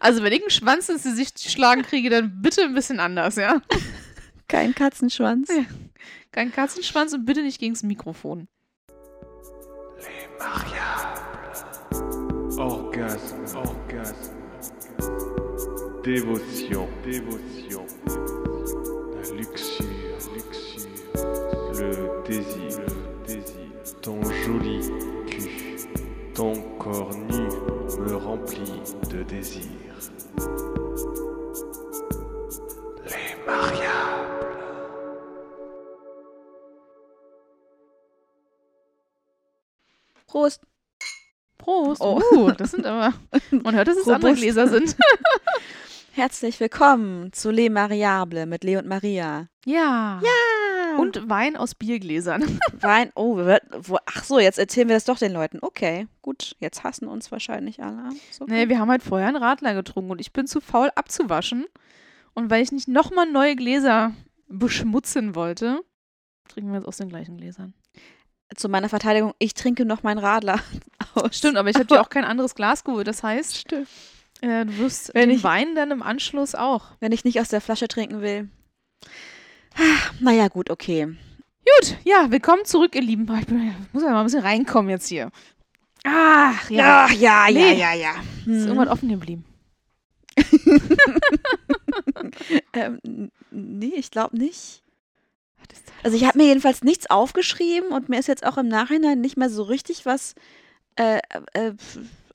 Also, 0.00 0.22
wenn 0.22 0.32
ich 0.32 0.42
einen 0.42 0.50
Schwanz 0.50 0.88
ins 0.88 1.02
Gesicht 1.02 1.40
schlagen 1.40 1.82
kriege, 1.82 2.10
dann 2.10 2.40
bitte 2.40 2.62
ein 2.62 2.74
bisschen 2.74 3.00
anders, 3.00 3.36
ja? 3.36 3.60
Kein 4.48 4.74
Katzenschwanz. 4.74 5.48
Ja. 5.48 5.64
Kein 6.32 6.52
Katzenschwanz 6.52 7.12
und 7.12 7.24
bitte 7.24 7.42
nicht 7.42 7.58
gegen 7.58 7.74
das 7.74 7.82
Mikrofon. 7.82 8.48
Orgasme, 12.56 13.44
orgasme, 13.54 14.34
dévotion, 16.02 16.88
dévotion, 17.04 17.86
la 19.14 19.36
luxure, 19.36 19.86
luxure, 20.34 20.88
le 21.74 22.22
désir, 22.26 22.80
le 22.80 23.34
désir, 23.34 24.00
ton 24.02 24.20
joli 24.44 24.80
cul, 25.28 25.50
ton 26.34 26.54
corps 26.78 27.14
nu 27.16 27.48
me 28.00 28.14
remplit 28.16 28.82
de 29.10 29.22
désir. 29.22 29.87
Prost. 40.38 40.60
Prost. 41.58 42.00
Oh. 42.00 42.22
Uh, 42.32 42.52
das 42.52 42.70
sind 42.70 42.86
aber. 42.86 43.12
Man 43.50 43.74
hört, 43.74 43.88
dass 43.88 43.96
es 43.96 44.06
andere. 44.06 44.34
Gläser 44.34 44.68
sind. 44.68 44.96
Herzlich 46.12 46.60
willkommen 46.60 47.32
zu 47.32 47.50
Le 47.50 47.68
Mariable 47.70 48.46
mit 48.46 48.62
Le 48.62 48.78
und 48.78 48.86
Maria. 48.86 49.48
Ja. 49.66 50.20
Ja. 50.22 50.96
Und 50.96 51.28
Wein 51.28 51.56
aus 51.56 51.74
Biergläsern. 51.74 52.60
Wein. 52.72 53.10
Oh, 53.16 53.36
wir 53.36 53.60
wo, 53.80 53.98
ach 54.06 54.22
so, 54.22 54.38
jetzt 54.38 54.60
erzählen 54.60 54.86
wir 54.86 54.94
das 54.94 55.06
doch 55.06 55.18
den 55.18 55.32
Leuten. 55.32 55.58
Okay, 55.60 56.06
gut. 56.22 56.54
Jetzt 56.60 56.84
hassen 56.84 57.08
uns 57.08 57.32
wahrscheinlich 57.32 57.82
alle. 57.82 58.10
Ist 58.30 58.40
okay. 58.40 58.52
Nee, 58.52 58.68
wir 58.68 58.78
haben 58.78 58.90
halt 58.92 59.02
vorher 59.02 59.26
einen 59.26 59.42
Radler 59.42 59.74
getrunken 59.74 60.12
und 60.12 60.20
ich 60.20 60.32
bin 60.32 60.46
zu 60.46 60.60
faul 60.60 60.92
abzuwaschen. 60.94 61.66
Und 62.34 62.48
weil 62.48 62.62
ich 62.62 62.70
nicht 62.70 62.86
nochmal 62.86 63.28
neue 63.28 63.56
Gläser 63.56 64.12
beschmutzen 64.46 65.34
wollte, 65.34 65.80
trinken 66.48 66.70
wir 66.70 66.76
jetzt 66.78 66.86
aus 66.86 66.98
den 66.98 67.08
gleichen 67.08 67.38
Gläsern. 67.38 67.74
Zu 68.56 68.68
meiner 68.68 68.88
Verteidigung, 68.88 69.34
ich 69.38 69.54
trinke 69.54 69.84
noch 69.84 70.02
meinen 70.02 70.18
Radler 70.18 70.58
aus. 71.14 71.36
Stimmt, 71.36 71.56
aber 71.58 71.68
ich 71.70 71.76
habe 71.76 71.86
dir 71.86 72.00
auch 72.00 72.08
kein 72.10 72.24
anderes 72.24 72.54
Glas 72.54 72.82
geholt. 72.84 73.06
Das 73.06 73.22
heißt, 73.22 73.56
Stimmt. 73.58 73.88
äh, 74.40 74.64
du 74.64 74.78
wirst 74.78 75.12
Wenn 75.14 75.28
den 75.28 75.38
ich- 75.38 75.44
Wein 75.44 75.74
dann 75.74 75.90
im 75.90 76.02
Anschluss 76.02 76.54
auch. 76.54 76.86
Wenn 77.00 77.12
ich 77.12 77.24
nicht 77.24 77.40
aus 77.40 77.48
der 77.48 77.60
Flasche 77.60 77.88
trinken 77.88 78.20
will. 78.22 78.48
Ah, 79.76 80.10
Naja, 80.20 80.48
gut, 80.48 80.70
okay. 80.70 81.06
Gut, 81.06 81.98
ja, 82.04 82.30
willkommen 82.30 82.64
zurück, 82.64 82.94
ihr 82.94 83.02
Lieben. 83.02 83.24
Ich 83.40 83.48
muss 83.92 84.02
ja 84.02 84.10
mal 84.10 84.20
ein 84.20 84.24
bisschen 84.26 84.40
reinkommen 84.42 84.88
jetzt 84.90 85.06
hier. 85.08 85.30
Ach, 86.04 86.70
ja. 86.70 87.08
ja, 87.10 87.46
Nee. 87.50 87.74
ja, 87.78 87.92
ja. 87.92 88.12
Ist 88.12 88.46
Hm. 88.46 88.66
irgendwas 88.68 88.88
offen 88.88 89.08
geblieben. 89.10 89.44
Ähm, 92.72 93.30
nee, 93.50 93.92
ich 93.96 94.10
glaube 94.10 94.36
nicht. 94.36 94.82
Also 96.04 96.16
ich 96.16 96.24
habe 96.24 96.38
mir 96.38 96.44
jedenfalls 96.46 96.82
nichts 96.82 97.10
aufgeschrieben 97.10 97.90
und 97.90 98.08
mir 98.08 98.18
ist 98.18 98.28
jetzt 98.28 98.46
auch 98.46 98.56
im 98.58 98.68
Nachhinein 98.68 99.20
nicht 99.20 99.36
mehr 99.36 99.50
so 99.50 99.62
richtig 99.62 100.06
was 100.06 100.34
äh, 100.96 101.18
äh, 101.54 101.72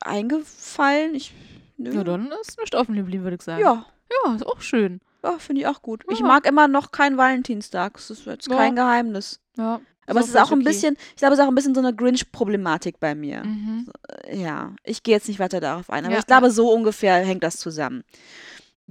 eingefallen. 0.02 1.16
Ich, 1.16 1.34
nö. 1.78 1.94
Ja, 1.94 2.04
dann 2.04 2.32
ist 2.42 2.60
nicht 2.60 2.76
offen 2.76 2.96
geblieben, 2.96 3.24
würde 3.24 3.36
ich 3.36 3.42
sagen. 3.42 3.62
ja, 3.62 3.86
Ja, 4.26 4.36
ist 4.36 4.46
auch 4.46 4.62
schön. 4.62 5.00
ja 5.24 5.38
finde 5.40 5.62
ich 5.62 5.68
auch 5.68 5.82
gut. 5.82 6.04
Ich 6.12 6.20
Ja. 6.20 6.26
mag 6.26 6.46
immer 6.46 6.68
noch 6.68 6.92
keinen 6.92 7.18
Valentinstag. 7.18 7.94
Das 7.94 8.10
ist 8.10 8.26
jetzt 8.26 8.48
Ja. 8.50 8.58
kein 8.58 8.76
Geheimnis. 8.76 9.40
Ja. 9.58 9.80
Aber 10.06 10.20
es 10.20 10.28
ist 10.28 10.38
auch 10.38 10.52
ein 10.52 10.66
bisschen, 10.66 10.98
ich 11.12 11.16
glaube, 11.16 11.34
es 11.34 11.40
ist 11.40 11.46
auch 11.46 11.50
ein 11.50 11.56
bisschen 11.56 11.74
so 11.74 11.80
eine 11.80 11.96
Grinch-Problematik 11.96 13.00
bei 13.00 13.16
mir. 13.16 13.44
Mhm. 13.46 13.88
Äh, 14.26 14.42
Ja, 14.42 14.74
ich 14.84 15.02
gehe 15.04 15.16
jetzt 15.16 15.30
nicht 15.30 15.40
weiter 15.40 15.62
darauf 15.62 15.90
ein, 15.90 16.04
aber 16.04 16.14
Ja, 16.14 16.20
ich 16.20 16.26
glaube, 16.28 16.52
so 16.52 16.70
ungefähr 16.74 17.16
hängt 17.16 17.44
das 17.44 17.56
zusammen. 17.58 18.04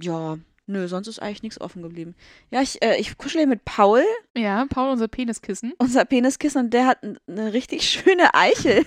Ja, 0.01 0.37
nö, 0.65 0.87
sonst 0.87 1.07
ist 1.07 1.19
eigentlich 1.19 1.43
nichts 1.43 1.59
offen 1.61 1.81
geblieben. 1.81 2.15
Ja, 2.51 2.61
ich, 2.61 2.81
äh, 2.83 2.97
ich 2.97 3.17
kuschele 3.17 3.47
mit 3.47 3.65
Paul, 3.65 4.03
Ja, 4.35 4.65
Paul, 4.69 4.89
unser 4.91 5.07
Peniskissen. 5.07 5.73
unser 5.77 6.05
Peniskissen, 6.05 6.65
und 6.65 6.73
der 6.73 6.87
hat 6.87 6.99
eine 7.27 7.53
richtig 7.53 7.83
schöne 7.89 8.33
Eichel. 8.33 8.85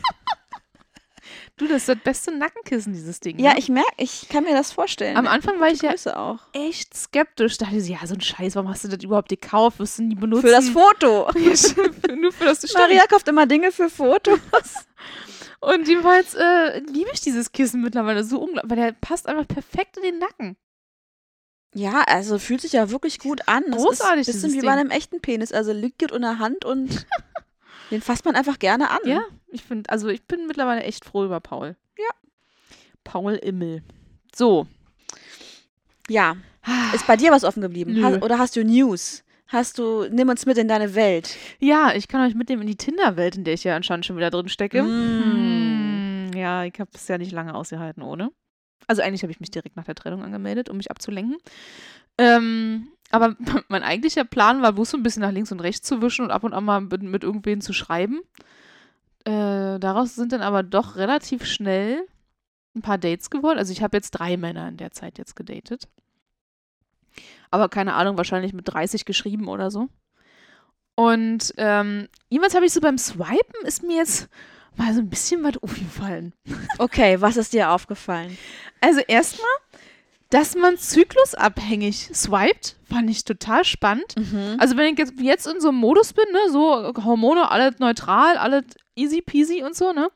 Du, 1.56 1.66
das 1.66 1.78
ist 1.78 1.88
das 1.88 1.96
beste 2.04 2.36
Nackenkissen, 2.36 2.92
dieses 2.92 3.18
Ding. 3.18 3.38
ja, 3.38 3.54
ne? 3.54 3.58
ich 3.58 3.68
merke, 3.70 3.90
ich 3.96 4.28
kann 4.28 4.44
mir 4.44 4.52
das 4.52 4.72
vorstellen. 4.72 5.16
Am 5.16 5.26
Anfang 5.26 5.58
war 5.58 5.68
ich 5.68 5.80
ja 5.80 5.90
Größe 5.90 6.16
auch. 6.16 6.38
echt 6.52 6.94
skeptisch. 6.94 7.56
Dachte 7.56 7.76
ich, 7.76 7.88
ja, 7.88 7.98
so 8.06 8.14
ein 8.14 8.20
Scheiß, 8.20 8.54
warum 8.56 8.68
hast 8.70 8.84
du 8.84 8.88
das 8.88 9.02
überhaupt 9.02 9.30
gekauft? 9.30 9.78
Wirst 9.78 9.98
du 9.98 10.02
nie 10.02 10.14
benutzen? 10.14 10.42
Für 10.46 10.52
das 10.52 10.68
Foto. 10.68 11.28
Ja, 11.38 12.14
Nur 12.14 12.30
für 12.32 12.44
das 12.44 12.58
stimmt. 12.58 12.74
Maria 12.74 13.06
kauft 13.06 13.26
immer 13.28 13.46
Dinge 13.46 13.72
für 13.72 13.88
Fotos. 13.88 14.38
Und 15.60 15.88
jedenfalls 15.88 16.34
äh, 16.34 16.78
liebe 16.80 17.10
ich 17.14 17.22
dieses 17.22 17.50
Kissen 17.50 17.80
mittlerweile 17.80 18.22
so 18.22 18.38
unglaublich, 18.40 18.70
weil 18.70 18.76
der 18.76 18.92
passt 18.92 19.26
einfach 19.26 19.48
perfekt 19.48 19.96
in 19.96 20.02
den 20.04 20.18
Nacken. 20.18 20.56
Ja, 21.76 22.04
also 22.06 22.38
fühlt 22.38 22.62
sich 22.62 22.72
ja 22.72 22.90
wirklich 22.90 23.18
gut 23.18 23.46
an. 23.48 23.62
Das 23.70 23.82
Großartig, 23.82 24.26
ist 24.26 24.36
ein 24.36 24.42
bisschen 24.42 24.62
wie 24.62 24.64
bei 24.64 24.72
einem 24.72 24.90
echten 24.90 25.20
Penis. 25.20 25.52
Also 25.52 25.72
liegt 25.72 25.98
gut 25.98 26.10
in 26.10 26.22
der 26.22 26.38
Hand 26.38 26.64
und 26.64 27.06
den 27.90 28.00
fasst 28.00 28.24
man 28.24 28.34
einfach 28.34 28.58
gerne 28.58 28.90
an. 28.90 29.00
Ja, 29.04 29.20
ich 29.48 29.62
finde, 29.62 29.90
also 29.90 30.08
ich 30.08 30.22
bin 30.24 30.46
mittlerweile 30.46 30.82
echt 30.84 31.04
froh 31.04 31.26
über 31.26 31.38
Paul. 31.38 31.76
Ja. 31.98 32.08
Paul 33.04 33.34
Immel. 33.34 33.82
So. 34.34 34.66
Ja. 36.08 36.36
Ist 36.94 37.06
bei 37.06 37.18
dir 37.18 37.30
was 37.30 37.44
offen 37.44 37.60
geblieben? 37.60 38.02
Hast, 38.02 38.22
oder 38.22 38.38
hast 38.38 38.56
du 38.56 38.64
News? 38.64 39.22
Hast 39.46 39.78
du, 39.78 40.08
nimm 40.10 40.30
uns 40.30 40.46
mit 40.46 40.56
in 40.56 40.68
deine 40.68 40.94
Welt. 40.94 41.36
Ja, 41.60 41.92
ich 41.94 42.08
kann 42.08 42.26
euch 42.26 42.34
mitnehmen 42.34 42.62
in 42.62 42.68
die 42.68 42.76
Tinder-Welt, 42.76 43.36
in 43.36 43.44
der 43.44 43.52
ich 43.52 43.64
ja 43.64 43.76
anscheinend 43.76 44.06
schon 44.06 44.16
wieder 44.16 44.30
drin 44.30 44.48
stecke. 44.48 44.82
Mm. 44.82 46.30
Hm, 46.30 46.30
ja, 46.34 46.64
ich 46.64 46.80
habe 46.80 46.90
es 46.94 47.06
ja 47.06 47.18
nicht 47.18 47.32
lange 47.32 47.54
ausgehalten 47.54 48.02
ohne. 48.02 48.30
Also 48.86 49.02
eigentlich 49.02 49.22
habe 49.22 49.32
ich 49.32 49.40
mich 49.40 49.50
direkt 49.50 49.76
nach 49.76 49.84
der 49.84 49.94
Trennung 49.94 50.22
angemeldet, 50.22 50.68
um 50.68 50.76
mich 50.76 50.90
abzulenken. 50.90 51.36
Ähm, 52.18 52.88
aber 53.10 53.36
mein 53.68 53.82
eigentlicher 53.82 54.24
Plan 54.24 54.62
war, 54.62 54.72
bloß 54.72 54.90
so 54.90 54.96
ein 54.96 55.02
bisschen 55.02 55.22
nach 55.22 55.32
links 55.32 55.52
und 55.52 55.60
rechts 55.60 55.86
zu 55.86 56.02
wischen 56.02 56.24
und 56.24 56.30
ab 56.30 56.44
und 56.44 56.52
an 56.52 56.64
mal 56.64 56.80
mit, 56.80 57.02
mit 57.02 57.24
irgendwen 57.24 57.60
zu 57.60 57.72
schreiben. 57.72 58.20
Äh, 59.24 59.78
daraus 59.80 60.14
sind 60.14 60.32
dann 60.32 60.42
aber 60.42 60.62
doch 60.62 60.96
relativ 60.96 61.44
schnell 61.44 62.06
ein 62.74 62.82
paar 62.82 62.98
Dates 62.98 63.30
geworden. 63.30 63.58
Also 63.58 63.72
ich 63.72 63.82
habe 63.82 63.96
jetzt 63.96 64.12
drei 64.12 64.36
Männer 64.36 64.68
in 64.68 64.76
der 64.76 64.92
Zeit 64.92 65.18
jetzt 65.18 65.34
gedatet. 65.34 65.88
Aber 67.50 67.68
keine 67.68 67.94
Ahnung, 67.94 68.16
wahrscheinlich 68.16 68.52
mit 68.52 68.68
30 68.68 69.04
geschrieben 69.04 69.48
oder 69.48 69.70
so. 69.70 69.88
Und 70.94 71.52
ähm, 71.56 72.08
jeweils 72.28 72.54
habe 72.54 72.66
ich 72.66 72.72
so 72.72 72.80
beim 72.80 72.98
Swipen 72.98 73.64
ist 73.64 73.82
mir 73.82 73.96
jetzt 73.96 74.28
mal 74.76 74.94
so 74.94 75.00
ein 75.00 75.08
bisschen 75.08 75.42
was 75.42 75.56
aufgefallen. 75.62 76.32
Okay, 76.78 77.20
was 77.20 77.36
ist 77.36 77.52
dir 77.52 77.70
aufgefallen? 77.70 78.36
Also 78.80 79.00
erstmal, 79.00 79.48
dass 80.30 80.54
man 80.54 80.76
zyklusabhängig 80.76 82.10
swiped, 82.14 82.76
fand 82.88 83.10
ich 83.10 83.24
total 83.24 83.64
spannend. 83.64 84.14
Mhm. 84.16 84.56
Also 84.58 84.76
wenn 84.76 84.92
ich 84.92 84.98
jetzt, 84.98 85.14
jetzt 85.20 85.46
in 85.46 85.60
so 85.60 85.68
einem 85.68 85.78
Modus 85.78 86.12
bin, 86.12 86.24
ne, 86.32 86.50
so 86.50 86.92
Hormone, 87.04 87.50
alles 87.50 87.78
neutral, 87.78 88.36
alles 88.36 88.64
easy 88.94 89.22
peasy 89.22 89.62
und 89.62 89.74
so, 89.74 89.92
ne, 89.92 90.10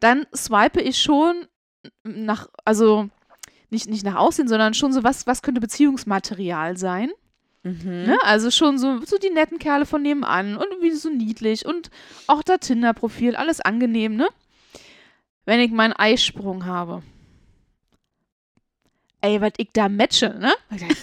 dann 0.00 0.26
swipe 0.34 0.80
ich 0.80 1.00
schon 1.00 1.46
nach, 2.02 2.48
also 2.64 3.08
nicht, 3.70 3.88
nicht 3.88 4.04
nach 4.04 4.16
Aussehen, 4.16 4.48
sondern 4.48 4.74
schon 4.74 4.92
so 4.92 5.02
was, 5.02 5.26
was 5.26 5.42
könnte 5.42 5.60
Beziehungsmaterial 5.60 6.76
sein. 6.76 7.10
Mhm. 7.64 8.04
Ne? 8.04 8.18
Also 8.22 8.50
schon 8.50 8.78
so, 8.78 9.00
so 9.04 9.16
die 9.16 9.30
netten 9.30 9.58
Kerle 9.58 9.86
von 9.86 10.02
nebenan 10.02 10.56
und 10.56 10.66
wie 10.80 10.92
so 10.92 11.08
niedlich 11.08 11.64
und 11.66 11.90
auch 12.26 12.42
das 12.42 12.60
Tinder-Profil, 12.60 13.36
alles 13.36 13.60
angenehm, 13.60 14.16
ne? 14.16 14.28
Wenn 15.46 15.60
ich 15.60 15.70
meinen 15.70 15.94
Eisprung 15.94 16.66
habe. 16.66 17.02
Ey, 19.22 19.40
was 19.40 19.52
ich 19.56 19.70
da 19.72 19.88
matche, 19.88 20.36
ne? 20.38 20.52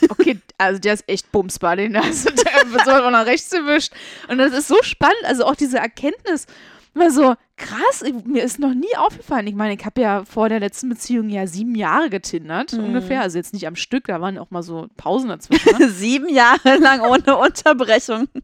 Okay, 0.09 0.39
also 0.59 0.79
der 0.79 0.93
ist 0.93 1.09
echt 1.09 1.31
bumsbar, 1.31 1.75
den 1.75 1.93
da 1.93 2.01
also 2.01 2.29
der 2.29 2.71
wird 2.71 2.85
so 2.85 3.09
nach 3.09 3.25
rechts 3.25 3.49
gewischt. 3.49 3.91
Und 4.27 4.37
das 4.37 4.53
ist 4.53 4.67
so 4.67 4.77
spannend, 4.83 5.23
also 5.23 5.45
auch 5.45 5.55
diese 5.55 5.79
Erkenntnis, 5.79 6.45
immer 6.93 7.09
so 7.11 7.35
krass, 7.55 8.01
ich, 8.01 8.13
mir 8.25 8.43
ist 8.43 8.59
noch 8.59 8.73
nie 8.73 8.95
aufgefallen. 8.97 9.47
Ich 9.47 9.55
meine, 9.55 9.75
ich 9.75 9.85
habe 9.85 10.01
ja 10.01 10.25
vor 10.25 10.49
der 10.49 10.59
letzten 10.59 10.89
Beziehung 10.89 11.29
ja 11.29 11.47
sieben 11.47 11.75
Jahre 11.75 12.09
getindert, 12.09 12.73
Mhm. 12.73 12.85
ungefähr. 12.85 13.21
Also 13.21 13.37
jetzt 13.37 13.53
nicht 13.53 13.67
am 13.67 13.75
Stück, 13.75 14.05
da 14.07 14.19
waren 14.19 14.37
auch 14.37 14.49
mal 14.51 14.63
so 14.63 14.87
Pausen 14.97 15.29
dazwischen. 15.29 15.77
Ne? 15.77 15.89
Sieben 15.89 16.27
Jahre 16.29 16.77
lang 16.77 17.01
ohne 17.01 17.37
Unterbrechung. 17.37 18.27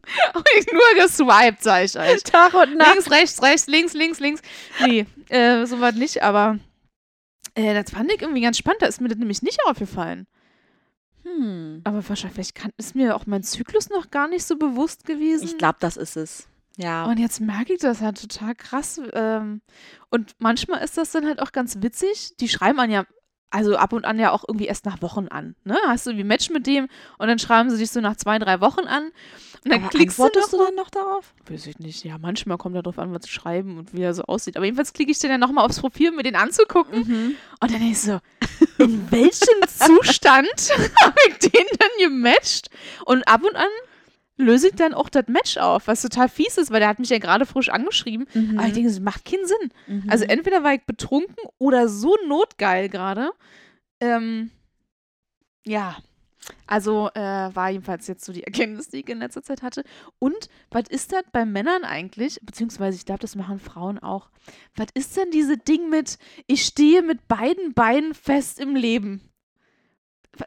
Ich 0.58 0.66
nur 0.72 1.04
geswiped, 1.04 1.62
sag 1.62 1.84
ich 1.84 1.98
euch. 1.98 2.22
Tag 2.22 2.54
und 2.54 2.76
Nacht. 2.76 2.94
Links, 2.94 3.10
rechts, 3.10 3.42
rechts, 3.42 3.66
links, 3.66 3.92
links, 3.94 4.20
links. 4.20 4.42
Nee, 4.84 5.06
äh, 5.28 5.66
soweit 5.66 5.96
nicht, 5.96 6.22
aber 6.22 6.58
äh, 7.54 7.74
das 7.74 7.90
fand 7.92 8.10
ich 8.12 8.22
irgendwie 8.22 8.40
ganz 8.40 8.56
spannend. 8.58 8.82
Da 8.82 8.86
ist 8.86 9.00
mir 9.00 9.08
das 9.08 9.18
nämlich 9.18 9.42
nicht 9.42 9.58
aufgefallen. 9.66 10.26
Hm. 11.24 11.80
Aber 11.84 12.08
wahrscheinlich 12.08 12.54
kann, 12.54 12.70
ist 12.78 12.94
mir 12.94 13.14
auch 13.16 13.26
mein 13.26 13.42
Zyklus 13.42 13.90
noch 13.90 14.10
gar 14.10 14.28
nicht 14.28 14.44
so 14.44 14.56
bewusst 14.56 15.04
gewesen. 15.04 15.44
Ich 15.44 15.58
glaube, 15.58 15.76
das 15.80 15.96
ist 15.96 16.16
es. 16.16 16.48
Ja. 16.78 17.04
Und 17.06 17.18
jetzt 17.18 17.40
merke 17.40 17.74
ich 17.74 17.80
das 17.80 18.00
halt 18.00 18.20
total 18.20 18.54
krass. 18.54 19.00
Ähm, 19.12 19.60
und 20.10 20.34
manchmal 20.38 20.82
ist 20.82 20.96
das 20.96 21.10
dann 21.10 21.26
halt 21.26 21.42
auch 21.42 21.52
ganz 21.52 21.82
witzig. 21.82 22.36
Die 22.40 22.48
schreiben 22.48 22.78
an 22.78 22.90
ja 22.90 23.04
also 23.50 23.76
ab 23.76 23.92
und 23.92 24.04
an 24.04 24.18
ja 24.18 24.30
auch 24.32 24.44
irgendwie 24.46 24.66
erst 24.66 24.84
nach 24.84 25.00
Wochen 25.00 25.28
an. 25.28 25.56
Ne? 25.64 25.76
Hast 25.86 26.06
du 26.06 26.10
ein 26.10 26.26
Match 26.26 26.50
mit 26.50 26.66
dem 26.66 26.88
und 27.18 27.28
dann 27.28 27.38
schreiben 27.38 27.70
sie 27.70 27.78
dich 27.78 27.90
so 27.90 28.00
nach 28.00 28.16
zwei, 28.16 28.38
drei 28.38 28.60
Wochen 28.60 28.86
an. 28.86 29.04
Und 29.64 29.72
dann 29.72 29.82
Aber 29.84 29.88
klickst 29.88 30.18
du, 30.18 30.24
noch 30.24 30.50
du 30.50 30.58
dann 30.58 30.74
noch 30.74 30.90
darauf? 30.90 31.34
Weiß 31.48 31.66
ich 31.66 31.78
nicht. 31.78 32.04
Ja, 32.04 32.18
manchmal 32.18 32.58
kommt 32.58 32.76
darauf 32.76 32.98
an, 32.98 33.12
was 33.12 33.22
sie 33.24 33.30
schreiben 33.30 33.78
und 33.78 33.94
wie 33.94 34.02
er 34.02 34.14
so 34.14 34.22
aussieht. 34.24 34.56
Aber 34.56 34.66
jedenfalls 34.66 34.92
klicke 34.92 35.10
ich 35.10 35.18
dann 35.18 35.30
ja 35.30 35.38
nochmal 35.38 35.64
aufs 35.64 35.80
Profil, 35.80 36.10
um 36.10 36.16
mir 36.16 36.22
den 36.22 36.36
anzugucken. 36.36 37.00
Mhm. 37.00 37.34
Und 37.60 37.72
dann 37.72 37.90
ist 37.90 38.02
so, 38.02 38.20
in 38.78 39.10
welchem 39.10 39.62
Zustand 39.66 40.70
habe 41.02 41.16
ich 41.28 41.38
den 41.38 41.66
dann 41.78 41.90
gematcht? 42.00 42.68
Und 43.06 43.26
ab 43.26 43.42
und 43.42 43.56
an 43.56 43.68
löse 44.38 44.68
ich 44.68 44.74
dann 44.76 44.94
auch 44.94 45.08
das 45.10 45.26
Match 45.28 45.56
auf, 45.58 45.86
was 45.86 46.00
total 46.00 46.28
fies 46.28 46.56
ist, 46.56 46.70
weil 46.70 46.80
der 46.80 46.88
hat 46.88 46.98
mich 46.98 47.10
ja 47.10 47.18
gerade 47.18 47.44
frisch 47.44 47.68
angeschrieben. 47.68 48.26
Mhm. 48.32 48.58
Aber 48.58 48.66
ich 48.68 48.72
denke, 48.72 48.88
das 48.88 49.00
macht 49.00 49.24
keinen 49.26 49.46
Sinn. 49.46 49.72
Mhm. 49.86 50.04
Also 50.08 50.24
entweder 50.24 50.62
war 50.64 50.72
ich 50.74 50.84
betrunken 50.86 51.36
oder 51.58 51.88
so 51.88 52.16
notgeil 52.26 52.88
gerade. 52.88 53.30
Ähm, 54.00 54.50
ja. 55.66 55.96
Also 56.66 57.10
äh, 57.14 57.20
war 57.54 57.68
jedenfalls 57.70 58.06
jetzt 58.06 58.24
so 58.24 58.32
die 58.32 58.42
Erkenntnis, 58.46 58.88
die 58.88 59.00
ich 59.00 59.08
in 59.08 59.18
letzter 59.18 59.42
Zeit 59.42 59.60
hatte. 59.62 59.84
Und 60.18 60.48
was 60.70 60.84
ist 60.88 61.12
das 61.12 61.24
bei 61.32 61.44
Männern 61.44 61.84
eigentlich? 61.84 62.38
Beziehungsweise 62.42 62.96
ich 62.96 63.04
glaube, 63.04 63.20
das 63.20 63.36
machen 63.36 63.58
Frauen 63.58 63.98
auch. 63.98 64.30
Was 64.76 64.86
ist 64.94 65.16
denn 65.16 65.30
diese 65.30 65.58
Ding 65.58 65.90
mit, 65.90 66.16
ich 66.46 66.64
stehe 66.64 67.02
mit 67.02 67.28
beiden 67.28 67.74
Beinen 67.74 68.14
fest 68.14 68.60
im 68.60 68.76
Leben? 68.76 69.20
Wa- 70.36 70.46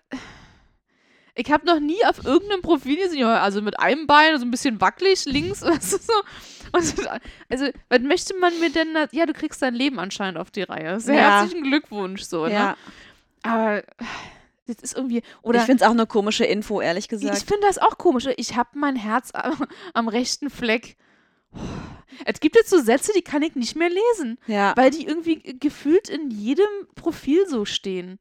Ich 1.35 1.51
habe 1.51 1.65
noch 1.65 1.79
nie 1.79 2.03
auf 2.05 2.25
irgendeinem 2.25 2.61
Profil 2.61 2.97
gesehen, 2.97 3.25
also 3.25 3.61
mit 3.61 3.79
einem 3.79 4.07
Bein, 4.07 4.37
so 4.37 4.45
ein 4.45 4.51
bisschen 4.51 4.81
wackelig 4.81 5.25
links, 5.25 5.59
du, 5.61 5.71
so. 5.79 6.13
Und, 6.73 6.93
also, 7.49 7.67
was 7.89 7.99
möchte 8.01 8.35
man 8.37 8.57
mir 8.59 8.69
denn? 8.69 8.95
Ja, 9.11 9.25
du 9.25 9.33
kriegst 9.33 9.61
dein 9.61 9.73
Leben 9.73 9.99
anscheinend 9.99 10.37
auf 10.37 10.51
die 10.51 10.63
Reihe. 10.63 10.99
Sehr 10.99 11.15
Ja. 11.15 11.41
herzlichen 11.41 11.63
Glückwunsch, 11.63 12.23
so, 12.23 12.45
ne? 12.45 12.53
ja. 12.53 12.77
Aber 13.43 13.83
das 14.67 14.77
ist 14.77 14.95
irgendwie. 14.95 15.21
Oder 15.41 15.59
ich 15.59 15.65
finde 15.65 15.83
es 15.83 15.87
auch 15.87 15.93
eine 15.93 16.05
komische 16.07 16.45
Info, 16.45 16.79
ehrlich 16.81 17.05
ich 17.05 17.09
gesagt. 17.09 17.37
finde 17.39 17.67
das 17.67 17.77
auch 17.77 17.97
komisch. 17.97 18.27
Ich 18.37 18.55
habe 18.55 18.69
mein 18.73 18.95
Herz 18.95 19.31
am, 19.33 19.65
am 19.93 20.07
rechten 20.07 20.49
Fleck. 20.49 20.95
Es 22.25 22.39
gibt 22.39 22.55
jetzt 22.55 22.69
so 22.69 22.79
Sätze, 22.79 23.11
die 23.15 23.21
kann 23.21 23.41
ich 23.41 23.55
nicht 23.55 23.75
mehr 23.75 23.89
lesen, 23.89 24.37
ja. 24.47 24.73
weil 24.75 24.91
die 24.91 25.05
irgendwie 25.05 25.41
gefühlt 25.59 26.07
in 26.09 26.29
jedem 26.29 26.69
Profil 26.95 27.47
so 27.47 27.65
stehen. 27.65 28.19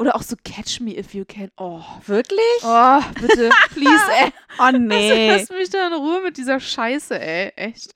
Oder 0.00 0.14
auch 0.14 0.22
so 0.22 0.36
Catch 0.44 0.80
Me 0.80 0.96
If 0.96 1.12
You 1.14 1.24
Can. 1.24 1.50
Oh, 1.56 1.82
Wirklich? 2.06 2.38
oh 2.62 3.00
bitte, 3.20 3.50
please, 3.70 4.02
ey. 4.22 4.32
Oh 4.60 4.70
nee. 4.76 5.28
Lass 5.30 5.50
mich 5.50 5.70
da 5.70 5.86
in 5.88 5.92
Ruhe 5.94 6.20
mit 6.22 6.36
dieser 6.36 6.60
Scheiße, 6.60 7.18
ey. 7.20 7.52
Echt. 7.56 7.94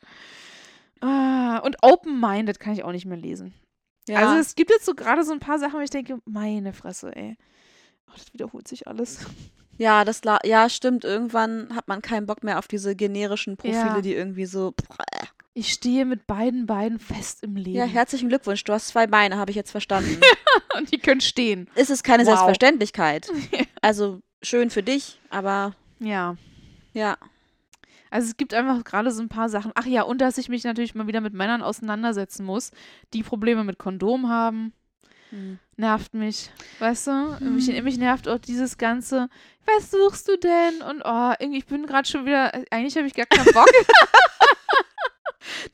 Ah, 1.00 1.58
und 1.58 1.76
Open-Minded 1.82 2.60
kann 2.60 2.72
ich 2.74 2.84
auch 2.84 2.92
nicht 2.92 3.06
mehr 3.06 3.16
lesen. 3.16 3.54
ja. 4.08 4.18
Also 4.20 4.34
es 4.40 4.54
gibt 4.54 4.70
jetzt 4.70 4.84
so 4.84 4.94
gerade 4.94 5.24
so 5.24 5.32
ein 5.32 5.40
paar 5.40 5.58
Sachen, 5.58 5.74
wo 5.74 5.80
ich 5.80 5.90
denke, 5.90 6.18
meine 6.24 6.72
Fresse, 6.72 7.14
ey. 7.14 7.36
Oh, 8.08 8.12
das 8.16 8.32
wiederholt 8.32 8.68
sich 8.68 8.86
alles. 8.86 9.24
ja, 9.78 10.04
das 10.04 10.22
la- 10.24 10.38
ja, 10.44 10.68
stimmt. 10.68 11.04
Irgendwann 11.04 11.74
hat 11.74 11.88
man 11.88 12.02
keinen 12.02 12.26
Bock 12.26 12.42
mehr 12.44 12.58
auf 12.58 12.68
diese 12.68 12.94
generischen 12.94 13.56
Profile, 13.56 13.76
Ja. 13.78 14.00
die 14.00 14.14
irgendwie 14.14 14.46
so. 14.46 14.74
Ich 15.54 15.72
stehe 15.72 16.06
mit 16.06 16.26
beiden 16.26 16.64
Beinen 16.66 16.98
fest 16.98 17.42
im 17.42 17.56
Leben. 17.56 17.76
Ja, 17.76 17.84
herzlichen 17.84 18.28
Glückwunsch. 18.30 18.64
Du 18.64 18.72
hast 18.72 18.88
zwei 18.88 19.06
Beine, 19.06 19.36
habe 19.36 19.50
ich 19.50 19.56
jetzt 19.56 19.70
verstanden. 19.70 20.18
und 20.76 20.90
die 20.92 20.98
können 20.98 21.20
stehen. 21.20 21.68
es 21.74 21.90
ist 21.90 22.02
keine 22.04 22.22
Wow. 22.22 22.28
Selbstverständlichkeit. 22.30 23.28
Also 23.84 24.20
schön 24.44 24.70
für 24.70 24.84
dich, 24.84 25.18
aber 25.28 25.74
Ja. 25.98 26.36
ja. 26.92 27.16
Also 28.10 28.28
es 28.28 28.36
gibt 28.36 28.54
einfach 28.54 28.84
gerade 28.84 29.10
so 29.10 29.20
ein 29.20 29.28
paar 29.28 29.48
Sachen. 29.48 29.72
Ach 29.74 29.86
ja, 29.86 30.02
und 30.02 30.20
dass 30.20 30.38
ich 30.38 30.48
mich 30.48 30.62
natürlich 30.62 30.94
mal 30.94 31.08
wieder 31.08 31.20
mit 31.20 31.34
Männern 31.34 31.62
auseinandersetzen 31.62 32.44
muss, 32.46 32.70
die 33.12 33.24
Probleme 33.24 33.64
mit 33.64 33.78
Kondom 33.78 34.28
haben. 34.28 34.72
Hm. 35.30 35.58
Nervt 35.76 36.14
mich. 36.14 36.50
Weißt 36.78 37.08
du? 37.08 37.36
Mich, 37.40 37.82
mich 37.82 37.98
nervt 37.98 38.28
auch 38.28 38.38
dieses 38.38 38.78
ganze, 38.78 39.28
was 39.66 39.90
suchst 39.90 40.28
du 40.28 40.36
denn? 40.38 40.82
Und 40.88 41.02
oh, 41.04 41.32
irgendwie, 41.40 41.58
ich 41.58 41.66
bin 41.66 41.84
gerade 41.86 42.08
schon 42.08 42.24
wieder, 42.24 42.52
eigentlich 42.70 42.96
habe 42.96 43.08
ich 43.08 43.14
gar 43.14 43.26
keinen 43.26 43.52
Bock. 43.52 43.66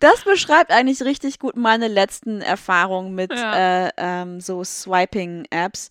Das 0.00 0.24
beschreibt 0.24 0.70
eigentlich 0.70 1.02
richtig 1.02 1.38
gut 1.38 1.56
meine 1.56 1.88
letzten 1.88 2.40
Erfahrungen 2.40 3.14
mit 3.14 3.32
Ja. 3.32 3.86
äh, 3.86 3.90
ähm, 3.96 4.40
so 4.40 4.64
Swiping-Apps. 4.64 5.90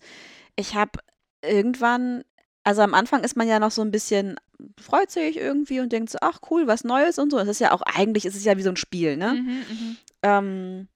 Ich 0.56 0.74
habe 0.74 0.98
irgendwann, 1.42 2.22
also 2.64 2.82
am 2.82 2.94
Anfang 2.94 3.22
ist 3.24 3.36
man 3.36 3.48
ja 3.48 3.58
noch 3.58 3.70
so 3.70 3.82
ein 3.82 3.90
bisschen, 3.90 4.36
freut 4.80 5.10
sich 5.10 5.36
irgendwie 5.36 5.80
und 5.80 5.92
denkt 5.92 6.10
so, 6.10 6.18
ach 6.20 6.40
cool, 6.50 6.66
was 6.66 6.84
Neues 6.84 7.18
und 7.18 7.30
so. 7.30 7.38
Es 7.38 7.48
ist 7.48 7.60
ja 7.60 7.72
auch, 7.72 7.82
eigentlich 7.82 8.24
ist 8.26 8.36
es 8.36 8.44
ja 8.44 8.56
wie 8.56 8.62
so 8.62 8.70
ein 8.70 8.76
Spiel, 8.76 9.16
ne? 9.16 9.34
mhm, 9.34 9.48
mhm. 9.68 9.96
Ähm, 10.22 10.88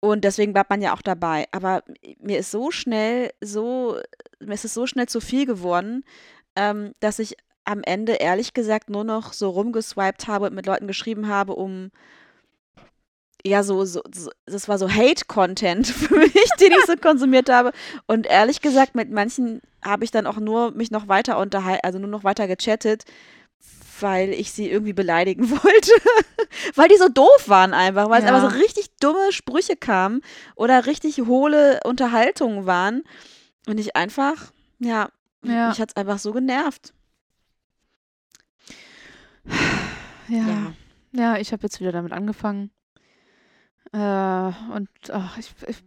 und 0.00 0.24
deswegen 0.24 0.52
bleibt 0.52 0.70
man 0.70 0.82
ja 0.82 0.94
auch 0.94 1.02
dabei. 1.02 1.46
Aber 1.52 1.82
mir 2.20 2.38
ist 2.38 2.50
so 2.50 2.70
schnell, 2.70 3.30
so, 3.40 3.98
mir 4.40 4.54
ist 4.54 4.64
es 4.64 4.74
so 4.74 4.86
schnell 4.86 5.06
zu 5.06 5.20
viel 5.20 5.46
geworden, 5.46 6.04
ähm, 6.54 6.92
dass 7.00 7.18
ich 7.18 7.36
am 7.66 7.82
Ende 7.82 8.14
ehrlich 8.14 8.54
gesagt 8.54 8.88
nur 8.88 9.04
noch 9.04 9.32
so 9.34 9.50
rumgeswiped 9.50 10.26
habe 10.28 10.46
und 10.46 10.54
mit 10.54 10.64
Leuten 10.66 10.86
geschrieben 10.86 11.28
habe, 11.28 11.54
um 11.54 11.90
ja, 13.44 13.62
so, 13.62 13.84
so, 13.84 14.02
so 14.12 14.30
das 14.46 14.68
war 14.68 14.78
so 14.78 14.90
Hate-Content 14.90 15.86
für 15.86 16.16
mich, 16.16 16.50
den 16.60 16.72
ich 16.72 16.84
so 16.86 16.96
konsumiert 17.00 17.48
habe. 17.50 17.72
Und 18.06 18.26
ehrlich 18.26 18.60
gesagt, 18.60 18.94
mit 18.94 19.10
manchen 19.10 19.60
habe 19.84 20.04
ich 20.04 20.10
dann 20.10 20.26
auch 20.26 20.38
nur 20.38 20.72
mich 20.72 20.90
noch 20.90 21.06
weiter 21.08 21.38
unterhalten, 21.38 21.84
also 21.84 21.98
nur 21.98 22.08
noch 22.08 22.24
weiter 22.24 22.48
gechattet, 22.48 23.04
weil 24.00 24.30
ich 24.30 24.50
sie 24.52 24.68
irgendwie 24.68 24.92
beleidigen 24.92 25.48
wollte. 25.50 25.92
weil 26.74 26.88
die 26.88 26.96
so 26.96 27.08
doof 27.08 27.44
waren 27.48 27.72
einfach, 27.72 28.10
weil 28.10 28.20
es 28.22 28.28
Ja. 28.28 28.34
einfach 28.34 28.50
so 28.50 28.56
richtig 28.58 28.90
dumme 29.00 29.30
Sprüche 29.32 29.76
kamen 29.76 30.22
oder 30.56 30.86
richtig 30.86 31.18
hohle 31.22 31.80
Unterhaltungen 31.84 32.66
waren. 32.66 33.02
Und 33.68 33.78
ich 33.78 33.94
einfach, 33.96 34.52
ja, 34.80 35.08
Ja. 35.44 35.68
mich 35.68 35.80
hat 35.80 35.90
es 35.90 35.96
einfach 35.96 36.18
so 36.18 36.32
genervt. 36.32 36.94
Ja. 40.28 40.46
Ja. 40.46 40.72
Ja, 41.12 41.38
ich 41.38 41.52
habe 41.52 41.62
jetzt 41.62 41.80
wieder 41.80 41.92
damit 41.92 42.12
angefangen. 42.12 42.70
Äh, 43.92 44.52
und 44.74 44.88
ach, 45.10 45.38
ich, 45.38 45.54
ich, 45.66 45.82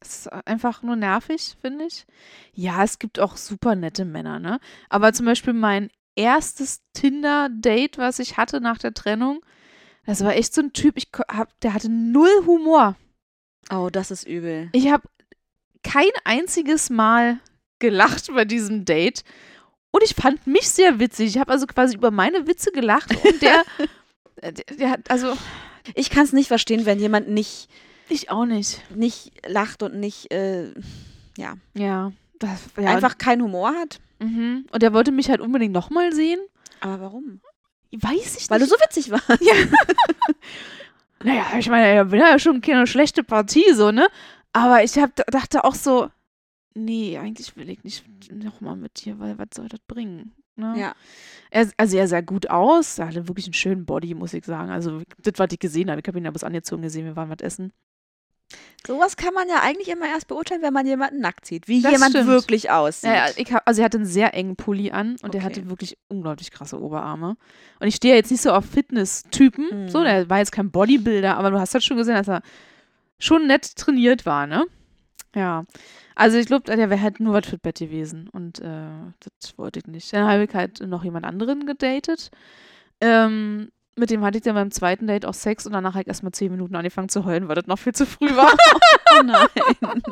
es 0.00 0.26
ist 0.26 0.32
einfach 0.32 0.82
nur 0.82 0.96
nervig, 0.96 1.56
finde 1.60 1.86
ich. 1.86 2.06
Ja, 2.52 2.82
es 2.84 2.98
gibt 2.98 3.18
auch 3.18 3.36
super 3.36 3.76
nette 3.76 4.04
Männer, 4.04 4.38
ne? 4.38 4.60
Aber 4.90 5.12
zum 5.12 5.26
Beispiel 5.26 5.54
mein 5.54 5.90
erstes 6.16 6.82
Tinder-Date, 6.92 7.98
was 7.98 8.18
ich 8.18 8.36
hatte 8.36 8.60
nach 8.60 8.78
der 8.78 8.92
Trennung, 8.92 9.40
das 10.04 10.22
war 10.24 10.34
echt 10.34 10.52
so 10.52 10.60
ein 10.60 10.72
Typ, 10.72 10.96
ich 10.96 11.08
hab, 11.28 11.58
der 11.60 11.74
hatte 11.74 11.88
null 11.88 12.44
Humor. 12.44 12.96
Oh, 13.70 13.88
das 13.90 14.10
ist 14.10 14.26
übel. 14.26 14.68
Ich 14.72 14.90
habe 14.90 15.08
kein 15.82 16.10
einziges 16.24 16.90
Mal 16.90 17.38
gelacht 17.78 18.28
bei 18.34 18.44
diesem 18.44 18.84
Date. 18.84 19.24
Und 19.92 20.02
ich 20.02 20.14
fand 20.14 20.44
mich 20.46 20.68
sehr 20.68 20.98
witzig. 20.98 21.28
Ich 21.28 21.38
habe 21.38 21.52
also 21.52 21.66
quasi 21.66 21.94
über 21.94 22.10
meine 22.10 22.46
Witze 22.48 22.72
gelacht 22.72 23.10
und 23.24 23.40
der, 23.42 23.62
der, 24.42 24.52
der 24.76 24.90
hat, 24.90 25.10
also 25.10 25.34
Ich 25.94 26.10
kann 26.10 26.24
es 26.24 26.32
nicht 26.32 26.48
verstehen, 26.48 26.86
wenn 26.86 26.98
jemand 26.98 27.28
nicht, 27.28 27.68
ich 28.08 28.30
auch 28.30 28.44
nicht. 28.46 28.80
nicht 28.94 29.32
lacht 29.46 29.82
und 29.82 29.94
nicht, 29.94 30.32
äh, 30.32 30.72
ja, 31.38 31.54
Ja. 31.74 32.12
Das, 32.38 32.60
ja 32.76 32.88
einfach 32.90 33.18
keinen 33.18 33.42
Humor 33.42 33.72
hat. 33.74 34.00
Und, 34.18 34.36
mhm. 34.36 34.66
und 34.72 34.82
der 34.82 34.92
wollte 34.92 35.12
mich 35.12 35.30
halt 35.30 35.40
unbedingt 35.40 35.72
nochmal 35.72 36.12
sehen. 36.12 36.40
Aber 36.80 37.00
warum? 37.00 37.40
Weiß 37.92 38.36
ich 38.36 38.50
Weil 38.50 38.58
du 38.58 38.64
nicht. 38.64 38.74
so 38.74 38.80
witzig 38.84 39.10
warst. 39.12 39.28
Ja. 39.42 39.54
naja, 41.22 41.46
ich 41.58 41.68
meine, 41.68 41.86
er 41.86 42.04
bin 42.06 42.18
ja 42.20 42.38
schon 42.38 42.60
keine 42.60 42.86
schlechte 42.88 43.22
Partie, 43.22 43.72
so, 43.74 43.92
ne? 43.92 44.08
Aber 44.52 44.82
ich 44.82 44.98
hab, 44.98 45.14
dachte 45.30 45.62
auch 45.64 45.74
so, 45.76 46.08
nee, 46.74 47.18
eigentlich 47.18 47.56
will 47.56 47.68
ich 47.70 47.82
nicht 47.84 48.04
nochmal 48.32 48.76
mit 48.76 49.04
dir, 49.04 49.18
weil 49.18 49.38
was 49.38 49.48
soll 49.54 49.68
das 49.68 49.80
bringen? 49.86 50.32
Ne? 50.56 50.74
Ja. 50.78 50.94
Er, 51.50 51.68
also 51.78 51.96
er 51.96 52.06
sah 52.08 52.20
gut 52.20 52.50
aus, 52.50 52.98
er 52.98 53.06
hatte 53.08 53.26
wirklich 53.28 53.46
einen 53.46 53.54
schönen 53.54 53.86
Body, 53.86 54.14
muss 54.14 54.34
ich 54.34 54.44
sagen. 54.44 54.70
Also 54.70 55.02
das, 55.18 55.34
was 55.38 55.48
ich 55.52 55.58
gesehen 55.58 55.90
habe, 55.90 56.00
ich 56.00 56.06
habe 56.08 56.18
ihn 56.18 56.24
ja 56.24 56.30
bis 56.30 56.44
angezogen 56.44 56.82
gesehen, 56.82 57.06
wir 57.06 57.16
waren 57.16 57.30
was 57.30 57.40
essen. 57.40 57.72
Sowas 58.86 59.16
kann 59.16 59.32
man 59.32 59.48
ja 59.48 59.60
eigentlich 59.62 59.88
immer 59.88 60.06
erst 60.08 60.26
beurteilen, 60.26 60.60
wenn 60.60 60.74
man 60.74 60.84
jemanden 60.86 61.20
nackt 61.20 61.46
sieht. 61.46 61.68
Wie 61.68 61.80
Das 61.80 61.92
jemand 61.92 62.10
stimmt. 62.10 62.26
wirklich 62.26 62.70
aussieht. 62.70 63.10
Ja, 63.10 63.26
hab, 63.54 63.62
also 63.66 63.80
er 63.80 63.84
hatte 63.86 63.96
einen 63.98 64.06
sehr 64.06 64.34
engen 64.34 64.56
Pulli 64.56 64.90
an 64.90 65.12
und 65.22 65.34
er 65.34 65.38
Okay. 65.38 65.40
hatte 65.42 65.70
wirklich 65.70 65.96
unglaublich 66.08 66.50
krasse 66.50 66.78
Oberarme. 66.82 67.36
Und 67.80 67.86
ich 67.86 67.94
stehe 67.94 68.12
ja 68.14 68.18
jetzt 68.18 68.30
nicht 68.30 68.42
so 68.42 68.50
auf 68.52 68.66
Fitness-Typen, 68.66 69.84
Mhm. 69.84 69.88
so, 69.88 70.02
der 70.02 70.28
war 70.28 70.38
jetzt 70.38 70.52
kein 70.52 70.70
Bodybuilder, 70.70 71.36
aber 71.38 71.52
du 71.52 71.60
hast 71.60 71.72
halt 71.74 71.84
schon 71.84 71.96
gesehen, 71.96 72.16
dass 72.16 72.28
er 72.28 72.42
schon 73.18 73.46
nett 73.46 73.76
trainiert 73.76 74.26
war, 74.26 74.46
ne? 74.48 74.66
Ja. 75.34 75.64
Also 76.14 76.38
ich 76.38 76.46
glaube, 76.46 76.64
der 76.64 76.90
wäre 76.90 77.00
halt 77.00 77.20
nur 77.20 77.34
was 77.34 77.46
für 77.46 77.58
Bett 77.58 77.78
gewesen 77.78 78.28
und 78.28 78.60
äh, 78.60 78.88
das 79.40 79.56
wollte 79.58 79.80
ich 79.80 79.86
nicht. 79.86 80.12
Dann 80.12 80.26
habe 80.26 80.44
ich 80.44 80.54
halt 80.54 80.80
noch 80.86 81.04
jemand 81.04 81.26
anderen 81.26 81.66
gedatet. 81.66 82.30
Ähm, 83.00 83.70
mit 83.94 84.10
dem 84.10 84.24
hatte 84.24 84.38
ich 84.38 84.44
dann 84.44 84.54
beim 84.54 84.70
zweiten 84.70 85.06
Date 85.06 85.26
auch 85.26 85.34
Sex 85.34 85.66
und 85.66 85.72
danach 85.72 85.92
habe 85.92 86.02
ich 86.02 86.08
erstmal 86.08 86.32
zehn 86.32 86.50
Minuten 86.50 86.74
angefangen 86.74 87.10
zu 87.10 87.26
heulen, 87.26 87.48
weil 87.48 87.56
das 87.56 87.66
noch 87.66 87.78
viel 87.78 87.92
zu 87.92 88.06
früh 88.06 88.34
war. 88.34 88.50
oh 89.18 89.22
nein. 89.22 89.46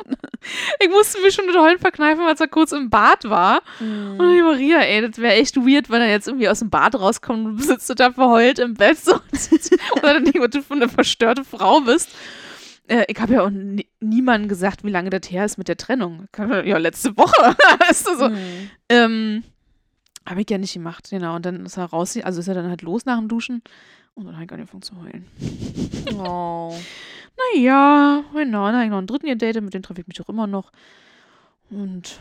ich 0.80 0.88
musste 0.90 1.20
mir 1.22 1.30
schon 1.30 1.46
mit 1.46 1.56
Heulen 1.56 1.78
verkneifen, 1.78 2.24
als 2.24 2.40
er 2.40 2.48
kurz 2.48 2.72
im 2.72 2.90
Bad 2.90 3.30
war. 3.30 3.62
Mhm. 3.78 4.20
Und 4.20 4.34
die 4.34 4.42
Maria, 4.42 4.80
ey, 4.80 5.08
das 5.08 5.18
wäre 5.18 5.34
echt 5.34 5.56
weird, 5.56 5.88
wenn 5.88 6.02
er 6.02 6.10
jetzt 6.10 6.28
irgendwie 6.28 6.48
aus 6.50 6.58
dem 6.58 6.68
Bad 6.68 6.94
rauskommt 6.94 7.46
und 7.46 7.62
sitzt 7.62 7.88
total 7.88 8.12
verheult 8.12 8.58
im 8.58 8.74
Bett 8.74 8.98
so. 8.98 9.14
Oder 9.96 10.14
dann 10.14 10.24
denkt, 10.24 10.40
was 10.40 10.50
du 10.50 10.62
für 10.62 10.74
eine 10.74 10.88
verstörte 10.88 11.44
Frau 11.44 11.80
bist. 11.80 12.10
Äh, 12.90 13.04
ich 13.06 13.20
habe 13.20 13.34
ja 13.34 13.42
auch 13.42 13.50
nie, 13.50 13.86
niemandem 14.00 14.48
gesagt, 14.48 14.82
wie 14.82 14.90
lange 14.90 15.10
das 15.10 15.30
her 15.30 15.44
ist 15.44 15.58
mit 15.58 15.68
der 15.68 15.76
Trennung. 15.76 16.26
Ja, 16.36 16.76
letzte 16.76 17.16
Woche. 17.16 17.56
weißt 17.88 18.08
du, 18.08 18.16
so. 18.16 18.28
Mhm. 18.28 18.70
Ähm, 18.88 19.44
habe 20.28 20.40
ich 20.40 20.50
ja 20.50 20.58
nicht 20.58 20.74
gemacht, 20.74 21.08
genau. 21.08 21.36
Und 21.36 21.46
dann 21.46 21.64
ist 21.64 21.76
er 21.76 21.84
raus, 21.84 22.16
also 22.16 22.40
ist 22.40 22.48
er 22.48 22.54
dann 22.54 22.68
halt 22.68 22.82
los 22.82 23.04
nach 23.04 23.18
dem 23.18 23.28
Duschen. 23.28 23.62
Und 24.14 24.26
dann 24.26 24.34
habe 24.34 24.44
ich 24.44 24.52
angefangen 24.52 24.82
zu 24.82 24.94
heulen. 25.00 25.26
Oh. 26.18 26.76
Naja, 27.54 28.22
genau. 28.34 28.66
Dann 28.66 28.74
habe 28.74 28.84
ich 28.84 28.90
noch 28.90 28.98
einen 28.98 29.06
dritten 29.06 29.28
gedatet, 29.28 29.64
mit 29.64 29.72
dem 29.72 29.82
treffe 29.82 30.02
ich 30.02 30.06
mich 30.06 30.20
auch 30.20 30.28
immer 30.28 30.46
noch. 30.46 30.72
Und 31.70 32.20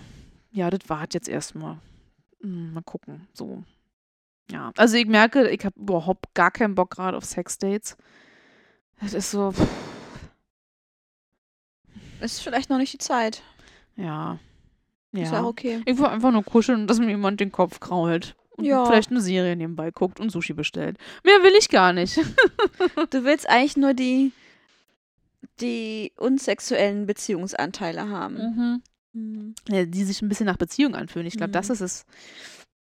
ja, 0.51 0.69
das 0.69 0.88
war 0.88 1.05
jetzt 1.11 1.27
erstmal. 1.27 1.77
Hm, 2.41 2.71
Mal 2.71 2.83
gucken. 2.83 3.27
So. 3.33 3.65
Ja. 4.49 4.71
Also 4.77 4.95
ich 4.95 5.07
merke, 5.07 5.49
ich 5.49 5.65
habe 5.65 5.77
überhaupt 5.77 6.33
gar 6.35 6.51
keinen 6.51 6.73
Bock 6.73 6.91
gerade 6.91 7.17
auf 7.17 7.25
Sexdates. 7.25 7.97
Das 9.01 9.13
ist 9.13 9.31
so, 9.31 9.51
pff, 9.51 9.67
Ist 12.21 12.41
vielleicht 12.41 12.69
noch 12.69 12.77
nicht 12.77 12.93
die 12.93 12.97
Zeit. 12.99 13.41
ja. 13.95 14.38
Ist 15.11 15.31
ja 15.31 15.33
Ja. 15.33 15.41
auch 15.41 15.47
okay. 15.47 15.81
Ich 15.85 15.97
will 15.97 16.05
einfach 16.05 16.31
nur 16.31 16.43
kuscheln, 16.43 16.85
dass 16.85 16.99
mir 16.99 17.07
jemand 17.09 17.39
den 17.39 17.51
Kopf 17.51 17.79
krault. 17.79 18.35
Und 18.51 18.65
Ja. 18.65 18.85
vielleicht 18.85 19.09
eine 19.09 19.21
Serie 19.21 19.55
nebenbei 19.55 19.89
guckt 19.89 20.19
und 20.19 20.29
Sushi 20.29 20.53
bestellt. 20.53 20.97
Mehr 21.23 21.41
will 21.41 21.53
ich 21.57 21.69
gar 21.69 21.93
nicht. 21.93 22.17
Du 23.09 23.23
willst 23.23 23.49
eigentlich 23.49 23.75
nur 23.75 23.95
die, 23.95 24.31
die 25.61 26.11
unsexuellen 26.17 27.07
Beziehungsanteile 27.07 28.07
haben. 28.09 28.81
Mhm. 29.13 29.55
Ja, 29.67 29.85
die 29.85 30.03
sich 30.03 30.21
ein 30.21 30.29
bisschen 30.29 30.45
nach 30.45 30.57
Beziehung 30.57 30.93
anfühlen. 30.93 31.25
Ich 31.25 31.38
glaube, 31.38 31.49
Mhm. 31.49 31.53
das 31.53 31.71
ist 31.71 31.81
es, 31.81 32.05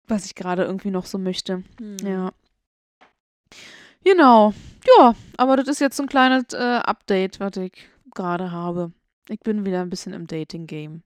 was 0.09 0.25
ich 0.25 0.35
gerade 0.35 0.65
irgendwie 0.65 0.91
noch 0.91 1.07
so 1.07 1.17
möchte. 1.17 1.63
Mhm. 1.79 1.97
Ja. 2.05 2.33
Genau. 4.03 4.53
Ja, 4.99 5.15
aber 5.37 5.57
das 5.57 5.69
ist 5.69 5.81
jetzt 5.81 5.97
so 5.97 6.03
ein 6.03 6.09
kleines 6.09 6.45
äh, 6.55 6.57
Update, 6.83 7.39
was 7.39 7.57
ich 7.57 7.87
gerade 8.15 8.51
habe. 8.51 8.91
Ich 9.29 9.41
bin 9.41 9.65
wieder 9.65 9.81
ein 9.83 9.91
bisschen 9.91 10.13
im 10.13 10.27
Dating-Game. 10.27 11.03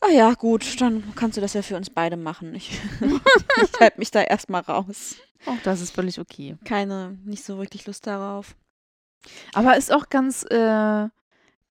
Ah 0.00 0.10
ja, 0.12 0.34
gut, 0.34 0.80
dann 0.80 1.02
kannst 1.16 1.36
du 1.36 1.40
das 1.40 1.54
ja 1.54 1.62
für 1.62 1.76
uns 1.76 1.90
beide 1.90 2.16
machen. 2.16 2.54
Ich, 2.54 2.78
ich 3.00 3.80
halte 3.80 3.98
mich 3.98 4.10
da 4.10 4.22
erstmal 4.22 4.60
raus. 4.60 5.16
Auch 5.46 5.58
das 5.62 5.80
ist 5.80 5.94
völlig 5.94 6.20
okay. 6.20 6.56
Keine, 6.64 7.18
nicht 7.24 7.44
so 7.44 7.58
wirklich 7.58 7.86
Lust 7.86 8.06
darauf. 8.06 8.54
Aber 9.54 9.76
ist 9.76 9.92
auch 9.92 10.08
ganz, 10.08 10.44
äh, 10.44 11.08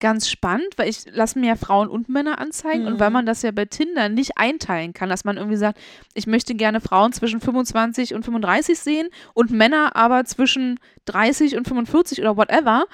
ganz 0.01 0.27
spannend, 0.29 0.67
weil 0.75 0.89
ich 0.89 1.05
lasse 1.11 1.39
mir 1.39 1.47
ja 1.47 1.55
Frauen 1.55 1.87
und 1.87 2.09
Männer 2.09 2.39
anzeigen 2.39 2.85
und 2.85 2.99
weil 2.99 3.09
Mhm. 3.09 3.13
man 3.13 3.25
das 3.25 3.41
ja 3.43 3.51
bei 3.51 3.63
Tinder 3.65 4.09
nicht 4.09 4.37
einteilen 4.37 4.93
kann, 4.93 5.07
dass 5.09 5.23
man 5.23 5.37
irgendwie 5.37 5.55
sagt, 5.57 5.79
ich 6.13 6.27
möchte 6.27 6.53
gerne 6.55 6.81
Frauen 6.81 7.13
zwischen 7.13 7.39
25 7.39 8.13
und 8.13 8.23
35 8.25 8.77
sehen 8.77 9.07
und 9.33 9.51
Männer 9.51 9.95
aber 9.95 10.25
zwischen 10.25 10.79
30 11.05 11.55
und 11.55 11.67
45 11.67 12.19
oder 12.19 12.35
whatever, 12.35 12.85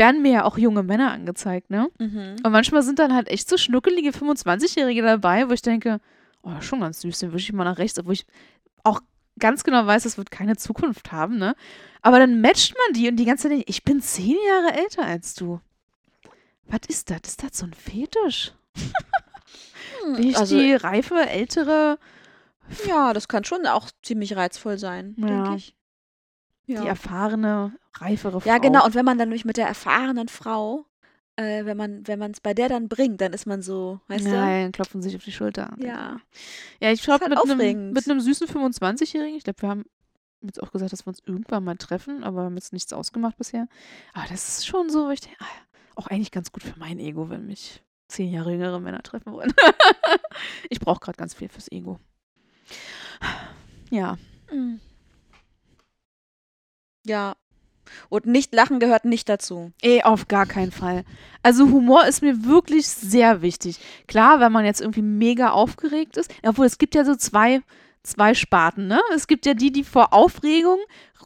werden 0.00 0.22
mir 0.22 0.32
ja 0.32 0.44
auch 0.44 0.58
junge 0.58 0.82
Männer 0.82 1.12
angezeigt, 1.12 1.70
ne? 1.70 1.90
Mhm. 1.98 2.36
Und 2.42 2.50
manchmal 2.50 2.82
sind 2.82 2.98
dann 2.98 3.14
halt 3.14 3.28
echt 3.28 3.48
so 3.48 3.56
schnuckelige 3.56 4.10
25-Jährige 4.10 5.02
dabei, 5.02 5.48
wo 5.48 5.52
ich 5.52 5.62
denke, 5.62 6.00
oh, 6.42 6.60
schon 6.60 6.80
ganz 6.80 7.02
süß, 7.02 7.18
den 7.20 7.32
wische 7.32 7.50
ich 7.50 7.52
mal 7.52 7.64
nach 7.64 7.78
rechts, 7.78 7.98
obwohl 7.98 8.14
ich 8.14 8.26
auch 8.82 9.00
ganz 9.38 9.62
genau 9.62 9.86
weiß, 9.86 10.02
das 10.04 10.16
wird 10.18 10.30
keine 10.30 10.56
Zukunft 10.56 11.12
haben, 11.12 11.38
ne? 11.38 11.54
Aber 12.02 12.18
dann 12.18 12.40
matcht 12.40 12.74
man 12.74 12.94
die 12.94 13.08
und 13.08 13.16
die 13.16 13.26
ganze 13.26 13.48
Zeit, 13.48 13.58
ich 13.58 13.68
ich 13.68 13.84
bin 13.84 14.00
zehn 14.00 14.36
Jahre 14.48 14.76
älter 14.78 15.04
als 15.04 15.34
du. 15.34 15.60
Was 16.66 16.80
ist 16.88 17.10
das? 17.10 17.20
Ist 17.26 17.42
das 17.42 17.58
so 17.58 17.66
ein 17.66 17.74
Fetisch? 17.74 18.52
Bin 20.16 20.28
ich 20.30 20.36
Also, 20.38 20.58
die 20.58 20.72
reife, 20.72 21.16
ältere, 21.28 21.98
ja, 22.86 23.12
das 23.12 23.28
kann 23.28 23.44
schon 23.44 23.66
auch 23.66 23.90
ziemlich 24.02 24.34
reizvoll 24.36 24.78
sein, 24.78 25.14
Ja. 25.18 25.26
denke 25.26 25.56
ich. 25.56 25.74
Die 26.66 26.72
Ja. 26.74 26.84
erfahrene, 26.84 27.72
reifere 27.94 28.40
Frau? 28.40 28.48
ja, 28.48 28.58
genau. 28.58 28.84
Und 28.84 28.94
wenn 28.94 29.04
man 29.04 29.18
dann 29.18 29.28
nämlich 29.28 29.44
mit 29.44 29.56
der 29.56 29.66
erfahrenen 29.66 30.28
Frau, 30.28 30.86
äh, 31.36 31.64
wenn 31.64 31.76
man 31.76 32.06
wenn 32.06 32.18
man 32.18 32.30
es 32.32 32.40
bei 32.40 32.54
der 32.54 32.68
dann 32.68 32.88
bringt, 32.88 33.20
dann 33.20 33.32
ist 33.32 33.46
man 33.46 33.62
so, 33.62 34.00
weißt 34.08 34.26
Nein, 34.26 34.72
klopfen 34.72 35.02
sich 35.02 35.16
auf 35.16 35.24
die 35.24 35.32
Schulter. 35.32 35.74
du? 35.78 35.86
Ja. 35.86 36.20
Ja, 36.80 36.92
ich 36.92 37.02
glaube, 37.02 37.20
halt 37.24 37.30
mit, 37.30 37.38
einem, 37.38 37.50
aufregend. 37.52 37.92
mit 37.94 38.08
einem 38.08 38.20
süßen 38.20 38.46
25-Jährigen, 38.48 39.36
ich 39.36 39.44
glaube, 39.44 39.62
wir 39.62 39.68
haben 39.68 39.84
jetzt 40.42 40.62
auch 40.62 40.70
gesagt, 40.72 40.92
dass 40.92 41.04
wir 41.06 41.08
uns 41.08 41.20
irgendwann 41.26 41.64
mal 41.64 41.76
treffen, 41.76 42.24
aber 42.24 42.38
wir 42.38 42.44
haben 42.44 42.56
jetzt 42.56 42.72
nichts 42.72 42.92
ausgemacht 42.92 43.36
bisher. 43.36 43.68
Aber 44.14 44.26
das 44.28 44.48
ist 44.48 44.66
schon 44.66 44.88
so, 44.90 45.06
wo 45.06 45.10
ich 45.10 45.20
denke, 45.20 45.36
ah, 45.40 45.46
auch 45.96 46.06
eigentlich 46.06 46.30
ganz 46.30 46.50
gut 46.52 46.62
für 46.62 46.78
mein 46.78 46.98
Ego, 46.98 47.28
wenn 47.30 47.46
mich 47.46 47.82
zehn 48.08 48.32
Jahre 48.32 48.52
jüngere 48.52 48.80
Männer 48.80 49.02
treffen 49.02 49.32
wollen. 49.32 49.52
ich 50.70 50.80
brauche 50.80 50.98
gerade 51.00 51.16
ganz 51.18 51.34
viel 51.34 51.48
fürs 51.48 51.70
Ego. 51.70 51.98
Ja, 53.90 54.16
Mhm. 54.52 54.80
Ja. 57.04 57.34
Und 58.08 58.26
nicht 58.26 58.54
lachen 58.54 58.78
gehört 58.78 59.04
nicht 59.04 59.28
dazu. 59.28 59.72
eh, 59.82 60.02
auf 60.02 60.28
gar 60.28 60.46
keinen 60.46 60.70
Fall. 60.70 61.04
Also 61.42 61.64
Humor 61.64 62.06
ist 62.06 62.22
mir 62.22 62.44
wirklich 62.44 62.86
sehr 62.86 63.42
wichtig. 63.42 63.80
Klar, 64.06 64.40
wenn 64.40 64.52
man 64.52 64.64
jetzt 64.64 64.80
irgendwie 64.80 65.02
mega 65.02 65.50
aufgeregt 65.50 66.16
ist, 66.16 66.32
obwohl 66.44 66.66
es 66.66 66.78
gibt 66.78 66.94
ja 66.94 67.04
so 67.04 67.16
zwei, 67.16 67.62
zwei 68.02 68.34
Sparten, 68.34 68.86
ne? 68.86 69.00
Es 69.14 69.26
gibt 69.26 69.44
ja 69.44 69.54
die, 69.54 69.72
die 69.72 69.84
vor 69.84 70.12
Aufregung 70.12 70.78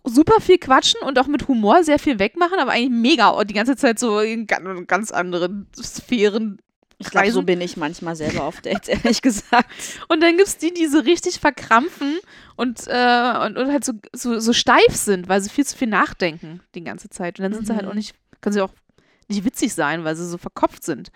super 0.04 0.40
viel 0.40 0.58
quatschen 0.58 1.00
und 1.02 1.18
auch 1.18 1.26
mit 1.26 1.48
Humor 1.48 1.82
sehr 1.84 1.98
viel 1.98 2.18
wegmachen, 2.18 2.58
aber 2.58 2.72
eigentlich 2.72 2.90
mega 2.90 3.28
und 3.28 3.48
die 3.48 3.54
ganze 3.54 3.76
Zeit 3.76 3.98
so 3.98 4.20
in 4.20 4.46
ganz, 4.46 4.86
ganz 4.86 5.10
anderen 5.10 5.66
Sphären 5.76 6.58
Ich 6.98 7.10
glaube, 7.10 7.30
so 7.32 7.42
bin 7.42 7.60
ich 7.60 7.76
manchmal 7.76 8.16
selber 8.16 8.44
auf 8.44 8.60
Dates, 8.60 8.88
ehrlich 9.04 9.20
gesagt. 9.22 9.70
Und 10.08 10.22
dann 10.22 10.36
gibt 10.36 10.48
es 10.48 10.58
die, 10.58 10.72
die 10.72 10.86
so 10.86 10.98
richtig 10.98 11.40
verkrampfen 11.40 12.18
und, 12.56 12.86
äh, 12.86 13.34
und, 13.44 13.56
und 13.58 13.72
halt 13.72 13.84
so, 13.84 13.92
so, 14.12 14.38
so 14.38 14.52
steif 14.52 14.94
sind, 14.94 15.28
weil 15.28 15.40
sie 15.40 15.50
viel 15.50 15.66
zu 15.66 15.76
viel 15.76 15.88
nachdenken 15.88 16.60
die 16.74 16.84
ganze 16.84 17.08
Zeit. 17.10 17.38
Und 17.38 17.42
dann 17.44 17.52
sind 17.54 17.66
sie 17.66 17.74
halt 17.74 17.84
Mhm. 17.84 17.90
auch 17.90 17.94
nicht, 17.94 18.14
können 18.40 18.52
sie 18.54 18.60
auch 18.60 18.72
nicht 19.28 19.44
witzig 19.44 19.74
sein, 19.74 20.04
weil 20.04 20.16
sie 20.16 20.26
so 20.28 20.38
verkopft 20.38 20.84
sind. 20.84 21.10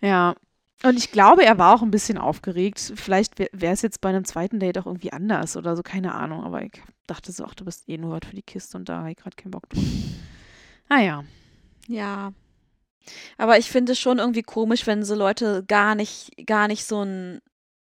Ja. 0.00 0.34
Und 0.82 0.98
ich 0.98 1.10
glaube, 1.12 1.44
er 1.44 1.56
war 1.58 1.74
auch 1.74 1.82
ein 1.82 1.90
bisschen 1.90 2.18
aufgeregt. 2.18 2.92
Vielleicht 2.96 3.38
wäre 3.38 3.72
es 3.72 3.80
jetzt 3.82 4.00
bei 4.02 4.10
einem 4.10 4.24
zweiten 4.26 4.60
Date 4.60 4.76
auch 4.78 4.86
irgendwie 4.86 5.12
anders 5.12 5.56
oder 5.56 5.76
so, 5.76 5.82
keine 5.82 6.14
Ahnung. 6.14 6.44
Aber 6.44 6.62
ich 6.62 6.72
dachte 7.06 7.32
so, 7.32 7.44
ach, 7.44 7.54
du 7.54 7.64
bist 7.64 7.88
eh 7.88 7.96
nur 7.96 8.10
was 8.12 8.28
für 8.28 8.36
die 8.36 8.42
Kiste 8.42 8.76
und 8.76 8.88
da 8.88 8.98
habe 8.98 9.10
ich 9.10 9.16
gerade 9.16 9.34
keinen 9.36 9.50
Bock 9.52 9.68
drauf. 9.70 9.82
Naja. 10.90 11.24
Ja. 11.88 12.32
Aber 13.36 13.58
ich 13.58 13.70
finde 13.70 13.92
es 13.92 13.98
schon 13.98 14.18
irgendwie 14.18 14.42
komisch, 14.42 14.86
wenn 14.86 15.04
so 15.04 15.14
Leute 15.14 15.64
gar 15.66 15.94
nicht, 15.94 16.46
gar 16.46 16.68
nicht 16.68 16.84
so 16.84 17.02
ein, 17.04 17.40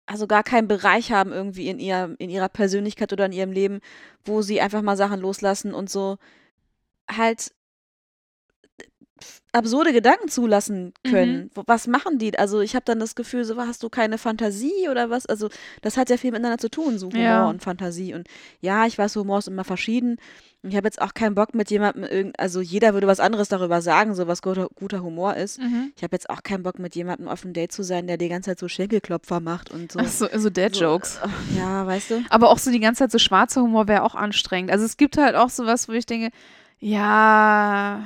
also 0.07 0.27
gar 0.27 0.43
keinen 0.43 0.69
Bereich 0.69 1.13
haben 1.13 1.33
irgendwie 1.33 1.69
in 1.69 1.79
ihr, 1.79 2.15
in 2.19 2.31
ihrer 2.31 2.49
Persönlichkeit 2.49 3.13
oder 3.13 3.27
in 3.27 3.33
ihrem 3.33 3.53
Leben, 3.53 3.81
wo 4.25 4.43
sie 4.43 4.61
einfach 4.61 4.83
mal 4.83 4.97
Sachen 4.97 5.21
loslassen 5.21 5.75
und 5.75 5.91
so 5.91 6.19
halt 7.11 7.53
absurde 9.53 9.93
Gedanken 9.93 10.29
zulassen 10.29 10.93
können. 11.09 11.51
Wo- 11.55 11.63
Was 11.67 11.87
machen 11.87 12.19
die? 12.19 12.37
Also 12.37 12.61
ich 12.61 12.75
habe 12.75 12.85
dann 12.85 12.99
das 12.99 13.15
Gefühl, 13.15 13.45
so 13.45 13.57
hast 13.57 13.83
du 13.85 13.89
keine 13.89 14.19
Fantasie 14.19 14.89
oder 14.91 15.09
was? 15.11 15.27
Also 15.27 15.49
das 15.83 15.97
hat 15.97 16.11
ja 16.11 16.17
viel 16.17 16.33
miteinander 16.33 16.59
zu 16.59 16.69
tun, 16.69 16.99
so 16.99 17.07
Humor 17.09 17.21
Ja. 17.23 17.49
und 17.49 17.63
Fantasie. 17.63 18.13
Und 18.15 18.27
ja, 18.61 18.87
ich 18.87 18.99
weiß, 18.99 19.15
Humor 19.17 19.39
ist 19.39 19.47
immer 19.49 19.63
verschieden. 19.65 20.17
Und 20.63 20.71
Ich 20.71 20.77
habe 20.77 20.87
jetzt 20.89 21.01
auch 21.01 21.15
keinen 21.15 21.35
Bock 21.37 21.55
mit 21.55 21.71
jemandem, 21.71 22.03
irgend, 22.05 22.41
also 22.41 22.61
jeder 22.61 22.95
würde 22.95 23.07
was 23.07 23.21
anderes 23.21 23.49
darüber 23.49 23.81
sagen, 23.83 24.15
so 24.15 24.27
was 24.27 24.43
guter, 24.43 24.69
guter 24.75 25.03
Humor 25.03 25.37
ist. 25.37 25.61
Mhm. 25.61 25.93
Ich 25.97 26.03
habe 26.03 26.17
jetzt 26.17 26.29
auch 26.31 26.43
keinen 26.43 26.63
Bock 26.65 26.79
mit 26.81 26.97
jemandem 26.97 27.29
auf 27.29 27.45
ein 27.45 27.53
Date 27.53 27.71
zu 27.71 27.85
sein, 27.85 28.07
der 28.09 28.17
die 28.17 28.29
ganze 28.29 28.51
Zeit 28.51 28.59
so 28.59 28.67
Schenkelklopfer 28.67 29.39
macht 29.41 29.71
und 29.71 29.93
so. 29.93 30.01
Ach 30.01 30.09
so, 30.09 30.27
so 30.35 30.51
Dad-Jokes. 30.51 31.15
So, 31.17 31.21
ach, 31.23 31.57
ja, 31.57 31.87
weißt 31.87 32.11
du? 32.11 32.25
Aber 32.31 32.51
auch 32.51 32.59
so 32.59 32.73
die 32.73 32.81
ganze 32.81 33.01
Zeit 33.05 33.13
so 33.13 33.19
schwarzer 33.19 33.63
Humor 33.63 33.87
wäre 33.87 34.03
auch 34.03 34.17
anstrengend. 34.17 34.73
Also 34.73 34.85
es 34.85 34.97
gibt 34.97 35.17
halt 35.19 35.37
auch 35.37 35.51
sowas, 35.51 35.87
wo 35.89 35.93
ich 35.93 36.07
denke, 36.07 36.31
ja, 36.81 38.01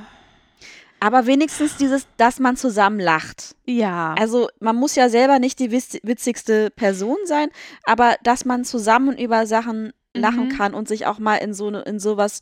Aber 1.01 1.27
wenigstens 1.27 1.77
dieses, 1.77 2.07
dass 2.17 2.41
man 2.41 2.57
zusammen 2.57 2.99
lacht. 3.01 3.55
ja. 3.67 4.15
Also 4.19 4.49
man 4.61 4.77
muss 4.77 4.95
ja 4.97 5.09
selber 5.09 5.39
nicht 5.39 5.59
die 5.61 5.71
witz- 5.71 6.01
witzigste 6.03 6.71
Person 6.71 7.19
sein, 7.25 7.49
aber 7.85 8.17
dass 8.25 8.45
man 8.45 8.65
zusammen 8.65 9.17
über 9.17 9.47
Sachen 9.47 9.93
lachen 10.15 10.47
Mhm. 10.49 10.57
kann 10.57 10.75
und 10.75 10.89
sich 10.89 11.07
auch 11.07 11.19
mal 11.19 11.37
in 11.37 11.55
so 11.55 11.71
ne, 11.71 11.83
in 11.83 12.01
sowas 12.01 12.41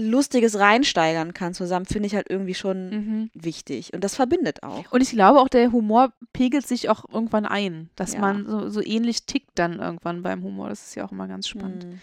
Lustiges 0.00 0.56
reinsteigern 0.60 1.34
kann 1.34 1.54
zusammen, 1.54 1.84
finde 1.84 2.06
ich 2.06 2.14
halt 2.14 2.30
irgendwie 2.30 2.54
schon 2.54 2.90
mhm. 2.90 3.30
wichtig. 3.34 3.92
Und 3.92 4.04
das 4.04 4.14
verbindet 4.14 4.62
auch. 4.62 4.92
Und 4.92 5.00
ich 5.00 5.10
glaube 5.10 5.40
auch, 5.40 5.48
der 5.48 5.72
Humor 5.72 6.12
pegelt 6.32 6.68
sich 6.68 6.88
auch 6.88 7.04
irgendwann 7.12 7.44
ein, 7.46 7.90
dass 7.96 8.12
Ja. 8.14 8.20
man 8.20 8.46
so, 8.46 8.70
so 8.70 8.80
ähnlich 8.80 9.24
tickt 9.26 9.50
dann 9.56 9.80
irgendwann 9.80 10.22
beim 10.22 10.44
Humor. 10.44 10.68
Das 10.68 10.86
ist 10.86 10.94
ja 10.94 11.04
auch 11.04 11.10
immer 11.10 11.26
ganz 11.26 11.48
spannend. 11.48 11.82
Hm. 11.82 12.00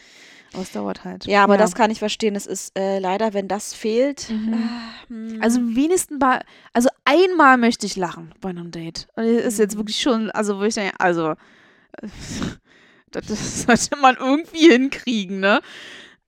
Aber 0.56 0.62
es 0.64 0.72
dauert 0.72 1.04
halt. 1.04 1.26
Ja, 1.26 1.44
aber 1.44 1.58
das 1.58 1.76
kann 1.76 1.92
ich 1.92 2.00
verstehen. 2.00 2.34
Es 2.36 2.46
ist 2.46 2.78
äh, 2.80 3.00
leider, 3.00 3.34
wenn 3.34 3.50
das 3.50 3.74
fehlt. 3.74 4.30
Mhm. 4.30 4.54
ah, 4.54 5.10
hm. 5.10 5.38
Also 5.42 5.60
wenigstens 5.62 6.18
bei, 6.18 6.40
also 6.72 6.88
einmal 7.04 7.58
möchte 7.58 7.86
ich 7.86 7.98
lachen 7.98 8.34
bei 8.40 8.50
einem 8.50 8.72
Date. 8.72 9.08
Und 9.18 9.26
das 9.26 9.44
ist 9.44 9.60
jetzt 9.60 9.74
Mhm. 9.76 9.80
wirklich 9.80 10.00
schon, 10.00 10.32
also 10.32 10.58
wo 10.58 10.64
ich 10.64 10.76
denke, 10.76 10.94
also 10.98 11.34
das, 13.12 13.28
das 13.28 13.64
sollte 13.64 13.98
man 14.02 14.16
irgendwie 14.18 14.70
hinkriegen, 14.72 15.40
ne? 15.42 15.60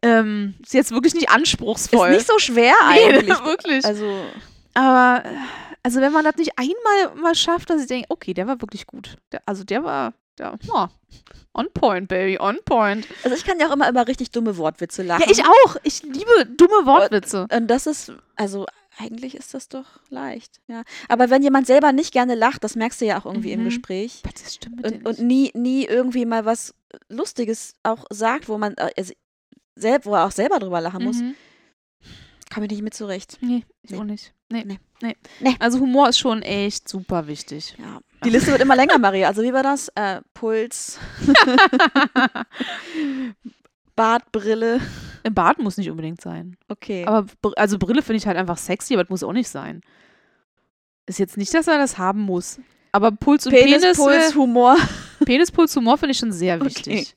Ähm, 0.01 0.55
ist 0.61 0.73
jetzt 0.73 0.91
wirklich 0.91 1.13
nicht 1.15 1.29
ist 1.29 1.33
anspruchsvoll. 1.33 2.11
nicht 2.11 2.27
so 2.27 2.37
schwer 2.37 2.73
Nee, 2.93 3.05
eigentlich. 3.15 3.43
wirklich. 3.45 3.83
Also 3.85 4.05
Aber 4.73 5.23
äh, 5.25 5.29
also 5.83 6.01
wenn 6.01 6.11
man 6.11 6.23
das 6.25 6.35
nicht 6.35 6.51
einmal 6.57 7.15
mal 7.21 7.33
schafft, 7.35 7.69
dass 7.69 7.81
ich 7.81 7.87
denke, 7.87 8.07
okay, 8.09 8.33
der 8.33 8.45
war 8.45 8.61
wirklich 8.61 8.85
gut. 8.85 9.15
Der, 9.31 9.41
also 9.45 9.63
der 9.63 9.83
war, 9.83 10.13
ja, 10.39 10.89
on 11.53 11.67
point, 11.73 12.07
baby, 12.07 12.37
on 12.39 12.57
point. 12.65 13.07
Also 13.23 13.35
ich 13.35 13.43
kann 13.45 13.59
ja 13.59 13.67
auch 13.67 13.73
immer 13.73 13.89
über 13.89 14.07
richtig 14.07 14.31
dumme 14.31 14.57
Wortwitze 14.57 15.03
lachen. 15.03 15.23
Ja, 15.25 15.31
ich 15.31 15.43
auch. 15.43 15.75
Ich 15.83 16.03
liebe 16.03 16.45
dumme 16.57 16.85
Wortwitze. 16.85 17.47
Und 17.51 17.67
das 17.67 17.87
ist, 17.87 18.11
also 18.35 18.65
eigentlich 18.99 19.35
ist 19.35 19.53
das 19.53 19.69
doch 19.69 19.85
leicht, 20.09 20.59
ja. 20.67 20.83
Aber 21.07 21.29
wenn 21.29 21.43
jemand 21.43 21.67
selber 21.67 21.91
nicht 21.91 22.11
gerne 22.11 22.33
lacht, 22.35 22.63
das 22.63 22.75
merkst 22.75 22.99
du 23.01 23.05
ja 23.05 23.19
auch 23.19 23.25
irgendwie 23.25 23.51
im 23.51 23.61
Mhm. 23.61 23.65
Gespräch. 23.65 24.21
Das 24.23 24.55
stimmt 24.55 24.83
Und, 24.85 25.05
und 25.05 25.19
nie, 25.19 25.51
nie 25.53 25.85
irgendwie 25.85 26.25
mal 26.25 26.45
was 26.45 26.73
Lustiges 27.09 27.73
auch 27.83 28.05
sagt, 28.09 28.49
wo 28.49 28.57
man 28.57 28.73
äh, 28.75 28.89
also, 28.97 29.13
selb, 29.75 30.05
wo 30.05 30.15
er 30.15 30.25
auch 30.25 30.31
selber 30.31 30.57
drüber 30.59 30.81
lachen 30.81 31.03
muss, 31.03 31.17
Mhm. 31.17 31.35
Komme 32.53 32.65
ich 32.65 32.71
nicht 32.71 32.81
mit 32.83 32.93
zurecht. 32.93 33.37
Nee, 33.41 33.63
ich 33.83 33.91
Nee. 33.91 33.97
auch 33.97 34.03
nicht. 34.03 34.33
Nee. 34.49 34.63
Nee. 34.65 34.79
Nee. 35.01 35.15
Nee. 35.41 35.55
Also 35.59 35.79
Humor 35.79 36.09
ist 36.09 36.17
schon 36.19 36.41
echt 36.41 36.87
super 36.89 37.27
wichtig. 37.27 37.75
Ja. 37.77 37.99
Die 38.23 38.29
Liste 38.29 38.51
wird 38.51 38.61
immer 38.61 38.75
länger, 38.75 38.97
Maria. 38.97 39.27
Also 39.27 39.43
wie 39.43 39.53
war 39.53 39.61
das? 39.63 39.89
Äh, 39.95 40.21
Puls, 40.33 40.97
Bart, 43.95 44.31
Brille. 44.31 44.79
Ein 45.23 45.33
Bart 45.33 45.59
muss 45.59 45.77
nicht 45.77 45.89
unbedingt 45.89 46.21
sein. 46.21 46.55
Okay. 46.67 47.05
Aber 47.05 47.25
also 47.55 47.77
Brille 47.77 48.01
finde 48.01 48.17
ich 48.17 48.27
halt 48.27 48.37
einfach 48.37 48.57
sexy, 48.57 48.93
aber 48.93 49.03
das 49.03 49.09
muss 49.09 49.23
auch 49.23 49.33
nicht 49.33 49.49
sein. 49.49 49.81
Ist 51.05 51.19
jetzt 51.19 51.37
nicht, 51.37 51.53
dass 51.53 51.67
er 51.67 51.77
das 51.77 51.97
haben 51.97 52.21
muss. 52.21 52.59
Aber 52.91 53.11
Puls 53.11 53.45
und 53.45 53.53
Penis, 53.53 53.81
Penis, 53.81 53.97
Puls, 53.97 54.31
äh, 54.31 54.35
Humor. 54.35 54.77
Penis, 55.25 55.51
Puls, 55.51 55.75
Humor 55.75 55.97
finde 55.97 56.11
ich 56.11 56.17
schon 56.17 56.31
sehr 56.31 56.55
Okay. 56.55 56.65
wichtig. 56.65 57.15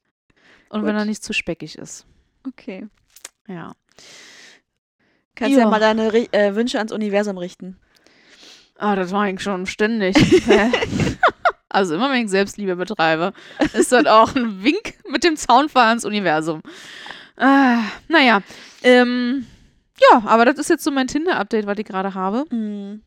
Und 0.68 0.82
wenn 0.84 0.92
Gut. 0.94 1.00
er 1.02 1.04
nicht 1.04 1.22
zu 1.22 1.32
speckig 1.32 1.76
ist. 1.78 2.06
Okay. 2.46 2.86
Ja. 3.48 3.74
Kannst 5.40 5.56
ja, 5.56 5.60
Ja. 5.64 5.70
mal 5.70 5.80
deine 5.80 6.12
äh, 6.34 6.54
Wünsche 6.54 6.76
ans 6.76 6.92
Universum 6.92 7.38
richten. 7.38 7.78
Ah, 8.76 8.94
das 8.94 9.10
mache 9.10 9.30
ich 9.30 9.40
schon 9.40 9.64
ständig. 9.64 10.14
also 11.70 11.94
immer, 11.94 12.10
wenn 12.10 12.26
ich 12.26 12.30
Selbstliebe 12.30 12.76
betreibe, 12.76 13.32
ist 13.72 13.90
das 13.90 14.04
auch 14.04 14.34
ein 14.36 14.62
Wink 14.62 14.94
mit 15.08 15.24
dem 15.24 15.36
Zaunfall 15.36 15.88
ans 15.88 16.04
Universum. 16.04 16.60
Ah, 17.38 17.78
naja. 18.08 18.42
Ähm, 18.82 19.46
ja, 20.12 20.22
aber 20.26 20.44
das 20.44 20.58
ist 20.58 20.68
jetzt 20.68 20.84
so 20.84 20.90
mein 20.90 21.06
Tinder-Update, 21.06 21.66
was 21.66 21.78
ich 21.78 21.86
gerade 21.86 22.12
habe. 22.12 22.44
Mhm. 22.50 23.00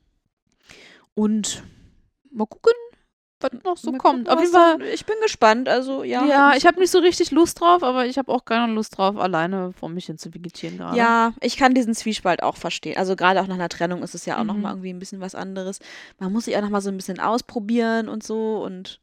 Und 1.13 1.61
mal 2.31 2.47
gucken, 2.47 2.73
was 3.43 3.51
noch 3.63 3.77
so 3.77 3.91
Mal 3.91 3.97
kommt. 3.99 4.27
gucken, 4.27 4.47
Fall. 4.47 4.77
dann- 4.79 4.87
Ich 4.93 5.05
bin 5.05 5.15
gespannt. 5.21 5.67
Also 5.69 6.03
ja. 6.03 6.25
Ja, 6.25 6.53
ich 6.55 6.65
habe 6.65 6.79
nicht 6.79 6.91
so 6.91 6.99
richtig 6.99 7.31
Lust 7.31 7.59
drauf, 7.59 7.83
aber 7.83 8.05
ich 8.05 8.17
habe 8.17 8.31
auch 8.31 8.45
keine 8.45 8.71
Lust 8.73 8.97
drauf, 8.97 9.17
alleine 9.17 9.73
vor 9.73 9.89
mich 9.89 10.05
hin 10.07 10.17
zu 10.17 10.33
vegetieren 10.33 10.77
gerade. 10.77 10.97
Ja, 10.97 11.33
ich 11.41 11.57
kann 11.57 11.73
diesen 11.73 11.93
Zwiespalt 11.93 12.41
auch 12.41 12.57
verstehen. 12.57 12.97
Also 12.97 13.15
gerade 13.15 13.41
auch 13.41 13.47
nach 13.47 13.55
einer 13.55 13.69
Trennung 13.69 14.01
ist 14.03 14.15
es 14.15 14.25
ja 14.25 14.39
auch 14.39 14.43
noch 14.43 14.55
Mhm. 14.55 14.61
mal 14.61 14.69
irgendwie 14.71 14.93
ein 14.93 14.99
bisschen 14.99 15.21
was 15.21 15.35
anderes. 15.35 15.79
Man 16.19 16.31
muss 16.33 16.45
sich 16.45 16.57
auch 16.57 16.61
noch 16.61 16.69
mal 16.69 16.81
so 16.81 16.89
ein 16.89 16.97
bisschen 16.97 17.19
ausprobieren 17.19 18.09
und 18.09 18.23
so 18.23 18.63
und 18.63 18.99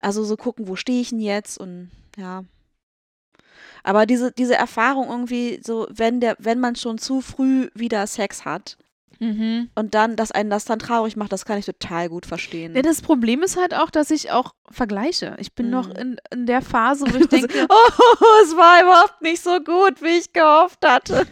also 0.00 0.24
so 0.24 0.36
gucken, 0.36 0.68
wo 0.68 0.76
stehe 0.76 1.00
ich 1.00 1.10
denn 1.10 1.20
jetzt 1.20 1.58
und 1.58 1.90
ja. 2.16 2.44
Aber 3.82 4.04
diese, 4.06 4.32
diese 4.32 4.56
Erfahrung 4.56 5.08
irgendwie 5.08 5.60
so, 5.64 5.86
wenn 5.90 6.20
der, 6.20 6.36
wenn 6.38 6.58
man 6.60 6.74
schon 6.76 6.98
zu 6.98 7.20
früh 7.20 7.68
wieder 7.74 8.06
Sex 8.06 8.44
hat 8.44 8.76
Mhm. 9.18 9.70
und 9.74 9.94
dann, 9.94 10.16
dass 10.16 10.30
einen 10.32 10.50
das 10.50 10.64
dann 10.64 10.78
traurig 10.78 11.16
macht, 11.16 11.32
das 11.32 11.44
kann 11.44 11.58
ich 11.58 11.66
total 11.66 12.08
gut 12.08 12.26
verstehen. 12.26 12.74
Ja, 12.76 12.82
das 12.82 13.00
Problem 13.02 13.42
ist 13.42 13.56
halt 13.56 13.74
auch, 13.74 13.90
dass 13.90 14.10
ich 14.10 14.30
auch 14.30 14.54
vergleiche. 14.70 15.36
Ich 15.38 15.54
bin 15.54 15.70
noch 15.70 15.88
Mhm. 15.88 15.96
in, 15.96 16.16
in 16.32 16.46
der 16.46 16.62
Phase, 16.62 17.06
wo 17.12 17.16
ich 17.16 17.28
denke, 17.28 17.66
oh, 17.68 18.42
es 18.44 18.56
war 18.56 18.82
überhaupt 18.82 19.22
nicht 19.22 19.42
so 19.42 19.58
gut, 19.60 20.02
wie 20.02 20.18
ich 20.18 20.32
gehofft 20.32 20.84
hatte. 20.84 21.26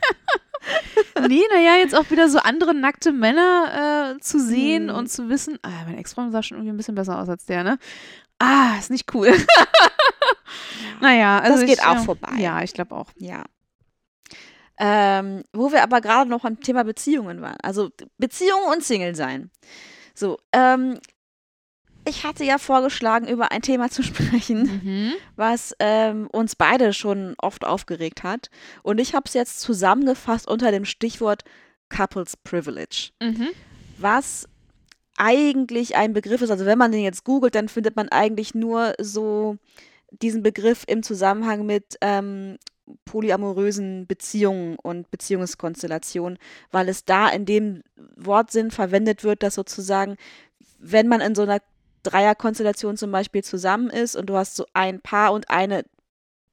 nee, 1.28 1.42
naja, 1.52 1.76
jetzt 1.76 1.94
auch 1.94 2.10
wieder 2.10 2.28
so 2.30 2.38
andere 2.38 2.74
nackte 2.74 3.12
Männer 3.12 4.14
äh, 4.16 4.20
zu 4.20 4.40
sehen 4.40 4.84
Mhm. 4.86 4.94
und 4.94 5.06
zu 5.10 5.28
wissen, 5.28 5.58
ah, 5.62 5.68
mein 5.86 5.98
Ex-Freund 5.98 6.32
sah 6.32 6.42
schon 6.42 6.56
irgendwie 6.58 6.72
ein 6.74 6.76
bisschen 6.78 6.94
besser 6.94 7.20
aus 7.20 7.28
als 7.28 7.44
der, 7.44 7.64
ne? 7.64 7.78
Ah, 8.38 8.76
ist 8.78 8.90
nicht 8.90 9.14
cool. 9.14 9.32
naja, 11.00 11.38
also 11.38 11.58
Das 11.58 11.66
geht 11.66 11.78
ich, 11.78 11.84
auch 11.86 11.98
vorbei. 11.98 12.36
Ja, 12.38 12.62
ich 12.62 12.72
glaube 12.72 12.94
auch. 12.94 13.10
Ja. 13.16 13.44
Ähm, 14.78 15.44
wo 15.52 15.70
wir 15.70 15.82
aber 15.84 16.00
gerade 16.00 16.28
noch 16.28 16.42
beim 16.42 16.60
Thema 16.60 16.82
Beziehungen 16.84 17.40
waren. 17.40 17.58
Also 17.62 17.90
Beziehungen 18.18 18.72
und 18.72 18.82
Single 18.82 19.14
sein. 19.14 19.50
So, 20.14 20.38
ähm, 20.52 20.98
ich 22.06 22.24
hatte 22.24 22.44
ja 22.44 22.58
vorgeschlagen, 22.58 23.26
über 23.28 23.50
ein 23.52 23.62
Thema 23.62 23.88
zu 23.88 24.02
sprechen, 24.02 24.80
Mhm. 24.82 25.12
was 25.36 25.74
ähm, 25.78 26.28
uns 26.32 26.56
beide 26.56 26.92
schon 26.92 27.34
oft 27.38 27.64
aufgeregt 27.64 28.22
hat. 28.22 28.50
Und 28.82 28.98
ich 29.00 29.14
habe 29.14 29.24
es 29.26 29.34
jetzt 29.34 29.60
zusammengefasst 29.60 30.48
unter 30.48 30.70
dem 30.72 30.84
Stichwort 30.84 31.44
Couples 31.88 32.36
Privilege. 32.36 33.10
Mhm. 33.22 33.48
Was 33.98 34.48
eigentlich 35.16 35.94
ein 35.96 36.12
Begriff 36.12 36.42
ist, 36.42 36.50
also 36.50 36.66
wenn 36.66 36.78
man 36.78 36.90
den 36.90 37.04
jetzt 37.04 37.22
googelt, 37.24 37.54
dann 37.54 37.68
findet 37.68 37.94
man 37.94 38.08
eigentlich 38.08 38.54
nur 38.54 38.94
so 39.00 39.56
diesen 40.10 40.42
Begriff 40.42 40.82
im 40.88 41.02
Zusammenhang 41.04 41.64
mit 41.64 41.96
ähm, 42.00 42.58
polyamorösen 43.04 44.06
Beziehungen 44.06 44.76
und 44.76 45.10
Beziehungskonstellationen, 45.10 46.38
weil 46.70 46.88
es 46.88 47.04
da 47.04 47.28
in 47.28 47.46
dem 47.46 47.82
Wortsinn 48.16 48.70
verwendet 48.70 49.24
wird, 49.24 49.42
dass 49.42 49.54
sozusagen, 49.54 50.16
wenn 50.78 51.08
man 51.08 51.20
in 51.20 51.34
so 51.34 51.42
einer 51.42 51.60
Dreierkonstellation 52.02 52.96
zum 52.96 53.10
Beispiel 53.10 53.42
zusammen 53.42 53.88
ist 53.88 54.16
und 54.16 54.26
du 54.26 54.36
hast 54.36 54.56
so 54.56 54.66
ein 54.74 55.00
Paar 55.00 55.32
und 55.32 55.48
eine 55.50 55.84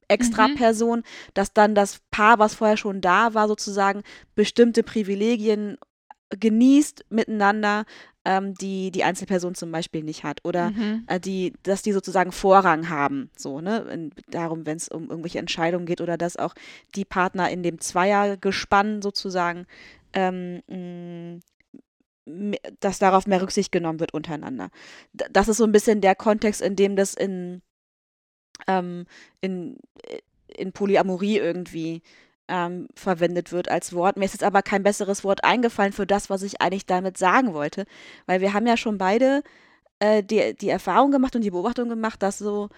extra 0.08 0.48
Mhm. 0.48 0.56
Person, 0.56 1.04
dass 1.34 1.54
dann 1.54 1.76
das 1.76 2.00
Paar, 2.12 2.40
was 2.40 2.56
vorher 2.56 2.78
schon 2.78 3.02
da 3.02 3.34
war, 3.34 3.48
sozusagen 3.48 4.04
bestimmte 4.36 4.84
Privilegien 4.84 5.78
genießt 6.30 7.06
miteinander, 7.10 7.86
ähm, 8.24 8.54
die 8.54 8.92
die 8.92 9.04
Einzelperson 9.04 9.56
zum 9.56 9.72
Beispiel 9.72 10.04
nicht 10.04 10.24
hat. 10.24 10.40
Oder 10.46 10.72
Mhm. 10.72 11.04
äh, 11.08 11.20
die, 11.20 11.54
dass 11.64 11.82
die 11.82 11.92
sozusagen 11.92 12.32
Vorrang 12.32 12.90
haben, 12.90 13.32
so, 13.36 13.62
ne? 13.62 13.80
In, 13.92 14.12
darum, 14.30 14.66
wenn 14.66 14.78
es 14.78 14.90
um 14.90 15.10
irgendwelche 15.10 15.40
Entscheidungen 15.40 15.86
geht 15.86 16.02
oder 16.02 16.18
dass 16.18 16.38
auch 16.38 16.54
die 16.96 17.06
Partner 17.06 17.50
in 17.50 17.64
dem 17.64 17.80
Zweiergespann 17.80 19.02
sozusagen, 19.02 19.66
ähm, 20.14 20.62
mh, 20.68 21.40
dass 22.80 23.00
darauf 23.00 23.26
mehr 23.26 23.42
Rücksicht 23.42 23.72
genommen 23.72 24.00
wird 24.00 24.14
untereinander. 24.14 24.70
Das 25.14 25.48
ist 25.48 25.58
so 25.58 25.64
ein 25.64 25.72
bisschen 25.72 26.02
der 26.02 26.16
Kontext, 26.16 26.62
in 26.62 26.76
dem 26.76 26.96
das 26.96 27.16
in, 27.16 27.62
ähm, 28.68 29.06
in, 29.42 29.78
in 30.48 30.72
Polyamorie 30.72 31.38
irgendwie 31.38 32.04
ähm, 32.52 32.88
verwendet 32.96 33.52
wird 33.52 33.70
als 33.70 33.94
Wort. 33.94 34.18
Mir 34.18 34.26
ist 34.26 34.34
jetzt 34.34 34.44
aber 34.44 34.62
kein 34.62 34.84
besseres 34.84 35.24
Wort 35.24 35.44
eingefallen 35.44 35.94
für 35.94 36.06
das, 36.06 36.30
was 36.30 36.44
ich 36.44 36.62
eigentlich 36.62 36.86
damit 36.86 37.18
sagen 37.18 37.54
wollte, 37.54 37.86
weil 38.26 38.42
wir 38.42 38.54
haben 38.54 38.68
ja 38.68 38.78
schon 38.78 38.98
beide 38.98 39.42
äh, 40.00 40.22
die, 40.22 40.56
die 40.56 40.70
Erfahrung 40.70 41.12
gemacht 41.12 41.36
und 41.36 41.44
die 41.44 41.52
Beobachtung 41.52 41.88
gemacht, 41.90 42.22
dass 42.22 42.38
so 42.38 42.70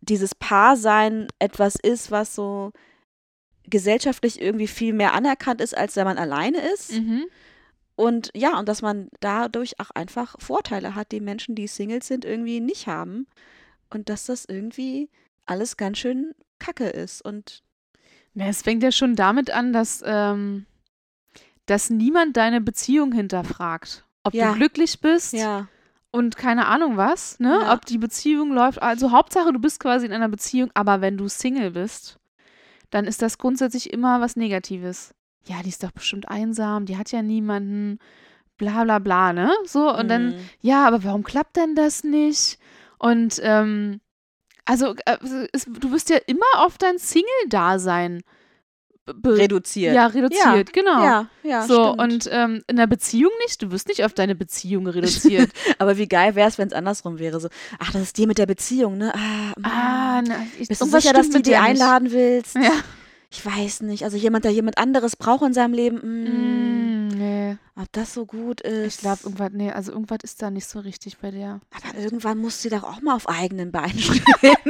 dieses 0.00 0.34
Paarsein 0.34 1.28
etwas 1.38 1.76
ist, 1.76 2.10
was 2.10 2.34
so 2.34 2.72
gesellschaftlich 3.64 4.40
irgendwie 4.40 4.66
viel 4.66 4.92
mehr 4.92 5.14
anerkannt 5.14 5.60
ist, 5.60 5.76
als 5.76 5.96
wenn 5.96 6.04
man 6.04 6.18
alleine 6.18 6.58
ist. 6.74 6.92
Mhm. 6.92 7.24
Und 7.94 8.30
ja, 8.34 8.58
und 8.58 8.68
dass 8.68 8.82
man 8.82 9.08
dadurch 9.20 9.78
auch 9.78 9.90
einfach 9.90 10.34
Vorteile 10.40 10.94
hat, 10.94 11.12
die 11.12 11.20
Menschen, 11.20 11.54
die 11.54 11.68
Singles 11.68 12.08
sind, 12.08 12.24
irgendwie 12.24 12.60
nicht 12.60 12.86
haben. 12.86 13.26
Und 13.90 14.08
dass 14.08 14.26
das 14.26 14.44
irgendwie 14.44 15.08
alles 15.46 15.76
ganz 15.76 15.98
schön 15.98 16.34
kacke 16.58 16.88
ist. 16.88 17.22
Und 17.22 17.62
Ja, 18.34 18.46
es 18.46 18.62
fängt 18.62 18.82
ja 18.82 18.92
schon 18.92 19.14
damit 19.14 19.50
an, 19.50 19.72
dass, 19.72 20.02
ähm, 20.06 20.66
dass 21.66 21.90
niemand 21.90 22.36
deine 22.36 22.60
Beziehung 22.60 23.12
hinterfragt. 23.12 24.04
Ob 24.24 24.34
Ja. 24.34 24.52
du 24.52 24.58
glücklich 24.58 25.00
bist 25.00 25.32
ja, 25.34 25.66
und 26.10 26.36
keine 26.36 26.66
Ahnung 26.66 26.96
was, 26.96 27.38
ne? 27.40 27.58
Ja. 27.62 27.74
Ob 27.74 27.84
die 27.86 27.98
Beziehung 27.98 28.52
läuft. 28.52 28.80
Also 28.80 29.10
Hauptsache, 29.10 29.52
du 29.52 29.58
bist 29.58 29.80
quasi 29.80 30.06
in 30.06 30.12
einer 30.12 30.28
Beziehung, 30.28 30.70
aber 30.74 31.00
wenn 31.00 31.16
du 31.18 31.28
Single 31.28 31.72
bist, 31.72 32.18
dann 32.90 33.04
ist 33.06 33.22
das 33.22 33.38
grundsätzlich 33.38 33.92
immer 33.92 34.20
was 34.20 34.36
Negatives. 34.36 35.14
Ja, 35.46 35.62
die 35.62 35.70
ist 35.70 35.82
doch 35.82 35.90
bestimmt 35.90 36.28
einsam, 36.28 36.86
die 36.86 36.96
hat 36.96 37.10
ja 37.10 37.20
niemanden, 37.22 37.98
bla 38.58 38.84
bla 38.84 38.98
bla, 39.00 39.32
ne? 39.32 39.50
So, 39.64 39.92
und 39.92 40.08
dann, 40.08 40.28
mm, 40.30 40.34
ja, 40.60 40.86
aber 40.86 41.02
warum 41.02 41.24
klappt 41.24 41.56
denn 41.56 41.74
das 41.74 42.04
nicht? 42.04 42.58
Und 42.98 43.40
ähm, 43.42 44.00
also 44.64 44.94
äh, 45.06 45.16
es, 45.52 45.66
du 45.66 45.90
wirst 45.92 46.10
ja 46.10 46.18
immer 46.26 46.46
auf 46.56 46.78
dein 46.78 46.98
Single-Dasein 46.98 48.22
reduziert. 49.26 49.94
ja, 49.94 50.06
reduziert, 50.06 50.72
genau. 50.72 51.02
ja, 51.02 51.28
ja 51.42 51.66
so, 51.66 51.94
stimmt. 51.94 52.00
und 52.00 52.28
ähm, 52.30 52.62
in 52.68 52.76
der 52.76 52.86
Beziehung 52.86 53.32
nicht, 53.44 53.60
du 53.60 53.72
wirst 53.72 53.88
nicht 53.88 54.04
auf 54.04 54.12
deine 54.12 54.36
Beziehung 54.36 54.86
reduziert. 54.86 55.50
Aber 55.78 55.96
wie 55.98 56.06
geil 56.06 56.36
wäre 56.36 56.48
es, 56.48 56.56
wenn 56.56 56.68
es 56.68 56.72
andersrum 56.72 57.18
wäre. 57.18 57.40
So, 57.40 57.48
ach, 57.80 57.90
das 57.92 58.02
ist 58.02 58.18
die 58.18 58.26
mit 58.26 58.38
der 58.38 58.46
Beziehung, 58.46 58.98
ne? 58.98 59.12
Ah, 59.14 59.52
mm. 59.58 59.64
ah, 59.64 60.22
na, 60.22 60.46
ich, 60.58 60.68
Bist 60.68 60.80
du 60.80 60.86
sicher, 60.86 61.12
dass 61.12 61.30
du 61.30 61.42
die 61.42 61.56
einladen 61.56 62.12
willst? 62.12 62.54
Ja. 62.54 62.72
Ich 63.34 63.46
weiß 63.46 63.80
nicht. 63.80 64.04
Also 64.04 64.18
jemand, 64.18 64.44
der 64.44 64.52
jemand 64.52 64.76
anderes 64.76 65.16
braucht 65.16 65.42
in 65.42 65.54
seinem 65.54 65.72
Leben. 65.72 65.96
Mm, 66.02 66.26
Mm, 66.26 67.08
nee. 67.08 67.56
Ob 67.76 67.90
das 67.92 68.12
so 68.12 68.26
gut 68.26 68.60
ist. 68.60 68.96
Ich 68.96 69.00
glaube, 69.00 69.20
irgendwas, 69.24 69.50
nee, 69.54 69.70
also 69.72 69.90
irgendwas 69.92 70.18
ist 70.22 70.42
da 70.42 70.50
nicht 70.50 70.66
so 70.66 70.80
richtig 70.80 71.16
bei 71.16 71.30
der. 71.30 71.60
Aber 71.74 71.98
irgendwann 71.98 72.36
muss 72.36 72.60
sie 72.60 72.68
doch 72.68 72.82
auch 72.84 73.00
mal 73.00 73.14
auf 73.14 73.26
eigenen 73.30 73.72
Beinen 73.72 73.98
stehen. 73.98 74.20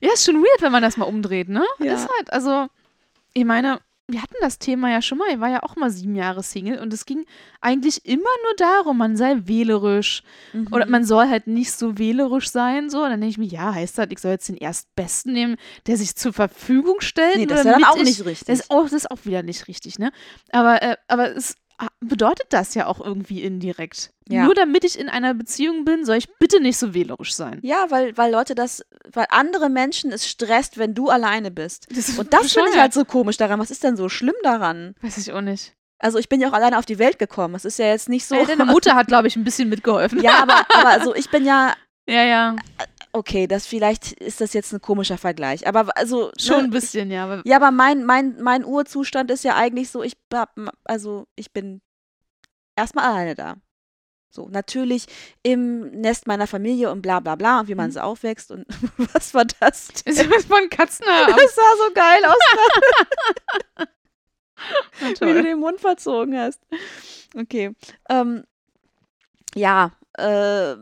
Ja, 0.00 0.12
ist 0.12 0.24
schon 0.26 0.36
weird, 0.42 0.60
wenn 0.62 0.72
man 0.72 0.82
das 0.82 0.96
mal 0.98 1.06
umdreht, 1.06 1.48
ne? 1.48 1.64
Ja. 1.78 1.94
Ist 1.94 2.08
halt, 2.16 2.30
also, 2.32 2.66
ich 3.32 3.44
meine, 3.44 3.80
wir 4.08 4.22
hatten 4.22 4.36
das 4.40 4.58
Thema 4.58 4.90
ja 4.90 5.02
schon 5.02 5.18
mal. 5.18 5.26
Ich 5.32 5.40
war 5.40 5.48
ja 5.48 5.62
auch 5.64 5.74
mal 5.74 5.90
sieben 5.90 6.14
Jahre 6.14 6.42
Single 6.42 6.78
und 6.78 6.92
es 6.92 7.06
ging 7.06 7.26
eigentlich 7.60 8.06
immer 8.06 8.22
nur 8.44 8.54
darum, 8.56 8.98
man 8.98 9.16
sei 9.16 9.36
wählerisch 9.44 10.22
Mhm. 10.52 10.68
oder 10.70 10.86
man 10.86 11.04
soll 11.04 11.28
halt 11.28 11.48
nicht 11.48 11.72
so 11.72 11.98
wählerisch 11.98 12.50
sein. 12.50 12.88
So, 12.88 13.00
dann 13.02 13.20
denke 13.20 13.28
ich 13.28 13.38
mir, 13.38 13.46
ja, 13.46 13.74
heißt 13.74 13.98
das, 13.98 14.06
ich 14.10 14.20
soll 14.20 14.30
jetzt 14.32 14.48
den 14.48 14.56
Erstbesten 14.56 15.32
nehmen, 15.32 15.56
der 15.86 15.96
sich 15.96 16.14
zur 16.14 16.32
Verfügung 16.32 17.00
stellt. 17.00 17.36
Nee, 17.36 17.46
das 17.46 17.60
ist 17.60 17.66
ja 17.66 17.72
dann 17.72 17.84
auch 17.84 17.96
ich, 17.96 18.04
nicht 18.04 18.24
richtig. 18.24 18.46
Das 18.46 18.60
ist 18.60 18.70
auch, 18.70 18.84
das 18.84 18.92
ist 18.92 19.10
auch 19.10 19.24
wieder 19.24 19.42
nicht 19.42 19.66
richtig, 19.66 19.98
ne? 19.98 20.12
Aber, 20.52 20.80
äh, 20.82 20.96
aber 21.08 21.34
es 21.34 21.56
bedeutet 22.00 22.46
das 22.50 22.74
ja 22.74 22.86
auch 22.86 23.00
irgendwie 23.00 23.42
indirekt. 23.42 24.12
Ja. 24.28 24.44
Nur 24.44 24.54
damit 24.54 24.84
ich 24.84 24.98
in 24.98 25.08
einer 25.08 25.34
Beziehung 25.34 25.84
bin, 25.84 26.04
soll 26.04 26.16
ich 26.16 26.28
bitte 26.38 26.60
nicht 26.60 26.78
so 26.78 26.94
wählerisch 26.94 27.34
sein. 27.34 27.60
Ja, 27.62 27.86
weil, 27.90 28.16
weil 28.16 28.32
Leute 28.32 28.54
das, 28.54 28.84
weil 29.12 29.26
andere 29.30 29.68
Menschen 29.68 30.10
es 30.12 30.26
stresst, 30.26 30.78
wenn 30.78 30.94
du 30.94 31.08
alleine 31.08 31.50
bist. 31.50 31.86
Das 31.94 32.18
Und 32.18 32.32
das 32.32 32.52
finde 32.52 32.70
ich 32.70 32.78
halt 32.78 32.92
so 32.92 33.04
komisch 33.04 33.36
daran. 33.36 33.60
Was 33.60 33.70
ist 33.70 33.84
denn 33.84 33.96
so 33.96 34.08
schlimm 34.08 34.34
daran? 34.42 34.94
Weiß 35.02 35.18
ich 35.18 35.32
auch 35.32 35.40
nicht. 35.42 35.74
Also 35.98 36.18
ich 36.18 36.28
bin 36.28 36.40
ja 36.40 36.48
auch 36.48 36.52
alleine 36.52 36.78
auf 36.78 36.86
die 36.86 36.98
Welt 36.98 37.18
gekommen. 37.18 37.54
Es 37.54 37.64
ist 37.64 37.78
ja 37.78 37.86
jetzt 37.86 38.08
nicht 38.08 38.26
so. 38.26 38.34
Ey, 38.34 38.46
deine 38.46 38.64
Mutter 38.66 38.94
hat, 38.94 39.06
glaube 39.06 39.28
ich, 39.28 39.36
ein 39.36 39.44
bisschen 39.44 39.68
mitgeholfen. 39.68 40.20
ja, 40.22 40.42
aber, 40.42 40.66
aber 40.74 40.88
also 40.90 41.14
ich 41.14 41.30
bin 41.30 41.44
ja, 41.44 41.74
ja, 42.08 42.22
ja. 42.24 42.56
Okay, 43.16 43.46
das 43.46 43.66
vielleicht 43.66 44.12
ist 44.12 44.40
das 44.40 44.52
jetzt 44.52 44.72
ein 44.72 44.80
komischer 44.80 45.18
Vergleich. 45.18 45.66
Aber 45.66 45.96
also 45.96 46.30
Schon 46.38 46.56
ein 46.56 46.62
ne, 46.64 46.70
bisschen, 46.70 47.10
ja. 47.10 47.24
Aber 47.24 47.42
Ja, 47.44 47.56
aber 47.56 47.70
mein, 47.70 48.04
mein, 48.04 48.40
mein 48.42 48.64
Urzustand 48.64 49.30
ist 49.30 49.44
ja 49.44 49.56
eigentlich 49.56 49.90
so, 49.90 50.02
ich 50.02 50.16
hab, 50.32 50.58
also 50.84 51.26
ich 51.36 51.52
bin 51.52 51.80
erstmal 52.76 53.06
alleine 53.06 53.34
da. 53.34 53.56
So, 54.30 54.48
natürlich 54.50 55.06
im 55.42 55.90
Nest 55.92 56.26
meiner 56.26 56.46
Familie 56.46 56.90
und 56.90 57.00
bla 57.00 57.20
bla 57.20 57.36
bla 57.36 57.60
und 57.60 57.68
wie 57.68 57.74
man 57.74 57.86
Mhm. 57.88 57.92
so 57.92 58.00
aufwächst 58.00 58.50
und 58.50 58.66
was 59.14 59.32
war 59.32 59.46
das? 59.60 59.88
denn? 59.88 60.12
ist 60.14 60.30
was 60.30 60.44
von 60.44 60.68
Katzenhaar. 60.68 61.28
Das 61.28 61.54
sah 61.54 61.62
so 61.86 61.92
geil 61.94 62.22
aus, 62.26 63.86
wie 65.20 65.32
du 65.32 65.42
den 65.42 65.58
Mund 65.58 65.80
verzogen 65.80 66.36
hast. 66.38 66.60
Okay. 67.34 67.72
Ähm, 68.10 68.44
ja, 69.54 69.92
äh, 70.18 70.74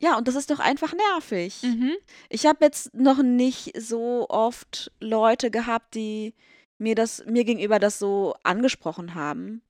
ja, 0.00 0.16
und 0.18 0.28
das 0.28 0.34
ist 0.34 0.50
doch 0.50 0.58
einfach 0.60 0.92
nervig. 1.14 1.62
Mhm. 1.62 1.92
Ich 2.28 2.46
habe 2.46 2.64
jetzt 2.64 2.94
noch 2.94 3.22
nicht 3.22 3.72
so 3.80 4.26
oft 4.28 4.92
Leute 5.00 5.50
gehabt, 5.50 5.94
die 5.94 6.34
mir 6.78 6.94
das 6.94 7.24
mir 7.26 7.44
gegenüber 7.44 7.78
das 7.78 7.98
so 7.98 8.34
angesprochen 8.42 9.14
haben. 9.14 9.62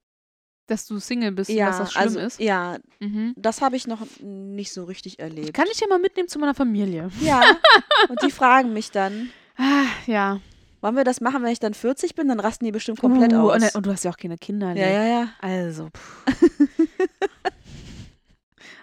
Dass 0.69 0.85
du 0.87 0.99
Single 0.99 1.31
bist 1.31 1.49
und 1.51 1.55
ja, 1.57 1.67
dass 1.69 1.79
das 1.79 1.93
schlimm 1.93 2.03
also 2.03 2.19
ist. 2.19 2.41
ja, 2.41 2.79
Mhm. 2.99 3.35
das 3.37 3.61
habe 3.61 3.77
ich 3.77 3.87
noch 3.87 4.01
nicht 4.21 4.73
so 4.73 4.83
richtig 4.83 5.13
Ich 5.15 5.19
erlebt. 5.21 5.55
kann 5.55 5.67
dich 5.67 5.79
ja 5.79 5.87
mal 5.87 6.01
mitnehmen 6.01 6.29
zu 6.29 6.41
meiner 6.41 6.55
Familie. 6.55 7.09
ja, 7.21 7.41
und 8.09 8.21
die 8.23 8.33
fragen 8.33 8.73
mich 8.73 8.91
dann, 8.91 9.31
Ah, 9.57 9.85
ja. 10.09 10.41
wollen 10.81 10.97
wir 10.97 11.05
das 11.05 11.21
machen, 11.21 11.43
wenn 11.45 11.53
ich 11.53 11.61
dann 11.61 11.73
40 11.73 12.17
bin? 12.17 12.27
Dann 12.27 12.41
rasten 12.41 12.65
die 12.65 12.73
bestimmt 12.73 12.99
komplett 13.01 13.33
uh, 13.33 13.37
aus. 13.53 13.63
Und, 13.63 13.75
und 13.77 13.87
du 13.87 13.93
hast 13.93 14.05
ja 14.05 14.11
auch 14.11 14.17
keine 14.17 14.39
Kinder. 14.39 14.69
ja, 14.69 14.75
ne? 14.75 14.93
ja, 14.93 15.05
ja. 15.21 15.29
Also, 15.41 15.89
pff. 15.97 16.25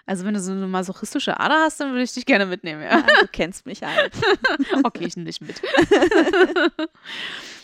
also 0.06 0.24
wenn 0.24 0.34
du 0.34 0.40
so 0.40 0.52
eine 0.52 0.66
masochistische 0.66 1.40
Ader 1.40 1.62
hast, 1.62 1.80
dann 1.80 1.90
würde 1.90 2.02
ich 2.02 2.12
dich 2.12 2.26
gerne 2.26 2.46
mitnehmen, 2.46 2.82
ja. 2.82 2.98
Ah, 2.98 3.20
Du 3.20 3.28
kennst 3.28 3.66
mich 3.66 3.82
halt. 3.82 4.12
Okay, 4.84 5.04
ich 5.06 5.16
nehme 5.16 5.26
dich 5.26 5.40
mit. 5.40 5.60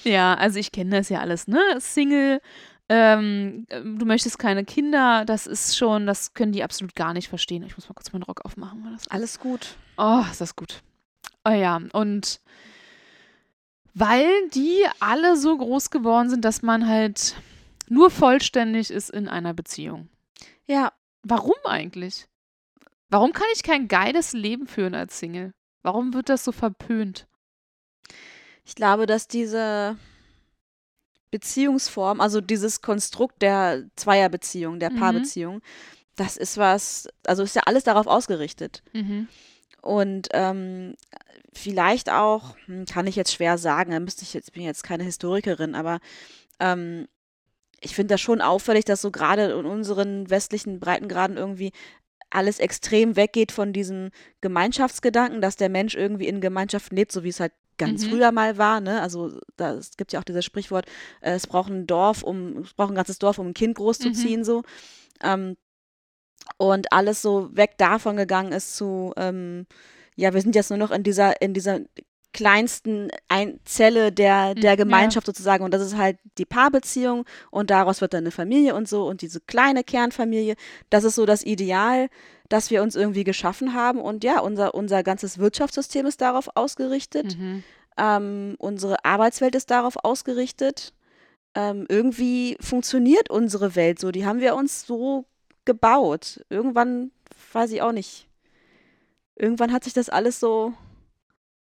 ja, 0.05 0.35
also 0.35 0.59
ich 0.59 0.73
kenne 0.73 0.97
das 0.99 1.09
ja 1.09 1.21
alles, 1.21 1.47
ne? 1.49 1.61
Single, 1.79 2.41
ähm, 2.89 3.67
ähm, 3.71 3.99
du 3.99 4.07
möchtest 4.07 4.39
keine 4.39 4.65
Kinder, 4.65 5.25
das 5.25 5.47
ist 5.47 5.77
schon, 5.77 6.07
das 6.07 6.35
können 6.35 6.53
die 6.53 6.65
absolut 6.65 6.95
gar 6.95 7.13
nicht 7.13 7.29
verstehen. 7.29 7.63
Ich 7.63 7.77
muss 7.77 7.89
mal 7.89 7.95
kurz 7.95 8.13
meinen 8.13 8.23
Rock 8.23 8.45
aufmachen. 8.45 8.85
War 8.85 8.93
das 8.93 9.09
Alles 9.09 9.39
gut. 9.39 9.77
Oh, 9.97 10.25
ist 10.31 10.41
das 10.41 10.57
gut. 10.57 10.83
Oh 11.45 11.51
ja, 11.53 11.81
und 11.93 12.41
weil 13.95 14.29
die 14.55 14.85
alle 14.99 15.37
so 15.37 15.57
groß 15.57 15.91
geworden 15.91 16.31
sind, 16.31 16.45
dass 16.45 16.63
man 16.63 16.89
halt 16.89 17.35
nur 17.89 18.11
vollständig 18.11 18.91
ist 18.91 19.11
in 19.11 19.29
einer 19.29 19.53
Beziehung. 19.53 20.09
Ja, 20.67 20.93
Warum 21.23 21.57
eigentlich? 21.67 22.27
Warum 23.11 23.33
kann 23.33 23.47
ich 23.55 23.63
kein 23.63 23.89
geiles 23.89 24.33
Leben 24.33 24.67
führen 24.67 24.95
als 24.95 25.19
Single? 25.19 25.53
Warum 25.83 26.15
wird 26.15 26.29
das 26.29 26.45
so 26.45 26.53
verpönt? 26.53 27.27
ich 28.65 28.77
glaube, 28.77 29.07
dass 29.07 29.27
diese 29.27 29.97
Beziehungsform, 31.33 32.21
also 32.21 32.41
dieses 32.41 32.83
Konstrukt 32.83 33.43
der 33.43 33.85
Zweierbeziehung, 33.97 34.79
der 34.79 34.93
Mhm. 34.93 34.97
Paarbeziehung, 34.97 35.61
das 36.15 36.37
ist 36.37 36.57
was, 36.57 37.09
also 37.27 37.43
ist 37.43 37.57
ja 37.57 37.63
alles 37.67 37.83
darauf 37.85 38.07
ausgerichtet. 38.07 38.83
Mhm. 38.93 39.27
Und 39.83 40.29
ähm, 40.33 40.95
vielleicht 41.53 42.11
auch, 42.11 42.55
hm, 42.67 42.85
kann 42.85 43.07
ich 43.09 43.17
jetzt 43.17 43.33
schwer 43.33 43.59
sagen, 43.59 43.93
da 43.93 43.99
müsste 43.99 44.23
ich 44.23 44.35
jetzt, 44.35 44.53
bin 44.53 44.63
jetzt 44.63 44.83
keine 44.85 45.03
Historikerin, 45.05 45.75
aber 45.75 45.99
ähm, 46.61 47.09
ich 47.81 47.95
finde 47.95 48.15
das 48.15 48.21
schon 48.21 48.41
auffällig, 48.43 48.85
dass 48.85 49.01
so 49.01 49.11
gerade 49.11 49.51
in 49.53 49.65
unseren 49.65 50.29
westlichen 50.29 50.81
Breitengraden 50.81 51.37
irgendwie 51.39 51.73
alles 52.31 52.59
extrem 52.59 53.17
weggeht 53.17 53.53
von 53.53 53.73
diesem 53.73 54.11
Gemeinschaftsgedanken, 54.41 55.41
dass 55.41 55.57
der 55.57 55.69
Mensch 55.69 55.95
irgendwie 55.95 56.29
in 56.29 56.41
Gemeinschaften 56.41 56.97
lebt, 56.97 57.13
so 57.13 57.25
wie 57.25 57.29
es 57.29 57.41
halt 57.41 57.53
ganz 57.77 58.05
Mhm. 58.05 58.11
früher 58.11 58.31
mal 58.33 58.59
war, 58.59 58.81
ne? 58.81 59.01
Also 59.01 59.39
da, 59.57 59.73
es 59.75 59.97
gibt 59.97 60.13
ja 60.13 60.21
auch 60.21 60.25
dieses 60.25 60.45
Sprichwort, 60.45 60.87
äh, 61.21 61.33
es 61.33 61.47
braucht 61.47 61.71
ein 61.71 61.87
Dorf, 61.87 62.23
um, 62.23 62.59
es 62.59 62.75
braucht 62.75 62.91
ein 62.91 62.95
ganzes 62.97 63.19
Dorf, 63.19 63.39
um 63.39 63.49
ein 63.49 63.55
Kind 63.55 63.77
großzuziehen, 63.77 64.45
so. 64.45 64.63
Ähm, 65.23 65.57
und 66.57 66.93
alles 66.93 67.23
so 67.23 67.55
weg 67.57 67.79
davon 67.79 68.17
gegangen 68.17 68.53
ist 68.53 68.77
zu, 68.77 69.13
ähm, 69.17 69.67
ja, 70.17 70.35
wir 70.35 70.41
sind 70.41 70.55
jetzt 70.55 70.71
nur 70.71 70.79
noch 70.79 70.91
in 70.91 71.03
dieser, 71.03 71.41
in 71.41 71.55
dieser 71.55 71.81
kleinsten 72.33 73.11
ein 73.29 73.61
Zelle 73.65 74.13
der, 74.13 74.55
Mhm, 74.55 74.61
der 74.61 74.71
ja. 74.73 74.77
Gemeinschaft 74.77 75.27
sozusagen. 75.27 75.65
Und 75.65 75.75
das 75.75 75.83
ist 75.83 75.97
halt 75.97 76.19
die 76.39 76.45
Paarbeziehung 76.45 77.25
und 77.51 77.71
daraus 77.71 78.01
wird 78.01 78.15
dann 78.15 78.25
eine 78.25 78.31
Familie 78.31 78.75
und 78.75 78.89
so. 78.89 79.07
Und 79.07 79.23
diese 79.23 79.41
kleine 79.41 79.85
Kernfamilie, 79.85 80.55
das 80.91 81.05
ist 81.05 81.17
so 81.17 81.27
das 81.27 81.43
Ideal, 81.43 82.09
das 82.49 82.71
wir 82.71 82.83
uns 82.83 82.97
irgendwie 82.97 83.25
geschaffen 83.25 83.75
haben. 83.75 84.01
Und 84.01 84.25
ja, 84.25 84.41
unser, 84.41 84.75
unser 84.75 85.03
ganzes 85.03 85.39
Wirtschaftssystem 85.39 86.07
ist 86.07 86.21
darauf 86.21 86.49
ausgerichtet. 86.55 87.39
Mhm. 87.39 87.65
Ähm, 87.97 88.55
unsere 88.59 89.05
Arbeitswelt 89.05 89.55
ist 89.55 89.71
darauf 89.71 89.97
ausgerichtet. 90.03 90.93
Ähm, 91.55 91.87
irgendwie 91.89 92.57
funktioniert 92.61 93.29
unsere 93.31 93.75
Welt 93.75 93.99
so. 93.99 94.13
Die 94.13 94.25
haben 94.25 94.41
wir 94.41 94.55
uns 94.55 94.87
so 94.87 95.27
gebaut. 95.65 96.45
Irgendwann, 96.49 97.11
weiß 97.53 97.73
ich 97.73 97.83
auch 97.83 97.93
nicht. 97.93 98.29
Irgendwann 99.37 99.73
hat 99.73 99.85
sich 99.85 99.93
das 99.93 100.09
alles 100.09 100.39
so, 100.39 100.75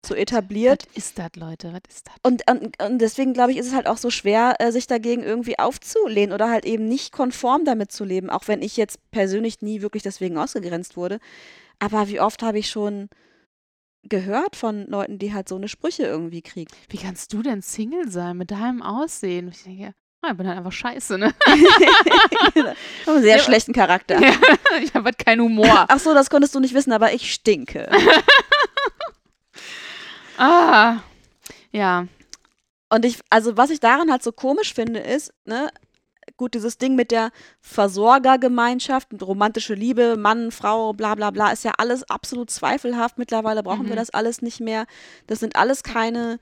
so 0.05 0.15
etabliert. 0.15 0.85
Was 0.89 0.97
ist 0.97 1.19
das, 1.19 1.29
Leute? 1.35 1.73
Was 1.73 1.95
ist 1.95 2.07
das? 2.07 2.15
Und, 2.23 2.49
und, 2.49 2.81
und 2.81 2.99
deswegen, 2.99 3.33
glaube 3.33 3.51
ich, 3.51 3.57
ist 3.57 3.67
es 3.67 3.73
halt 3.73 3.87
auch 3.87 3.97
so 3.97 4.09
schwer, 4.09 4.55
äh, 4.59 4.71
sich 4.71 4.87
dagegen 4.87 5.23
irgendwie 5.23 5.59
aufzulehnen 5.59 6.33
oder 6.33 6.49
halt 6.49 6.65
eben 6.65 6.87
nicht 6.87 7.11
konform 7.11 7.65
damit 7.65 7.91
zu 7.91 8.03
leben. 8.05 8.29
Auch 8.29 8.47
wenn 8.47 8.61
ich 8.61 8.77
jetzt 8.77 8.99
persönlich 9.11 9.61
nie 9.61 9.81
wirklich 9.81 10.03
deswegen 10.03 10.37
ausgegrenzt 10.37 10.97
wurde. 10.97 11.19
Aber 11.79 12.07
wie 12.07 12.19
oft 12.19 12.41
habe 12.43 12.59
ich 12.59 12.69
schon 12.69 13.09
gehört 14.03 14.55
von 14.55 14.85
Leuten, 14.87 15.17
die 15.19 15.33
halt 15.33 15.49
so 15.49 15.55
eine 15.55 15.67
Sprüche 15.67 16.03
irgendwie 16.03 16.41
kriegen. 16.41 16.71
Wie 16.89 16.97
kannst 16.97 17.33
du 17.33 17.41
denn 17.41 17.61
Single 17.61 18.09
sein 18.09 18.37
mit 18.37 18.51
deinem 18.51 18.81
Aussehen? 18.83 19.47
Ich 19.49 19.63
denke, 19.63 19.93
ah, 20.21 20.29
ich 20.31 20.37
bin 20.37 20.47
halt 20.47 20.57
einfach 20.59 20.71
scheiße, 20.71 21.17
ne? 21.17 21.33
Einen 23.07 23.21
sehr 23.21 23.37
Ja, 23.37 23.43
schlechten 23.43 23.73
Charakter. 23.73 24.21
Ja, 24.21 24.33
ich 24.83 24.93
habe 24.93 25.05
halt 25.05 25.17
keinen 25.17 25.41
Humor. 25.41 25.85
Ach 25.87 25.99
so, 25.99 26.13
das 26.13 26.29
konntest 26.29 26.53
du 26.55 26.59
nicht 26.59 26.73
wissen, 26.75 26.91
aber 26.93 27.13
ich 27.13 27.33
stinke. 27.33 27.89
ah. 30.37 31.01
Ja. 31.71 32.07
Und 32.89 33.05
ich, 33.05 33.19
also 33.29 33.57
was 33.57 33.69
ich 33.69 33.79
daran 33.79 34.11
halt 34.11 34.23
so 34.23 34.31
komisch 34.31 34.73
finde, 34.73 34.99
ist, 34.99 35.33
ne, 35.45 35.69
gut, 36.37 36.53
dieses 36.53 36.77
Ding 36.77 36.95
mit 36.95 37.11
der 37.11 37.31
Versorgergemeinschaft, 37.61 39.13
und 39.13 39.23
romantische 39.23 39.73
Liebe, 39.73 40.17
Mann, 40.17 40.51
Frau, 40.51 40.93
bla 40.93 41.15
bla 41.15 41.31
bla, 41.31 41.51
ist 41.51 41.63
ja 41.63 41.73
alles 41.77 42.09
absolut 42.09 42.49
zweifelhaft. 42.49 43.17
Mittlerweile 43.17 43.63
brauchen 43.63 43.85
wir 43.85 43.93
Mhm. 43.93 43.97
das 43.97 44.09
alles 44.11 44.41
nicht 44.41 44.59
mehr. 44.59 44.85
Das 45.27 45.39
sind 45.39 45.55
alles 45.55 45.83
keine, 45.83 46.39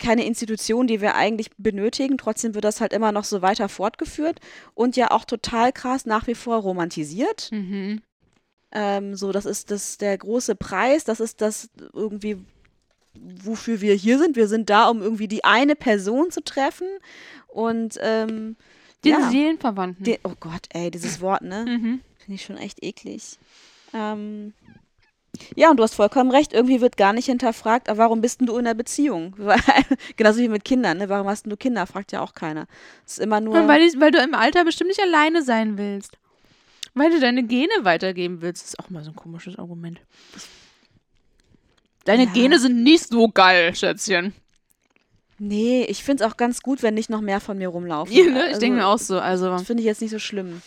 keine 0.00 0.24
Institutionen, 0.24 0.86
die 0.88 1.00
wir 1.00 1.14
eigentlich 1.14 1.50
benötigen. 1.58 2.18
Trotzdem 2.18 2.54
wird 2.54 2.64
das 2.64 2.80
halt 2.80 2.92
immer 2.92 3.12
noch 3.12 3.24
so 3.24 3.42
weiter 3.42 3.68
fortgeführt 3.68 4.40
und 4.74 4.96
ja 4.96 5.10
auch 5.10 5.24
total 5.24 5.72
krass 5.72 6.06
nach 6.06 6.26
wie 6.26 6.34
vor 6.34 6.56
romantisiert. 6.58 7.50
Mhm. 7.52 8.02
Ähm, 8.72 9.14
so, 9.14 9.32
das 9.32 9.46
ist 9.46 9.70
das 9.70 9.98
der 9.98 10.18
große 10.18 10.56
Preis, 10.56 11.04
das 11.04 11.20
ist 11.20 11.40
das 11.40 11.70
irgendwie, 11.92 12.44
wofür 13.42 13.80
wir 13.80 13.94
hier 13.94 14.18
sind. 14.18 14.36
Wir 14.36 14.48
sind 14.48 14.70
da, 14.70 14.88
um 14.88 15.02
irgendwie 15.02 15.28
die 15.28 15.44
eine 15.44 15.76
Person 15.76 16.30
zu 16.30 16.42
treffen. 16.42 16.88
Und 17.48 17.98
ähm, 18.00 18.56
Den 19.04 19.12
ja, 19.12 19.30
Seelenverwandten. 19.30 20.04
die, 20.04 20.18
oh 20.24 20.34
Gott, 20.38 20.66
ey, 20.70 20.90
dieses 20.90 21.20
Wort, 21.20 21.42
ne? 21.42 21.64
mhm. 21.68 22.00
Finde 22.18 22.34
ich 22.34 22.44
schon 22.44 22.56
echt 22.56 22.82
eklig. 22.82 23.38
Ähm, 23.94 24.52
ja, 25.54 25.70
und 25.70 25.76
du 25.76 25.82
hast 25.82 25.94
vollkommen 25.94 26.30
recht, 26.30 26.52
irgendwie 26.52 26.80
wird 26.80 26.96
gar 26.96 27.12
nicht 27.12 27.26
hinterfragt, 27.26 27.88
aber 27.88 27.98
warum 27.98 28.20
bist 28.20 28.40
denn 28.40 28.46
du 28.46 28.54
in 28.56 28.66
einer 28.66 28.74
Beziehung? 28.74 29.36
Genauso 30.16 30.40
wie 30.40 30.48
mit 30.48 30.64
Kindern, 30.64 30.98
ne? 30.98 31.08
Warum 31.08 31.28
hast 31.28 31.44
denn 31.44 31.50
du 31.50 31.56
Kinder? 31.56 31.86
Fragt 31.86 32.12
ja 32.12 32.20
auch 32.20 32.34
keiner. 32.34 32.66
Es 33.04 33.14
ist 33.14 33.18
immer 33.20 33.40
nur. 33.40 33.68
Weil, 33.68 33.82
ich, 33.82 33.98
weil 34.00 34.10
du 34.10 34.18
im 34.18 34.34
Alter 34.34 34.64
bestimmt 34.64 34.88
nicht 34.88 35.02
alleine 35.02 35.42
sein 35.42 35.78
willst. 35.78 36.18
Weil 36.94 37.10
du 37.10 37.20
deine 37.20 37.42
Gene 37.42 37.72
weitergeben 37.82 38.40
willst. 38.40 38.62
Das 38.62 38.70
ist 38.70 38.80
auch 38.80 38.88
mal 38.88 39.04
so 39.04 39.10
ein 39.10 39.16
komisches 39.16 39.58
Argument. 39.58 40.00
Deine 42.06 42.24
Ja. 42.24 42.30
Gene 42.32 42.58
sind 42.58 42.82
nicht 42.82 43.08
so 43.08 43.28
geil, 43.28 43.74
Schätzchen. 43.74 44.32
Nee, 45.38 45.84
ich 45.84 46.02
finde 46.02 46.24
es 46.24 46.30
auch 46.30 46.38
ganz 46.38 46.62
gut, 46.62 46.82
wenn 46.82 46.94
nicht 46.94 47.10
noch 47.10 47.20
mehr 47.20 47.40
von 47.40 47.58
mir 47.58 47.68
rumlaufen. 47.68 48.16
Ja, 48.16 48.24
ne? 48.24 48.38
Ich 48.44 48.48
Also, 48.48 48.60
denke 48.60 48.78
mir 48.78 48.86
auch 48.86 48.98
so. 48.98 49.20
Also, 49.20 49.50
Das 49.50 49.64
finde 49.64 49.82
ich 49.82 49.86
jetzt 49.86 50.00
nicht 50.00 50.10
so 50.12 50.18
schlimm. 50.18 50.62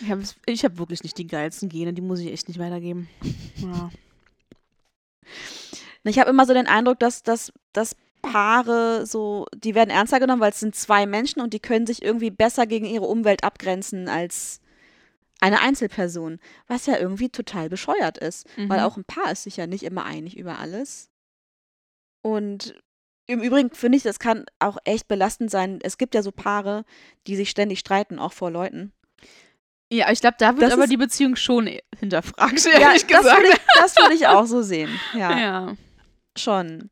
ich 0.00 0.10
habe 0.10 0.22
ich 0.46 0.64
hab 0.64 0.78
wirklich 0.78 1.02
nicht 1.02 1.18
die 1.18 1.26
geilsten 1.26 1.68
Gene, 1.68 1.92
die 1.92 2.00
muss 2.00 2.20
ich 2.20 2.32
echt 2.32 2.48
nicht 2.48 2.58
weitergeben. 2.58 3.08
Ja. 3.58 3.90
Ich 6.04 6.18
habe 6.18 6.30
immer 6.30 6.46
so 6.46 6.54
den 6.54 6.66
Eindruck, 6.66 6.98
dass, 7.00 7.22
dass, 7.22 7.52
dass 7.72 7.96
Paare 8.22 9.04
so, 9.06 9.46
die 9.54 9.74
werden 9.74 9.90
ernster 9.90 10.20
genommen, 10.20 10.40
weil 10.40 10.52
es 10.52 10.60
sind 10.60 10.74
zwei 10.74 11.06
Menschen 11.06 11.40
und 11.42 11.52
die 11.52 11.60
können 11.60 11.86
sich 11.86 12.02
irgendwie 12.02 12.30
besser 12.30 12.66
gegen 12.66 12.86
ihre 12.86 13.04
Umwelt 13.06 13.44
abgrenzen 13.44 14.08
als 14.08 14.60
eine 15.44 15.60
Einzelperson. 15.60 16.40
Was 16.66 16.86
ja 16.86 16.96
irgendwie 16.98 17.28
total 17.28 17.68
bescheuert 17.68 18.16
ist. 18.18 18.46
Weil 18.56 18.78
Mhm. 18.78 18.84
auch 18.84 18.96
ein 18.96 19.04
Paar 19.04 19.30
ist 19.30 19.42
sich 19.44 19.56
ja 19.58 19.66
nicht 19.66 19.82
immer 19.82 20.04
einig 20.04 20.36
über 20.38 20.58
alles. 20.58 21.10
Und 22.22 22.74
im 23.26 23.40
Übrigen 23.42 23.70
finde 23.70 23.96
ich, 23.98 24.02
das 24.04 24.18
kann 24.18 24.46
auch 24.58 24.78
echt 24.84 25.08
belastend 25.08 25.50
sein. 25.50 25.78
Es 25.82 25.98
gibt 25.98 26.14
ja 26.14 26.22
so 26.22 26.32
Paare, 26.32 26.84
die 27.26 27.36
sich 27.36 27.50
ständig 27.50 27.78
streiten, 27.78 28.18
auch 28.18 28.32
vor 28.32 28.50
Leuten. 28.50 28.92
Ja, 29.92 30.10
ich 30.10 30.20
glaube, 30.20 30.36
da 30.38 30.52
wird 30.56 30.62
Das 30.62 30.72
aber 30.72 30.86
die 30.86 30.96
Beziehung 30.96 31.36
schon 31.36 31.70
hinterfragt, 31.98 32.64
Ja, 32.64 32.78
ehrlich 32.80 33.06
das 33.06 33.18
gesagt. 33.20 33.36
würde 33.42 33.48
ich, 33.52 33.60
das 33.76 33.96
würde 33.96 34.14
ich 34.14 34.26
auch 34.26 34.46
so 34.46 34.62
sehen. 34.62 34.90
Ja, 35.14 35.38
ja. 35.38 35.76
schon. 36.36 36.90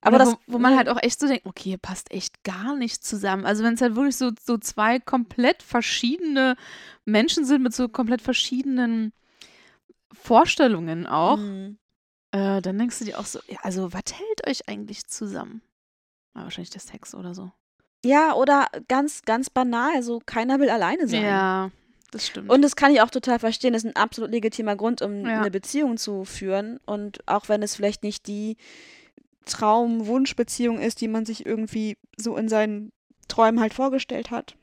Aber 0.00 0.18
das, 0.18 0.30
wo, 0.46 0.54
wo 0.54 0.58
man 0.58 0.76
halt 0.76 0.88
auch 0.88 1.02
echt 1.02 1.18
so 1.18 1.26
denkt, 1.26 1.44
okay, 1.46 1.70
hier 1.70 1.78
passt 1.78 2.12
echt 2.12 2.44
gar 2.44 2.76
nicht 2.76 3.04
zusammen. 3.04 3.44
Also 3.44 3.64
wenn 3.64 3.74
es 3.74 3.80
halt 3.80 3.96
wirklich 3.96 4.16
so, 4.16 4.30
so 4.44 4.56
zwei 4.58 5.00
komplett 5.00 5.62
verschiedene 5.62 6.56
Menschen 7.04 7.44
sind 7.44 7.62
mit 7.62 7.74
so 7.74 7.88
komplett 7.88 8.22
verschiedenen 8.22 9.12
Vorstellungen 10.12 11.06
auch, 11.06 11.38
Mhm. 11.38 11.78
äh, 12.32 12.60
dann 12.62 12.78
denkst 12.78 12.98
du 13.00 13.04
dir 13.04 13.18
auch 13.18 13.26
so, 13.26 13.40
ja, 13.48 13.58
also 13.62 13.92
was 13.92 14.02
hält 14.12 14.46
euch 14.48 14.68
eigentlich 14.68 15.06
zusammen? 15.06 15.62
Ja, 16.34 16.44
wahrscheinlich 16.44 16.70
der 16.70 16.80
Sex 16.80 17.14
oder 17.14 17.34
so. 17.34 17.50
Ja, 18.04 18.34
oder 18.34 18.68
ganz, 18.86 19.22
ganz 19.22 19.50
banal, 19.50 20.02
so 20.02 20.20
keiner 20.24 20.60
will 20.60 20.70
alleine 20.70 21.08
sein. 21.08 21.22
Ja, 21.24 21.70
das 22.12 22.26
stimmt. 22.28 22.48
Und 22.50 22.62
das 22.62 22.76
kann 22.76 22.92
ich 22.92 23.00
auch 23.00 23.10
total 23.10 23.38
verstehen. 23.40 23.72
Das 23.72 23.82
ist 23.84 23.90
ein 23.90 23.96
absolut 24.00 24.30
legitimer 24.30 24.76
Grund, 24.76 25.02
um 25.02 25.26
Ja. 25.26 25.40
eine 25.40 25.50
Beziehung 25.50 25.96
zu 25.96 26.24
führen. 26.24 26.78
Und 26.86 27.26
auch 27.26 27.48
wenn 27.48 27.62
es 27.62 27.74
vielleicht 27.74 28.04
nicht 28.04 28.26
die 28.28 28.56
Traum-Wunsch-Beziehung 29.46 30.80
ist, 30.80 31.00
die 31.00 31.08
man 31.08 31.24
sich 31.24 31.46
irgendwie 31.46 31.96
so 32.16 32.36
in 32.36 32.48
seinen 32.48 32.92
Träumen 33.28 33.60
halt 33.60 33.74
vorgestellt 33.74 34.30
hat, 34.30 34.56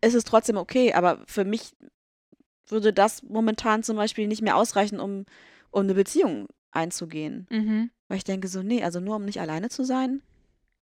ist 0.00 0.14
es 0.14 0.24
trotzdem 0.24 0.56
okay. 0.56 0.92
Aber 0.92 1.22
für 1.26 1.44
mich 1.44 1.74
würde 2.66 2.92
das 2.92 3.22
momentan 3.22 3.82
zum 3.82 3.96
Beispiel 3.96 4.26
nicht 4.26 4.42
mehr 4.42 4.56
ausreichen, 4.56 5.00
um, 5.00 5.26
um 5.70 5.82
eine 5.82 5.94
Beziehung 5.94 6.48
einzugehen. 6.70 7.46
mhm. 7.50 7.90
Weil 8.08 8.18
ich 8.18 8.24
denke 8.24 8.48
so, 8.48 8.62
nee, 8.62 8.82
also 8.82 9.00
nur 9.00 9.16
um 9.16 9.24
nicht 9.24 9.40
alleine 9.40 9.70
zu 9.70 9.84
sein, 9.84 10.22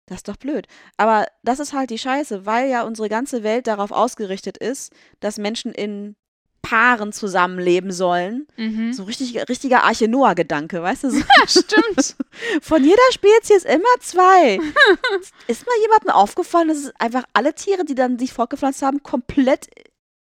das 0.06 0.18
ist 0.18 0.28
doch 0.28 0.36
blöd. 0.36 0.68
Aber 0.98 1.26
das 1.44 1.60
ist 1.60 1.74
halt 1.74 1.90
die 1.90 1.98
Scheiße, 1.98 2.46
weil 2.46 2.70
ja 2.70 2.84
unsere 2.84 3.10
ganze 3.10 3.44
Welt 3.44 3.68
darauf 3.68 3.92
ausgerichtet 3.92 4.58
ist, 4.58 4.94
dass 5.20 5.38
Menschen 5.38 5.72
in 5.72 6.16
Paaren 6.66 7.14
zusammenleben 7.14 7.92
sollen. 7.92 8.48
Mhm. 8.58 8.92
So 8.92 9.04
richtig, 9.04 9.38
richtiger 9.48 9.84
Arche 9.84 10.08
Noah-Gedanke, 10.08 10.82
weißt 10.82 11.04
du? 11.04 11.12
So, 11.12 11.18
Ja, 11.40 11.48
stimmt. 11.48 12.16
von 12.62 12.84
jeder 12.84 12.98
Spezies 13.12 13.64
immer 13.66 13.84
zwei. 14.00 14.56
ist 15.48 15.66
mal 15.68 15.76
jemandem 15.82 16.10
aufgefallen, 16.10 16.68
dass 16.70 16.78
es 16.78 16.92
einfach 17.00 17.24
alle 17.34 17.54
Tiere, 17.54 17.86
die 17.86 17.94
dann 17.94 18.18
sich 18.18 18.34
fortgepflanzt 18.34 18.82
haben, 18.82 19.04
komplett 19.04 19.68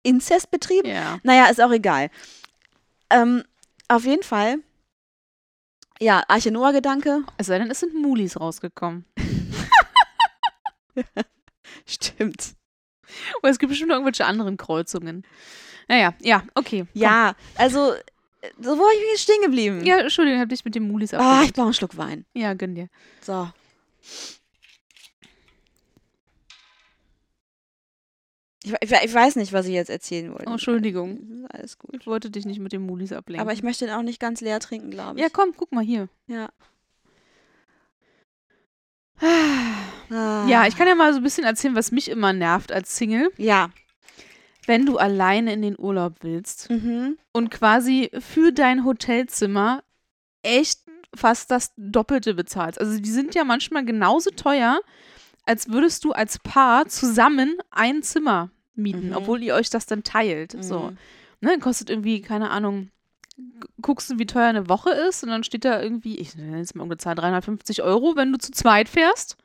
Inzest 0.03 0.51
betrieben? 0.51 0.88
ja. 0.88 1.19
Naja, 1.23 1.47
ist 1.47 1.61
auch 1.62 1.73
egal. 1.73 2.11
Ähm, 3.11 3.43
auf 3.88 4.05
jeden 4.05 4.23
Fall. 4.23 4.57
Ja, 5.99 6.23
Arche 6.29 6.51
Noah-Gedanke. 6.51 7.25
Es 7.38 7.47
sei 7.47 7.59
denn, 7.59 7.71
es 7.71 7.81
sind 7.81 7.95
Mulis 7.95 8.38
rausgekommen. 8.38 9.07
Stimmt. 11.87 12.55
Oder 13.43 13.51
es 13.51 13.59
gibt 13.59 13.71
bestimmt 13.71 13.88
noch 13.88 13.97
irgendwelche 13.97 14.27
anderen 14.27 14.57
Kreuzungen. 14.59 15.25
Naja, 15.88 16.14
ja, 16.20 16.42
okay. 16.55 16.87
komm. 16.92 17.03
Ja, 17.03 17.35
also, 17.57 17.94
so 18.61 18.79
wo 18.79 18.85
ich 18.94 19.11
jetzt 19.11 19.22
stehen 19.22 19.42
geblieben? 19.42 19.85
Ja, 19.85 19.98
Entschuldigung, 19.98 20.38
ich 20.38 20.42
hab 20.42 20.48
dich 20.51 20.64
mit 20.64 20.74
den 20.74 20.87
Mulis 20.87 21.14
Ah, 21.14 21.42
ich 21.44 21.53
brauche 21.53 21.66
einen 21.66 21.74
Schluck 21.74 21.96
Wein. 21.96 22.24
Ja, 22.35 22.55
gönn 22.55 22.74
dir. 22.74 22.88
So. 23.22 23.48
Ich, 28.64 28.74
ich, 28.81 28.92
ich 28.92 29.14
weiß 29.14 29.37
nicht, 29.37 29.53
was 29.53 29.66
ich 29.66 29.72
jetzt 29.72 29.88
erzählen 29.88 30.31
wollte. 30.33 30.48
Oh, 30.48 30.53
Entschuldigung. 30.53 31.46
Alles 31.48 31.79
gut. 31.79 31.96
Ich 31.98 32.07
wollte 32.07 32.31
dich 32.31 32.44
nicht 32.44 32.61
mit 32.61 32.72
den 32.72 32.83
Mulis 32.83 33.12
ablenken. 33.12 33.40
Aber 33.40 33.53
ich 33.53 33.62
möchte 33.62 33.87
den 33.87 33.94
auch 33.94 34.03
nicht 34.03 34.20
ganz 34.20 34.40
leer 34.40 34.61
trinken, 34.61 34.90
glaube 34.90 35.16
ich. 35.16 35.22
Ja, 35.22 35.29
komm, 35.33 35.55
guck 35.57 35.72
mal 35.72 35.85
hier. 35.85 36.09
Ja. 36.27 36.51
Ja, 40.11 40.66
ich 40.66 40.77
kann 40.77 40.87
ja 40.87 40.94
mal 40.94 41.12
so 41.12 41.20
ein 41.20 41.22
bisschen 41.22 41.44
erzählen, 41.44 41.74
was 41.74 41.92
mich 41.92 42.09
immer 42.11 42.33
nervt 42.33 42.72
als 42.72 42.96
Single. 42.96 43.31
Ja. 43.37 43.70
Wenn 44.68 44.85
du 44.87 44.98
alleine 44.98 45.52
in 45.54 45.62
den 45.62 45.76
Urlaub 45.78 46.16
willst 46.20 46.68
Mhm. 46.70 47.16
und 47.33 47.50
quasi 47.50 48.11
für 48.20 48.52
dein 48.52 48.85
Hotelzimmer 48.85 49.83
echt 50.42 50.81
fast 51.14 51.50
das 51.50 51.72
Doppelte 51.76 52.35
bezahlst. 52.35 52.78
Also 52.81 53.00
die 53.00 53.11
sind 53.11 53.35
ja 53.35 53.44
manchmal 53.44 53.85
genauso 53.85 54.31
teuer, 54.31 54.78
als 55.46 55.70
würdest 55.70 56.04
du 56.04 56.12
als 56.12 56.38
Paar 56.38 56.87
zusammen 56.87 57.57
ein 57.70 58.02
Zimmer 58.02 58.50
mieten, 58.74 59.09
Mhm. 59.09 59.16
obwohl 59.16 59.42
ihr 59.42 59.54
euch 59.54 59.70
das 59.70 59.87
dann 59.87 60.02
teilt. 60.04 60.54
So. 60.62 60.81
Mhm. 60.90 60.98
Ne, 61.40 61.59
kostet 61.59 61.88
irgendwie, 61.88 62.20
keine 62.20 62.50
Ahnung, 62.50 62.90
gu- 63.38 63.68
guckst 63.81 64.11
du, 64.11 64.18
wie 64.18 64.26
teuer 64.26 64.48
eine 64.48 64.68
Woche 64.68 64.90
ist 64.90 65.22
und 65.24 65.31
dann 65.31 65.44
steht 65.44 65.64
da 65.64 65.81
irgendwie, 65.83 66.18
ich 66.18 66.37
nenne 66.37 66.59
jetzt 66.59 66.74
mal 66.76 66.83
ungefähr 66.83 67.14
350 67.14 67.83
Euro, 67.83 68.16
wenn 68.16 68.33
du 68.33 68.38
zu 68.38 68.52
zweit 68.52 68.88
fährst. 68.90 69.37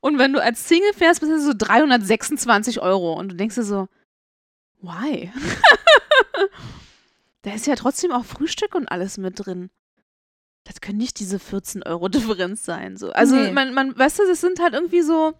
Und 0.00 0.18
wenn 0.18 0.34
du 0.34 0.42
als 0.42 0.68
Single 0.68 0.92
fährst, 0.92 1.20
bist 1.20 1.32
du 1.32 1.40
so 1.40 1.54
326 1.56 2.82
Euro. 2.82 3.14
Und 3.14 3.30
du 3.30 3.36
denkst 3.36 3.54
dir 3.54 3.62
so, 3.62 3.88
why? 4.84 5.32
da 7.42 7.54
ist 7.54 7.66
ja 7.66 7.74
trotzdem 7.74 8.12
auch 8.12 8.24
Frühstück 8.24 8.74
und 8.74 8.88
alles 8.88 9.18
mit 9.18 9.44
drin. 9.44 9.70
Das 10.64 10.80
können 10.80 10.98
nicht 10.98 11.18
diese 11.20 11.38
14 11.38 11.82
Euro 11.82 12.08
Differenz 12.08 12.64
sein. 12.64 12.96
So. 12.96 13.12
Also 13.12 13.36
Nee. 13.36 13.52
man, 13.52 13.74
man, 13.74 13.96
weißt 13.98 14.20
du, 14.20 14.26
das 14.26 14.40
sind 14.40 14.60
halt 14.60 14.74
irgendwie 14.74 15.02
so. 15.02 15.34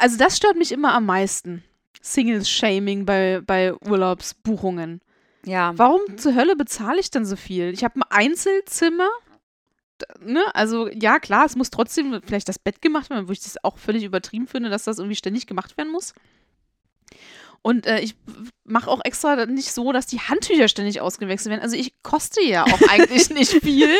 Also 0.00 0.16
das 0.16 0.36
stört 0.36 0.56
mich 0.56 0.72
immer 0.72 0.94
am 0.94 1.06
meisten. 1.06 1.62
Singles-Shaming 2.02 3.04
bei, 3.04 3.40
bei 3.46 3.74
Urlaubsbuchungen. 3.74 5.00
Ja. 5.44 5.72
Warum 5.76 6.00
zur 6.18 6.34
Hölle 6.34 6.56
bezahle 6.56 6.98
ich 6.98 7.10
denn 7.10 7.24
so 7.24 7.36
viel? 7.36 7.72
Ich 7.72 7.84
habe 7.84 8.00
ein 8.00 8.04
Einzelzimmer. 8.10 9.08
Ne? 10.18 10.42
Also, 10.54 10.88
ja, 10.88 11.18
klar, 11.18 11.44
es 11.44 11.56
muss 11.56 11.70
trotzdem 11.70 12.20
vielleicht 12.24 12.48
das 12.48 12.58
Bett 12.58 12.80
gemacht 12.80 13.10
werden, 13.10 13.28
wo 13.28 13.32
ich 13.32 13.40
das 13.40 13.62
auch 13.62 13.78
völlig 13.78 14.02
übertrieben 14.02 14.46
finde, 14.46 14.70
dass 14.70 14.84
das 14.84 14.98
irgendwie 14.98 15.16
ständig 15.16 15.46
gemacht 15.46 15.76
werden 15.76 15.92
muss. 15.92 16.14
Und 17.62 17.86
äh, 17.86 18.00
ich 18.00 18.14
mache 18.64 18.90
auch 18.90 19.00
extra 19.04 19.44
nicht 19.46 19.72
so, 19.72 19.92
dass 19.92 20.06
die 20.06 20.20
Handtücher 20.20 20.68
ständig 20.68 21.00
ausgewechselt 21.00 21.50
werden. 21.50 21.62
Also, 21.62 21.76
ich 21.76 21.92
koste 22.02 22.42
ja 22.42 22.64
auch 22.64 22.88
eigentlich 22.88 23.30
nicht 23.30 23.52
viel 23.52 23.90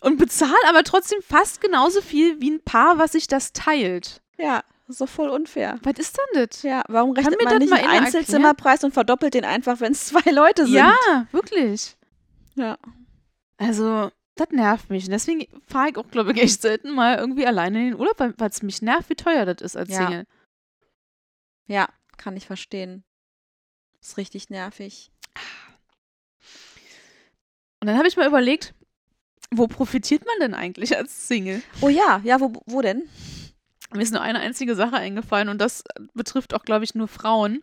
und 0.00 0.16
bezahle 0.18 0.54
aber 0.68 0.82
trotzdem 0.82 1.20
fast 1.22 1.60
genauso 1.60 2.00
viel 2.00 2.40
wie 2.40 2.50
ein 2.50 2.62
Paar, 2.64 2.98
was 2.98 3.12
sich 3.12 3.26
das 3.26 3.52
teilt. 3.52 4.22
Ja, 4.38 4.62
doch 4.98 5.08
voll 5.08 5.30
unfair. 5.30 5.78
Was 5.82 5.94
ist 5.98 6.18
denn 6.18 6.46
das? 6.46 6.62
Ja, 6.62 6.82
warum 6.88 7.14
Kann 7.14 7.24
rechnet 7.24 7.40
mir 7.40 7.50
man 7.50 7.58
nicht 7.58 7.70
mal 7.70 7.80
einen 7.80 8.04
Einzelzimmerpreis 8.04 8.84
und 8.84 8.92
verdoppelt 8.92 9.34
den 9.34 9.44
einfach, 9.44 9.80
wenn 9.80 9.92
es 9.92 10.06
zwei 10.06 10.30
Leute 10.30 10.64
sind? 10.64 10.74
Ja, 10.74 11.26
wirklich. 11.32 11.96
Ja. 12.54 12.76
Also, 13.58 14.10
das 14.34 14.48
nervt 14.50 14.90
mich. 14.90 15.04
Und 15.04 15.12
deswegen 15.12 15.46
fahre 15.66 15.90
ich 15.90 15.96
auch, 15.96 16.08
glaube 16.10 16.32
ich, 16.32 16.42
echt 16.42 16.62
selten 16.62 16.90
mal 16.90 17.16
irgendwie 17.16 17.46
alleine 17.46 17.78
in 17.80 17.84
den 17.92 18.00
Urlaub, 18.00 18.18
weil 18.18 18.50
es 18.50 18.62
mich 18.62 18.82
nervt, 18.82 19.08
wie 19.08 19.14
teuer 19.14 19.46
das 19.46 19.62
ist 19.62 19.76
als 19.76 19.90
Ja. 19.90 19.98
Single. 19.98 20.24
Ja, 21.66 21.88
kann 22.22 22.36
ich 22.36 22.46
verstehen. 22.46 23.04
Ist 24.00 24.16
richtig 24.16 24.48
nervig. 24.48 25.10
Und 27.80 27.88
dann 27.88 27.98
habe 27.98 28.06
ich 28.06 28.16
mal 28.16 28.28
überlegt, 28.28 28.74
wo 29.50 29.66
profitiert 29.66 30.24
man 30.24 30.36
denn 30.40 30.54
eigentlich 30.54 30.96
als 30.96 31.26
Single? 31.26 31.62
Oh 31.80 31.88
ja, 31.88 32.20
ja, 32.24 32.40
wo, 32.40 32.52
wo 32.66 32.80
denn? 32.80 33.08
Mir 33.92 34.02
ist 34.02 34.12
nur 34.12 34.22
eine 34.22 34.38
einzige 34.38 34.76
Sache 34.76 34.96
eingefallen 34.96 35.48
und 35.48 35.58
das 35.58 35.84
betrifft 36.14 36.54
auch, 36.54 36.64
glaube 36.64 36.84
ich, 36.84 36.94
nur 36.94 37.08
Frauen. 37.08 37.60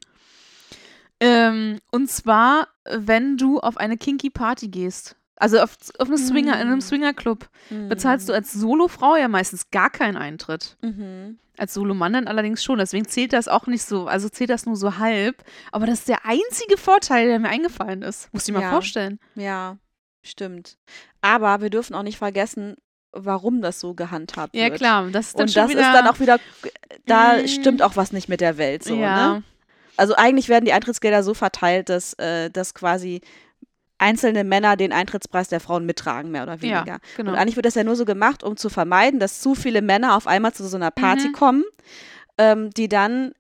Ähm, 1.20 1.80
und 1.92 2.10
zwar, 2.12 2.68
wenn 2.84 3.38
du 3.38 3.60
auf 3.60 3.78
eine 3.78 3.98
kinky 3.98 4.30
Party 4.30 4.68
gehst. 4.68 5.16
Also 5.40 5.60
auf, 5.62 5.78
auf 5.98 6.08
eine 6.10 6.18
Swinger, 6.18 6.54
in 6.56 6.68
einem 6.68 6.78
Mm. 6.80 6.82
Swingerclub, 6.82 7.50
bezahlst 7.88 8.28
du 8.30 8.34
als 8.34 8.52
Solofrau 8.54 9.16
ja 9.16 9.28
meistens 9.30 9.72
gar 9.72 9.90
keinen 9.90 10.18
Eintritt. 10.18 10.76
Mhm. 10.82 11.40
Als 11.58 11.74
Solomann 11.74 12.14
dann 12.14 12.28
allerdings 12.28 12.64
schon. 12.64 12.78
Deswegen 12.80 13.08
zählt 13.08 13.34
das 13.34 13.48
auch 13.48 13.66
nicht 13.66 13.84
so, 13.84 14.08
also 14.08 14.30
zählt 14.30 14.50
das 14.50 14.66
nur 14.66 14.76
so 14.76 14.98
halb. 14.98 15.44
Aber 15.72 15.86
das 15.86 16.00
ist 16.00 16.10
der 16.10 16.26
einzige 16.26 16.78
Vorteil, 16.78 17.28
der 17.28 17.40
mir 17.40 17.50
eingefallen 17.50 18.02
ist. 18.02 18.32
Musst 18.34 18.48
du 18.48 18.52
dir 18.52 18.60
mal 18.60 18.66
Ja. 18.66 18.70
vorstellen. 18.72 19.20
Ja, 19.36 19.78
stimmt. 20.24 20.78
Aber 21.22 21.62
wir 21.62 21.70
dürfen 21.70 21.96
auch 21.96 22.04
nicht 22.04 22.18
vergessen, 22.18 22.76
warum 23.12 23.62
das 23.62 23.80
so 23.80 23.94
gehandhabt 23.94 24.56
Ja, 24.56 24.66
wird. 24.66 24.76
klar. 24.76 25.08
Das 25.10 25.28
ist 25.28 25.36
dann 25.40 25.48
Und 25.48 25.56
das 25.56 25.70
wieder, 25.70 25.82
ist 25.82 25.94
dann 25.94 26.08
auch 26.08 26.20
wieder, 26.20 26.38
da 27.06 27.38
Mm. 27.42 27.48
stimmt 27.48 27.82
auch 27.82 27.96
was 27.96 28.12
nicht 28.12 28.28
mit 28.30 28.42
der 28.42 28.58
Welt 28.58 28.84
so, 28.84 28.96
ja. 28.96 29.34
ne? 29.36 29.44
Also 29.98 30.16
eigentlich 30.16 30.48
werden 30.48 30.64
die 30.66 30.72
Eintrittsgelder 30.74 31.24
so 31.24 31.34
verteilt, 31.34 31.90
dass, 31.90 32.14
äh, 32.14 32.50
dass 32.50 32.74
quasi 32.74 33.20
einzelne 34.00 34.44
Männer 34.44 34.76
den 34.78 34.92
Eintrittspreis 34.92 35.48
der 35.50 35.60
Frauen 35.60 35.86
mittragen, 35.86 36.32
mehr 36.32 36.44
oder 36.44 36.56
Ja, 36.56 36.62
weniger. 36.62 37.00
genau. 37.18 37.32
Und 37.32 37.38
eigentlich 37.38 37.56
wird 37.56 37.66
das 37.66 37.76
ja 37.76 37.84
nur 37.84 37.96
so 37.96 38.06
gemacht, 38.06 38.44
um 38.44 38.58
zu 38.58 38.70
vermeiden, 38.70 39.20
dass 39.20 39.42
zu 39.42 39.54
viele 39.56 39.82
Männer 39.82 40.16
auf 40.18 40.26
einmal 40.26 40.54
zu 40.54 40.68
so 40.68 40.78
einer 40.78 40.92
Party 40.92 41.28
Mhm. 41.30 41.34
kommen, 41.34 41.64
ähm, 42.38 42.70
die 42.72 42.88
dann 42.90 43.34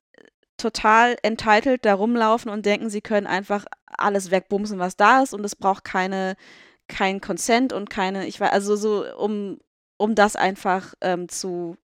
total 0.57 1.15
entitled 1.23 1.85
da 1.85 1.93
rumlaufen 1.93 2.51
und 2.51 2.65
denken, 2.65 2.89
sie 2.89 3.01
können 3.01 3.27
einfach 3.27 3.65
alles 3.87 4.29
wegbumsen, 4.31 4.77
was 4.79 4.97
da 4.97 5.23
ist 5.23 5.33
und 5.33 5.43
es 5.45 5.55
braucht 5.55 5.83
keine, 5.85 6.35
kein 6.87 7.21
Consent 7.21 7.71
und 7.71 7.89
keine, 7.89 8.27
ich 8.27 8.39
weiß, 8.39 8.51
also 8.51 8.75
so, 8.75 9.05
um, 9.17 9.59
um 9.97 10.15
das 10.15 10.35
einfach 10.35 10.93
ähm, 11.01 11.29
zu, 11.29 11.77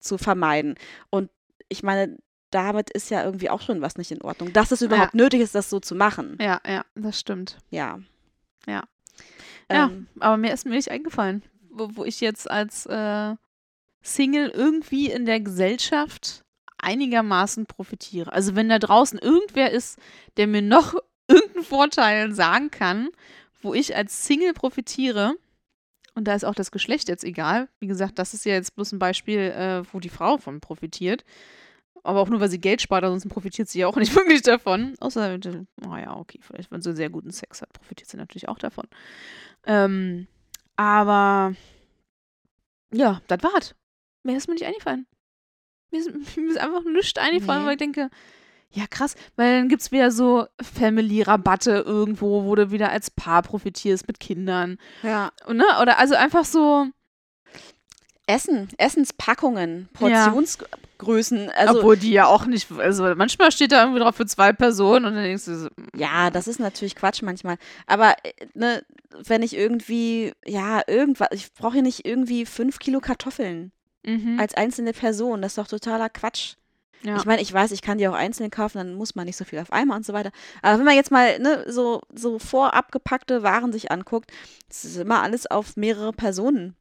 zu 0.00 0.18
vermeiden. 0.18 0.74
Und 1.10 1.30
ich 1.68 1.82
meine, 1.84 2.16
damit 2.50 2.90
ist 2.90 3.10
ja 3.10 3.24
irgendwie 3.24 3.50
auch 3.50 3.60
schon 3.60 3.80
was 3.80 3.96
nicht 3.96 4.10
in 4.10 4.22
Ordnung. 4.22 4.52
Dass 4.52 4.72
es 4.72 4.82
überhaupt 4.82 5.14
nötig 5.14 5.40
ist, 5.40 5.54
das 5.54 5.70
so 5.70 5.80
zu 5.80 5.94
machen. 5.94 6.38
Ja, 6.40 6.60
ja, 6.66 6.84
das 6.94 7.18
stimmt. 7.18 7.58
Ja. 7.70 8.00
Ja. 8.66 8.84
Ja. 9.70 9.86
Ähm, 9.86 10.06
Aber 10.18 10.36
mir 10.36 10.52
ist 10.52 10.64
mir 10.64 10.74
nicht 10.74 10.90
eingefallen, 10.90 11.42
wo, 11.70 11.90
wo 11.92 12.04
ich 12.04 12.20
jetzt 12.20 12.50
als 12.50 12.86
äh, 12.86 13.34
Single 14.02 14.48
irgendwie 14.48 15.10
in 15.10 15.26
der 15.26 15.40
Gesellschaft 15.40 16.44
einigermaßen 16.78 17.66
profitiere. 17.66 18.32
Also 18.32 18.54
wenn 18.54 18.68
da 18.68 18.78
draußen 18.78 19.18
irgendwer 19.18 19.70
ist, 19.70 19.98
der 20.36 20.46
mir 20.46 20.62
noch 20.62 20.94
irgendeinen 21.28 21.64
Vorteil 21.64 22.34
sagen 22.34 22.70
kann, 22.70 23.10
wo 23.60 23.74
ich 23.74 23.96
als 23.96 24.24
Single 24.24 24.54
profitiere, 24.54 25.34
und 26.14 26.24
da 26.24 26.34
ist 26.34 26.44
auch 26.44 26.54
das 26.54 26.70
Geschlecht 26.70 27.08
jetzt 27.08 27.22
egal. 27.22 27.68
Wie 27.78 27.86
gesagt, 27.86 28.18
das 28.18 28.34
ist 28.34 28.44
ja 28.44 28.54
jetzt 28.54 28.74
bloß 28.74 28.92
ein 28.92 28.98
Beispiel, 28.98 29.38
äh, 29.38 29.82
wo 29.92 30.00
die 30.00 30.08
Frau 30.08 30.38
von 30.38 30.60
profitiert. 30.60 31.24
Aber 32.04 32.20
auch 32.20 32.28
nur, 32.28 32.40
weil 32.40 32.48
sie 32.50 32.60
Geld 32.60 32.80
spart, 32.82 33.04
ansonsten 33.04 33.28
profitiert 33.28 33.68
sie 33.68 33.80
ja 33.80 33.86
auch 33.86 33.96
nicht 33.96 34.14
wirklich 34.16 34.42
davon. 34.42 34.94
Außer, 35.00 35.38
naja, 35.76 36.16
okay, 36.16 36.38
vielleicht, 36.42 36.70
wenn 36.70 36.80
sie 36.82 36.94
sehr 36.94 37.10
guten 37.10 37.30
Sex 37.30 37.62
hat, 37.62 37.72
profitiert 37.72 38.08
sie 38.08 38.16
natürlich 38.16 38.48
auch 38.48 38.58
davon. 38.58 38.86
Ähm, 39.66 40.26
aber 40.76 41.54
ja, 42.92 43.20
das 43.26 43.42
war's. 43.42 43.74
Mehr 44.22 44.36
ist 44.36 44.48
mir 44.48 44.54
nicht 44.54 44.66
eingefallen. 44.66 45.06
Mir 45.90 46.00
ist, 46.00 46.10
mir 46.36 46.48
ist 46.50 46.58
einfach 46.58 46.84
nichts 46.84 47.18
eingefallen, 47.18 47.62
Nee. 47.62 47.66
weil 47.66 47.72
ich 47.74 47.78
denke, 47.78 48.10
ja 48.70 48.86
krass, 48.86 49.14
weil 49.36 49.58
dann 49.60 49.68
gibt's 49.68 49.92
wieder 49.92 50.10
so 50.10 50.46
Family-Rabatte 50.60 51.82
irgendwo, 51.86 52.44
wo 52.44 52.54
du 52.54 52.70
wieder 52.70 52.90
als 52.90 53.10
Paar 53.10 53.42
profitierst 53.42 54.06
mit 54.06 54.20
Kindern. 54.20 54.78
ja. 55.02 55.32
Und, 55.46 55.56
ne? 55.56 55.64
Oder 55.80 55.98
also 55.98 56.14
einfach 56.14 56.44
so, 56.44 56.86
Essen, 58.28 58.68
Essenspackungen, 58.76 59.88
Ja. 60.00 60.24
Portionsgrößen. 60.28 61.50
Also, 61.50 61.78
obwohl 61.78 61.96
die 61.96 62.12
ja 62.12 62.26
auch 62.26 62.44
nicht, 62.44 62.70
also 62.72 63.14
manchmal 63.14 63.50
steht 63.50 63.72
da 63.72 63.80
irgendwie 63.82 64.00
drauf 64.00 64.16
für 64.16 64.26
zwei 64.26 64.52
Personen 64.52 65.06
und 65.06 65.14
dann 65.14 65.24
denkst 65.24 65.46
du 65.46 65.56
so, 65.56 65.68
ja, 65.96 66.30
das 66.30 66.46
ist 66.46 66.60
natürlich 66.60 66.94
Quatsch 66.94 67.22
manchmal. 67.22 67.56
Aber 67.86 68.14
äh, 68.22 68.32
ne, 68.52 68.84
wenn 69.24 69.42
ich 69.42 69.56
irgendwie, 69.56 70.34
ja, 70.44 70.82
irgendwas, 70.86 71.28
ich 71.32 71.52
brauche 71.54 71.72
hier 71.74 71.82
nicht 71.82 72.04
irgendwie 72.04 72.44
fünf 72.44 72.78
Kilo 72.78 73.00
Kartoffeln 73.00 73.72
mhm, 74.04 74.38
als 74.38 74.54
einzelne 74.54 74.92
Person. 74.92 75.40
Das 75.40 75.52
ist 75.52 75.58
doch 75.58 75.68
totaler 75.68 76.10
Quatsch. 76.10 76.56
ja. 77.02 77.16
Ich 77.16 77.24
meine, 77.24 77.40
ich 77.40 77.50
weiß, 77.50 77.72
ich 77.72 77.80
kann 77.80 77.96
die 77.96 78.08
auch 78.08 78.14
einzeln 78.14 78.50
kaufen, 78.50 78.76
dann 78.76 78.94
muss 78.94 79.14
man 79.14 79.24
nicht 79.24 79.38
so 79.38 79.46
viel 79.46 79.58
auf 79.58 79.72
einmal 79.72 79.96
und 79.96 80.04
so 80.04 80.12
weiter. 80.12 80.32
Aber 80.60 80.76
wenn 80.78 80.84
man 80.84 80.96
jetzt 80.96 81.10
mal 81.10 81.38
ne, 81.38 81.64
so, 81.66 82.02
so 82.14 82.38
vorab 82.38 82.92
gepackte 82.92 83.42
Waren 83.42 83.72
sich 83.72 83.90
anguckt, 83.90 84.30
das 84.68 84.84
ist 84.84 84.98
immer 84.98 85.22
alles 85.22 85.46
auf 85.50 85.78
mehrere 85.78 86.12
Personen 86.12 86.74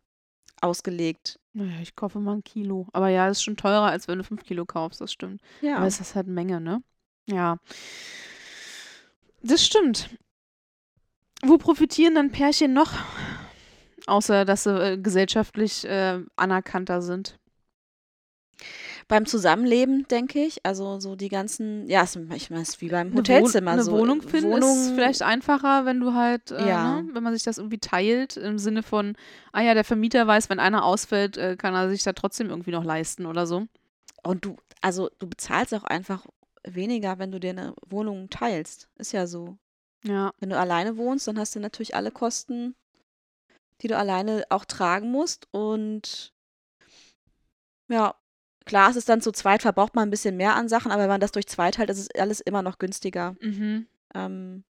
ausgelegt. 0.62 1.40
Naja, 1.54 1.80
ich 1.82 1.96
kaufe 1.96 2.20
mal 2.20 2.36
ein 2.36 2.44
Kilo. 2.44 2.88
Aber 2.94 3.10
ja, 3.10 3.28
ist 3.28 3.44
schon 3.44 3.58
teurer, 3.58 3.88
als 3.88 4.08
wenn 4.08 4.18
du 4.18 4.24
fünf 4.24 4.44
Kilo 4.44 4.66
kaufst, 4.66 5.02
das 5.02 5.12
stimmt. 5.12 5.42
Ja. 5.62 5.78
Aber 5.78 5.88
es 5.88 6.00
ist 6.00 6.16
halt 6.16 6.28
Menge, 6.28 6.62
ne? 6.62 6.82
Ja. 7.28 7.58
Das 9.42 9.66
stimmt. 9.66 10.10
Wo 11.44 11.58
profitieren 11.58 12.16
dann 12.16 12.32
Pärchen 12.32 12.74
noch? 12.74 12.94
Außer, 14.08 14.46
dass 14.46 14.64
sie 14.64 14.94
äh, 14.94 14.98
gesellschaftlich 14.98 15.86
äh, 15.86 16.20
anerkannter 16.36 17.02
sind. 17.02 17.38
Beim 19.10 19.26
Zusammenleben, 19.26 20.06
denke 20.10 20.44
ich, 20.44 20.66
also 20.66 21.00
so 21.00 21.16
die 21.16 21.30
ganzen, 21.30 21.88
ja, 21.88 22.04
es- 22.04 22.18
ich 22.18 22.50
meine, 22.50 22.62
es 22.64 22.70
ist 22.70 22.82
wie 22.82 22.90
beim 22.90 23.08
Eine 23.08 23.18
Hotelzimmer. 23.18 23.72
Wohn 23.72 23.74
eine 23.80 23.84
so, 23.84 23.92
Wohnung 23.94 24.22
finden 24.22 24.52
ist 24.52 24.62
Wohnung- 24.64 24.96
vielleicht 24.96 25.22
einfacher, 25.22 25.86
wenn 25.86 26.02
du 26.02 26.14
halt, 26.14 26.52
äh, 26.52 26.68
Ja. 26.68 27.02
ne, 27.02 27.10
wenn 27.14 27.24
man 27.24 27.34
sich 27.34 27.44
das 27.44 27.58
irgendwie 27.58 27.78
teilt, 27.80 28.36
im 28.36 28.60
Sinne 28.60 28.84
von, 28.84 29.16
ah 29.54 29.62
ja, 29.62 29.74
der 29.74 29.86
Vermieter 29.86 30.28
weiß, 30.28 30.50
wenn 30.50 30.60
einer 30.60 30.84
ausfällt, 30.84 31.38
äh, 31.38 31.56
kann 31.56 31.74
er 31.74 31.90
sich 31.90 32.04
da 32.04 32.12
trotzdem 32.12 32.50
irgendwie 32.50 32.72
noch 32.72 32.84
leisten 32.84 33.26
oder 33.26 33.48
so. 33.48 33.68
Und 34.24 34.44
du, 34.44 34.58
also 34.82 35.10
du 35.20 35.28
bezahlst 35.28 35.74
auch 35.74 35.86
einfach 35.86 36.26
weniger, 36.66 37.18
wenn 37.18 37.32
du 37.32 37.40
dir 37.40 37.52
eine 37.52 37.74
Wohnung 37.88 38.30
teilst. 38.30 38.90
Ist 38.98 39.14
ja 39.14 39.26
so. 39.26 39.58
Ja. 40.04 40.34
Wenn 40.40 40.50
du 40.50 40.60
alleine 40.60 40.98
wohnst, 40.98 41.28
dann 41.30 41.40
hast 41.40 41.56
du 41.56 41.62
natürlich 41.62 41.96
alle 41.96 42.12
Kosten, 42.12 42.76
die 43.82 43.88
du 43.88 43.98
alleine 43.98 44.44
auch 44.50 44.66
tragen 44.66 45.12
musst. 45.12 45.48
Und 45.52 46.34
ja, 47.90 48.16
klar, 48.68 48.90
es 48.92 48.96
ist 48.96 49.10
dann 49.10 49.22
zu 49.22 49.32
zweit, 49.32 49.62
verbraucht 49.64 49.96
man 49.96 50.08
ein 50.08 50.12
bisschen 50.12 50.38
mehr 50.38 50.56
an 50.56 50.70
Sachen, 50.70 50.92
aber 50.92 51.02
wenn 51.04 51.10
man 51.10 51.22
das 51.22 51.32
durch 51.32 51.48
zwei 51.48 51.72
teilt, 51.72 51.90
ist 51.90 52.00
es 52.00 52.12
alles 52.20 52.40
immer 52.40 52.62
noch 52.62 52.78
günstiger. 52.78 53.36
Mhm. 53.42 53.88
Ähm, 54.14 54.64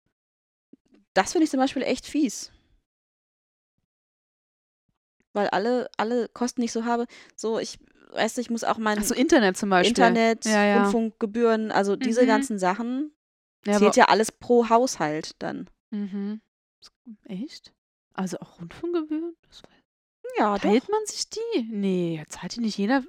das 1.14 1.32
finde 1.32 1.46
ich 1.46 1.52
zum 1.52 1.60
Beispiel 1.60 1.82
echt 1.84 2.06
fies. 2.06 2.52
Weil 5.34 5.48
alle, 5.50 5.90
alle 5.98 6.30
Kosten, 6.30 6.62
die 6.62 6.66
ich 6.66 6.72
so 6.72 6.86
habe, 6.86 7.08
so, 7.36 7.60
ich 7.60 7.78
weiß, 8.12 8.38
ich 8.38 8.50
muss 8.50 8.64
auch 8.64 8.78
mein 8.78 9.00
Achso, 9.00 9.14
Internet 9.14 9.58
zum 9.58 9.70
Beispiel. 9.70 9.90
Internet, 9.90 10.46
Ja, 10.46 10.64
ja. 10.66 10.82
Rundfunkgebühren, 10.84 11.72
also 11.72 11.96
diese 11.96 12.24
Mhm. 12.24 12.28
ganzen 12.28 12.60
Sachen, 12.60 13.12
Ja, 13.66 13.78
zählt 13.80 13.96
ja 13.98 14.06
alles 14.06 14.32
pro 14.32 14.70
Haushalt 14.70 15.32
dann. 15.40 15.70
mhm. 15.92 16.42
Echt? 17.26 17.74
Also 18.14 18.38
auch 18.40 18.60
Rundfunkgebühren? 18.60 19.36
Das 19.50 19.64
war, 19.64 19.70
Ja, 20.38 20.56
doch. 20.58 20.62
teilt 20.70 20.88
man 20.90 21.06
sich 21.06 21.30
die? 21.30 21.64
Nee, 21.70 22.24
zahlt 22.30 22.56
die 22.56 22.62
nicht 22.62 22.78
jeder? 22.78 23.04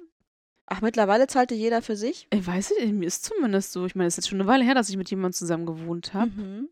Ach, 0.67 0.81
mittlerweile 0.81 1.27
zahlte 1.27 1.55
jeder 1.55 1.81
für 1.81 1.95
sich. 1.95 2.27
Ich 2.31 2.45
weiß 2.45 2.71
nicht, 2.79 2.93
mir 2.93 3.07
ist 3.07 3.23
zumindest 3.23 3.71
so. 3.71 3.85
Ich 3.85 3.95
meine, 3.95 4.07
es 4.07 4.13
ist 4.13 4.17
jetzt 4.25 4.29
schon 4.29 4.39
eine 4.41 4.49
Weile 4.49 4.63
her, 4.65 4.75
dass 4.75 4.89
ich 4.89 4.97
mit 4.97 5.09
jemandem 5.09 5.33
zusammen 5.33 5.65
gewohnt 5.65 6.13
habe. 6.13 6.29
Mhm. 6.31 6.69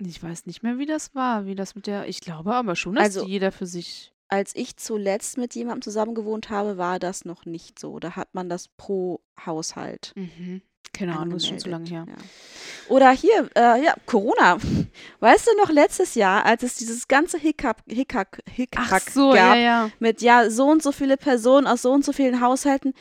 Ich 0.00 0.22
weiß 0.22 0.46
nicht 0.46 0.62
mehr, 0.62 0.78
wie 0.78 0.86
das 0.86 1.14
war, 1.14 1.46
wie 1.46 1.54
das 1.56 1.74
mit 1.74 1.86
der. 1.86 2.06
Ich 2.08 2.20
glaube 2.20 2.54
aber 2.54 2.76
schon, 2.76 2.94
dass 2.94 3.04
Also- 3.16 3.26
jeder 3.26 3.50
für 3.50 3.66
sich. 3.66 4.12
Als 4.30 4.54
ich 4.54 4.76
zuletzt 4.76 5.38
mit 5.38 5.54
jemandem 5.54 5.80
zusammen 5.80 6.14
gewohnt 6.14 6.50
habe, 6.50 6.76
war 6.76 6.98
das 6.98 7.24
noch 7.24 7.46
nicht 7.46 7.78
so. 7.78 7.98
Da 7.98 8.14
hat 8.14 8.34
man 8.34 8.50
das 8.50 8.68
pro 8.68 9.22
Haushalt. 9.46 10.12
Mhm. 10.16 10.60
Keine 10.92 11.16
Ahnung, 11.16 11.34
das 11.34 11.42
ist 11.42 11.48
schon 11.48 11.58
zu 11.58 11.68
lange 11.68 11.88
her. 11.88 12.06
Ja. 12.08 12.14
Oder 12.88 13.10
hier, 13.10 13.48
äh, 13.54 13.84
ja, 13.84 13.94
Corona. 14.06 14.58
Weißt 15.20 15.46
du 15.46 15.56
noch 15.56 15.70
letztes 15.70 16.14
Jahr, 16.14 16.44
als 16.44 16.62
es 16.62 16.76
dieses 16.76 17.06
ganze 17.08 17.38
Hickhack, 17.38 17.78
Hickhack, 17.86 18.42
Hickhack 18.50 19.10
so, 19.10 19.30
gab, 19.30 19.36
ja, 19.36 19.56
ja. 19.56 19.90
mit 19.98 20.22
ja 20.22 20.50
so 20.50 20.66
und 20.66 20.82
so 20.82 20.92
viele 20.92 21.16
Personen 21.16 21.66
aus 21.66 21.82
so 21.82 21.92
und 21.92 22.04
so 22.04 22.12
vielen 22.12 22.40
Haushalten. 22.40 22.94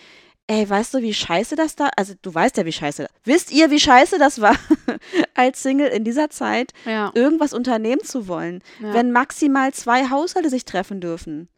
Ey, 0.50 0.70
weißt 0.70 0.94
du, 0.94 1.02
wie 1.02 1.14
scheiße 1.14 1.58
das 1.58 1.76
da? 1.76 1.90
Also 1.98 2.14
du 2.22 2.34
weißt 2.34 2.56
ja, 2.56 2.66
wie 2.66 2.72
scheiße. 2.72 3.08
Wisst 3.26 3.52
ihr, 3.52 3.70
wie 3.70 3.82
scheiße 3.82 4.18
das 4.18 4.40
war, 4.40 4.56
als 5.34 5.62
Single 5.62 5.90
in 5.90 6.06
dieser 6.06 6.30
Zeit 6.30 6.72
irgendwas 7.14 7.54
unternehmen 7.54 8.04
zu 8.04 8.30
wollen, 8.30 8.64
wenn 8.80 9.12
maximal 9.12 9.74
zwei 9.74 10.10
Haushalte 10.10 10.50
sich 10.50 10.64
treffen 10.64 11.02
dürfen? 11.02 11.50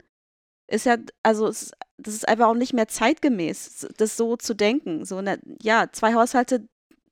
Ist 0.68 0.86
ja, 0.86 0.98
also 1.24 1.48
es, 1.48 1.72
das 2.02 2.14
ist 2.14 2.28
einfach 2.28 2.48
auch 2.48 2.56
nicht 2.56 2.74
mehr 2.74 2.88
zeitgemäß, 2.88 3.88
das 3.98 4.18
so 4.18 4.36
zu 4.38 4.54
denken. 4.54 5.06
So, 5.06 5.22
ne, 5.22 5.40
ja, 5.62 5.88
zwei 5.92 6.14
Haushalte 6.14 6.68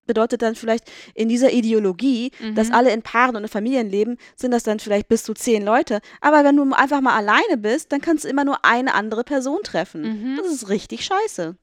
bedeutet 0.05 0.41
dann 0.41 0.55
vielleicht 0.55 0.89
in 1.15 1.27
dieser 1.27 1.51
Ideologie, 1.51 2.31
dass 2.55 2.69
Mhm. 2.69 2.73
alle 2.75 2.93
in 2.93 3.01
Paaren 3.01 3.35
und 3.35 3.43
in 3.43 3.49
Familien 3.49 3.89
leben, 3.89 4.17
sind 4.37 4.51
das 4.51 4.63
dann 4.63 4.79
vielleicht 4.79 5.09
bis 5.09 5.23
zu 5.23 5.33
zehn 5.33 5.65
Leute. 5.65 5.99
Aber 6.21 6.45
wenn 6.45 6.55
du 6.55 6.63
einfach 6.73 7.01
mal 7.01 7.17
alleine 7.17 7.57
bist, 7.57 7.91
dann 7.91 7.99
kannst 7.99 8.23
du 8.23 8.29
immer 8.29 8.45
nur 8.45 8.63
eine 8.63 8.93
andere 8.93 9.25
Person 9.25 9.59
treffen. 9.63 10.01
Mhm. 10.03 10.37
Das 10.37 10.47
ist 10.47 10.69
richtig 10.69 11.03
scheiße. 11.03 11.57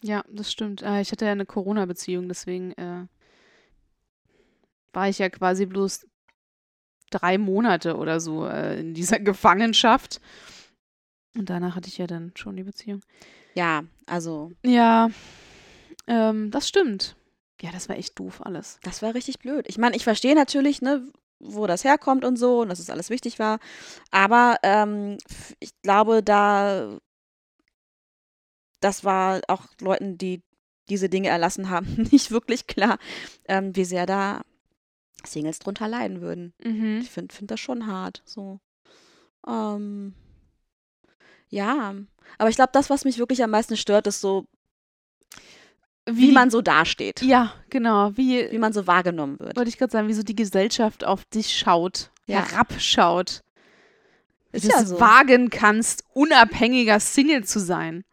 Ja, 0.00 0.24
das 0.30 0.50
stimmt. 0.50 0.82
Äh, 0.82 1.02
ich 1.02 1.12
hatte 1.12 1.26
ja 1.26 1.32
eine 1.32 1.44
Corona-Beziehung, 1.46 2.26
deswegen 2.28 2.72
äh, 2.72 3.06
war 4.92 5.08
ich 5.08 5.18
ja 5.18 5.28
quasi 5.28 5.66
bloß 5.66 6.06
drei 7.10 7.38
Monate 7.38 7.96
oder 7.96 8.20
so 8.20 8.46
äh, 8.46 8.80
in 8.80 8.94
dieser 8.94 9.18
Gefangenschaft. 9.20 10.20
Und 11.36 11.50
danach 11.50 11.74
hatte 11.76 11.88
ich 11.88 11.98
ja 11.98 12.06
dann 12.06 12.32
schon 12.36 12.56
die 12.56 12.62
Beziehung. 12.62 13.00
Ja, 13.54 13.84
also 14.06 14.52
Ja, 14.64 15.08
ähm, 16.06 16.50
das 16.50 16.68
stimmt. 16.68 17.16
Ja, 17.60 17.70
das 17.72 17.88
war 17.88 17.96
echt 17.96 18.18
doof 18.18 18.44
alles. 18.44 18.78
das 18.82 19.00
war 19.02 19.14
richtig 19.14 19.38
blöd. 19.38 19.64
Ich 19.68 19.78
meine, 19.78 19.96
ich 19.96 20.04
verstehe 20.04 20.34
natürlich, 20.34 20.82
ne, 20.82 21.06
wo 21.40 21.66
das 21.66 21.84
herkommt 21.84 22.24
und 22.24 22.36
so 22.36 22.60
und 22.60 22.68
dass 22.68 22.78
es 22.78 22.90
alles 22.90 23.10
wichtig 23.10 23.38
war. 23.38 23.58
Aber 24.10 24.56
ähm, 24.62 25.18
ich 25.60 25.70
glaube, 25.82 26.22
da 26.22 26.98
das 28.80 29.02
war 29.04 29.40
auch 29.48 29.64
Leuten, 29.80 30.18
die 30.18 30.42
diese 30.90 31.08
Dinge 31.08 31.28
erlassen 31.28 31.70
haben, 31.70 32.06
nicht 32.12 32.30
wirklich 32.30 32.66
klar, 32.66 32.98
ähm, 33.46 33.74
wie 33.74 33.84
sehr 33.84 34.04
da 34.06 34.42
Singles 35.24 35.58
drunter 35.58 35.88
leiden 35.88 36.20
würden. 36.20 36.52
Mhm. 36.62 36.98
Ich 37.00 37.10
finde 37.10 37.34
find 37.34 37.50
das 37.50 37.60
schon 37.60 37.86
hart. 37.86 38.22
So. 38.26 38.60
Ähm, 39.46 40.14
ja. 41.48 41.94
Aber 42.38 42.48
ich 42.50 42.56
glaube, 42.56 42.70
das, 42.72 42.90
was 42.90 43.04
mich 43.04 43.18
wirklich 43.18 43.42
am 43.44 43.50
meisten 43.50 43.76
stört, 43.76 44.06
ist 44.06 44.20
so 44.20 44.46
wie 46.06 46.32
man 46.32 46.50
so 46.50 46.60
dasteht, 46.60 47.22
Ja, 47.22 47.54
genau. 47.70 48.10
Wie, 48.14 48.50
wie 48.50 48.58
man 48.58 48.74
so 48.74 48.86
wahrgenommen 48.86 49.38
wird. 49.40 49.56
wollte 49.56 49.70
ich 49.70 49.78
gerade 49.78 49.90
sagen, 49.90 50.06
wie 50.08 50.12
so 50.12 50.22
die 50.22 50.36
Gesellschaft 50.36 51.02
auf 51.04 51.24
dich 51.24 51.56
schaut, 51.56 52.10
Ja. 52.26 52.40
herabschaut. 52.50 53.40
Wie 54.52 54.58
Ist 54.58 54.66
du 54.66 54.70
ja 54.70 54.82
es 54.82 54.90
so. 54.90 55.00
wagen 55.00 55.48
kannst, 55.48 56.04
unabhängiger 56.12 57.00
Single 57.00 57.44
zu 57.44 57.58
sein. 57.58 58.04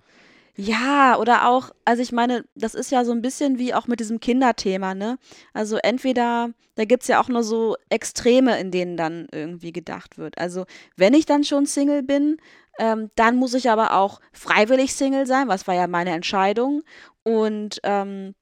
Ja, 0.55 1.17
oder 1.17 1.47
auch, 1.49 1.71
also 1.83 2.01
ich 2.01 2.11
meine, 2.13 2.45
das 2.55 2.75
ist 2.75 2.91
ja 2.91 3.03
so 3.03 3.11
ein 3.11 3.21
bisschen 3.21 3.57
wie 3.57 3.73
auch 3.73 3.87
mit 3.87 3.99
diesem 3.99 4.19
Kinderthema, 4.21 4.93
ne? 4.95 5.17
Also 5.53 5.77
entweder, 5.77 6.51
da 6.75 6.85
gibt 6.85 7.01
es 7.03 7.07
ja 7.09 7.21
auch 7.21 7.27
nur 7.29 7.43
so 7.43 7.75
Extreme, 7.89 8.57
in 8.59 8.71
denen 8.71 8.95
dann 8.95 9.27
irgendwie 9.33 9.71
gedacht 9.73 10.17
wird. 10.17 10.37
Also 10.37 10.65
wenn 10.95 11.13
ich 11.13 11.25
dann 11.25 11.43
schon 11.43 11.65
Single 11.65 12.03
bin, 12.03 12.37
ähm, 12.79 13.09
dann 13.15 13.35
muss 13.35 13.53
ich 13.53 13.69
aber 13.69 13.93
auch 13.97 14.19
freiwillig 14.33 14.93
Single 14.93 15.25
sein, 15.27 15.47
was 15.47 15.67
war 15.67 15.75
ja 15.75 15.87
meine 15.87 16.11
Entscheidung. 16.11 16.81
Und 17.23 17.79
ähm, 17.83 18.33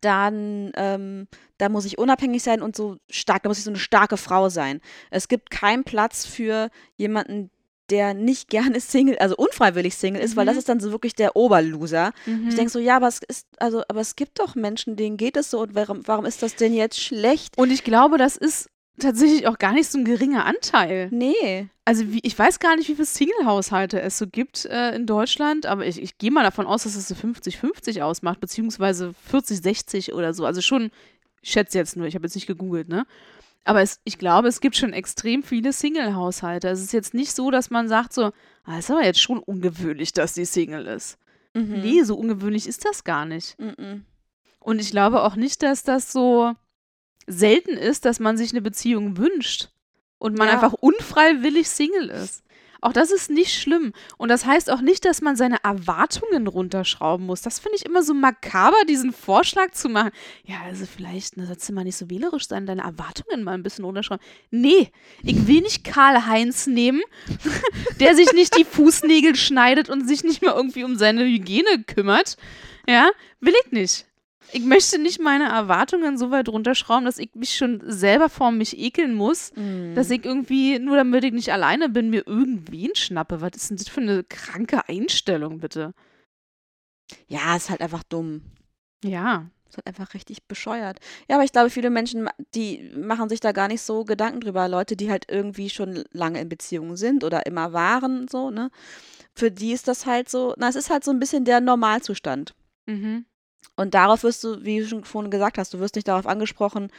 dann, 0.00 0.72
ähm, 0.74 1.28
da 1.58 1.68
muss 1.68 1.84
ich 1.84 1.98
unabhängig 1.98 2.42
sein 2.42 2.60
und 2.62 2.74
so 2.76 2.96
stark, 3.08 3.42
da 3.44 3.48
muss 3.48 3.58
ich 3.58 3.64
so 3.64 3.70
eine 3.70 3.78
starke 3.78 4.16
Frau 4.16 4.48
sein. 4.48 4.80
Es 5.10 5.28
gibt 5.28 5.50
keinen 5.50 5.84
Platz 5.84 6.26
für 6.26 6.70
jemanden, 6.96 7.50
der 7.90 8.14
nicht 8.14 8.48
gerne 8.50 8.80
Single, 8.80 9.16
also 9.18 9.36
unfreiwillig 9.36 9.94
Single 9.96 10.20
ist, 10.22 10.34
weil 10.34 10.44
das 10.46 10.54
Mhm. 10.54 10.58
ist 10.58 10.68
dann 10.68 10.80
so 10.80 10.90
wirklich 10.90 11.14
der 11.14 11.36
Oberloser. 11.36 12.12
Mhm. 12.26 12.48
Ich 12.48 12.56
denke 12.56 12.70
so, 12.70 12.80
ja, 12.80 12.96
aber 12.96 13.06
es 13.08 13.20
ist, 13.28 13.46
also, 13.58 13.82
aber 13.88 14.00
es 14.00 14.16
gibt 14.16 14.40
doch 14.40 14.56
Menschen, 14.56 14.96
denen 14.96 15.16
geht 15.16 15.36
es 15.36 15.50
so 15.50 15.60
und 15.60 15.74
warum, 15.76 16.06
warum 16.06 16.24
ist 16.24 16.42
das 16.42 16.56
denn 16.56 16.74
jetzt 16.74 17.00
schlecht? 17.00 17.56
Und 17.56 17.70
ich 17.70 17.84
glaube, 17.84 18.18
das 18.18 18.36
ist 18.36 18.68
tatsächlich 18.98 19.46
auch 19.46 19.58
gar 19.58 19.72
nicht 19.72 19.90
so 19.90 19.98
ein 19.98 20.04
geringer 20.04 20.44
Anteil. 20.44 21.08
Nee. 21.10 21.68
Also 21.84 22.10
wie, 22.12 22.20
ich 22.22 22.38
weiß 22.38 22.58
gar 22.58 22.76
nicht, 22.76 22.88
wie 22.88 22.94
viele 22.94 23.06
Single-Haushalte 23.06 24.00
es 24.00 24.18
so 24.18 24.26
gibt 24.26 24.64
äh, 24.66 24.94
in 24.94 25.06
Deutschland, 25.06 25.66
aber 25.66 25.86
ich, 25.86 26.00
ich 26.00 26.18
gehe 26.18 26.30
mal 26.30 26.42
davon 26.42 26.66
aus, 26.66 26.82
dass 26.82 26.96
es 26.96 27.08
so 27.08 27.14
50-50 27.14 28.02
ausmacht, 28.02 28.40
beziehungsweise 28.40 29.14
40-60 29.32 30.12
oder 30.12 30.34
so. 30.34 30.44
Also 30.44 30.60
schon, 30.60 30.90
ich 31.42 31.50
schätze 31.50 31.78
jetzt 31.78 31.96
nur, 31.96 32.06
ich 32.06 32.14
habe 32.14 32.24
jetzt 32.24 32.34
nicht 32.34 32.46
gegoogelt, 32.46 32.88
ne? 32.88 33.06
Aber 33.64 33.82
es, 33.82 34.00
ich 34.04 34.18
glaube, 34.18 34.46
es 34.46 34.60
gibt 34.60 34.76
schon 34.76 34.92
extrem 34.92 35.42
viele 35.42 35.72
Single-Haushalte. 35.72 36.68
Es 36.68 36.80
ist 36.80 36.92
jetzt 36.92 37.14
nicht 37.14 37.32
so, 37.32 37.50
dass 37.50 37.68
man 37.68 37.88
sagt 37.88 38.12
so, 38.12 38.30
ah, 38.64 38.78
ist 38.78 38.90
aber 38.90 39.04
jetzt 39.04 39.20
schon 39.20 39.40
ungewöhnlich, 39.40 40.12
dass 40.12 40.34
die 40.34 40.44
Single 40.44 40.86
ist. 40.86 41.18
Mhm. 41.52 41.80
Nee, 41.80 42.02
so 42.04 42.16
ungewöhnlich 42.16 42.68
ist 42.68 42.84
das 42.84 43.02
gar 43.02 43.24
nicht. 43.24 43.58
Mhm. 43.58 44.04
Und 44.60 44.80
ich 44.80 44.90
glaube 44.90 45.22
auch 45.22 45.34
nicht, 45.34 45.62
dass 45.62 45.82
das 45.82 46.12
so 46.12 46.54
selten 47.26 47.76
ist, 47.76 48.04
dass 48.04 48.20
man 48.20 48.36
sich 48.36 48.52
eine 48.52 48.62
Beziehung 48.62 49.16
wünscht 49.16 49.68
und 50.18 50.38
man 50.38 50.48
Ja. 50.48 50.54
einfach 50.54 50.72
unfreiwillig 50.72 51.68
Single 51.68 52.08
ist. 52.10 52.42
Auch 52.82 52.92
das 52.92 53.10
ist 53.10 53.30
nicht 53.30 53.54
schlimm. 53.58 53.92
Und 54.18 54.28
das 54.28 54.44
heißt 54.44 54.70
auch 54.70 54.82
nicht, 54.82 55.06
dass 55.06 55.22
man 55.22 55.34
seine 55.34 55.64
Erwartungen 55.64 56.46
runterschrauben 56.46 57.24
muss. 57.26 57.40
Das 57.40 57.58
finde 57.58 57.76
ich 57.76 57.86
immer 57.86 58.02
so 58.02 58.12
makaber, 58.14 58.76
diesen 58.88 59.12
Vorschlag 59.12 59.72
zu 59.72 59.88
machen. 59.88 60.10
Ja, 60.44 60.56
also 60.64 60.84
vielleicht, 60.86 61.36
ne, 61.36 61.46
sollst 61.46 61.68
du 61.68 61.72
mal 61.72 61.84
nicht 61.84 61.96
so 61.96 62.10
wählerisch 62.10 62.46
sein, 62.46 62.66
deine 62.66 62.82
Erwartungen 62.82 63.42
mal 63.42 63.54
ein 63.54 63.62
bisschen 63.62 63.84
runterschrauben. 63.84 64.24
Nee, 64.50 64.92
ich 65.24 65.46
will 65.48 65.62
nicht 65.62 65.84
Karl-Heinz 65.84 66.66
nehmen, 66.66 67.02
der 68.00 68.14
sich 68.14 68.32
nicht 68.34 68.56
die 68.56 68.64
Fußnägel 68.64 69.36
schneidet 69.36 69.88
und 69.88 70.06
sich 70.06 70.22
nicht 70.22 70.42
mal 70.42 70.54
irgendwie 70.54 70.84
um 70.84 70.96
seine 70.96 71.24
Hygiene 71.24 71.82
kümmert. 71.86 72.36
Ja, 72.88 73.10
will 73.40 73.54
ich 73.64 73.72
nicht. 73.72 74.06
Ich 74.52 74.62
möchte 74.62 74.98
nicht 74.98 75.20
meine 75.20 75.48
Erwartungen 75.48 76.16
so 76.16 76.30
weit 76.30 76.48
runterschrauben, 76.48 77.04
dass 77.04 77.18
ich 77.18 77.34
mich 77.34 77.56
schon 77.56 77.82
selber 77.84 78.28
vor 78.28 78.52
mich 78.52 78.78
ekeln 78.78 79.14
muss, 79.14 79.52
Mhm. 79.54 79.94
dass 79.94 80.10
ich 80.10 80.24
irgendwie, 80.24 80.78
nur 80.78 80.96
damit 80.96 81.24
ich 81.24 81.32
nicht 81.32 81.52
alleine 81.52 81.88
bin, 81.88 82.10
mir 82.10 82.26
irgendwen 82.26 82.94
schnappe. 82.94 83.40
Was 83.40 83.50
ist 83.56 83.70
denn 83.70 83.76
das 83.76 83.88
für 83.88 84.00
eine 84.00 84.24
kranke 84.24 84.88
Einstellung, 84.88 85.58
bitte? 85.58 85.94
Ja, 87.28 87.56
ist 87.56 87.70
halt 87.70 87.80
einfach 87.80 88.02
dumm. 88.04 88.42
Ja. 89.04 89.46
Ist 89.68 89.76
halt 89.78 89.86
einfach 89.88 90.14
richtig 90.14 90.44
bescheuert. 90.44 91.00
Ja, 91.28 91.36
aber 91.36 91.44
ich 91.44 91.52
glaube, 91.52 91.70
viele 91.70 91.90
Menschen, 91.90 92.28
die 92.54 92.92
machen 92.96 93.28
sich 93.28 93.40
da 93.40 93.50
gar 93.52 93.66
nicht 93.68 93.82
so 93.82 94.04
Gedanken 94.04 94.40
drüber. 94.40 94.68
Leute, 94.68 94.96
die 94.96 95.10
halt 95.10 95.26
irgendwie 95.28 95.70
schon 95.70 96.04
lange 96.12 96.40
in 96.40 96.48
Beziehungen 96.48 96.96
sind 96.96 97.24
oder 97.24 97.46
immer 97.46 97.72
waren, 97.72 98.28
so, 98.28 98.50
ne? 98.50 98.70
Für 99.34 99.50
die 99.50 99.72
ist 99.72 99.86
das 99.88 100.06
halt 100.06 100.28
so, 100.30 100.54
na, 100.56 100.68
es 100.68 100.76
ist 100.76 100.88
halt 100.88 101.04
so 101.04 101.10
ein 101.10 101.18
bisschen 101.18 101.44
der 101.44 101.60
Normalzustand. 101.60 102.54
Mhm. 102.86 103.26
Und 103.74 103.94
darauf 103.94 104.22
wirst 104.22 104.44
du, 104.44 104.64
wie 104.64 104.80
du 104.80 104.86
schon 104.86 105.04
vorhin 105.04 105.30
gesagt 105.30 105.58
hast, 105.58 105.74
du 105.74 105.80
wirst 105.80 105.96
nicht 105.96 106.08
darauf 106.08 106.26
angesprochen, 106.26 106.90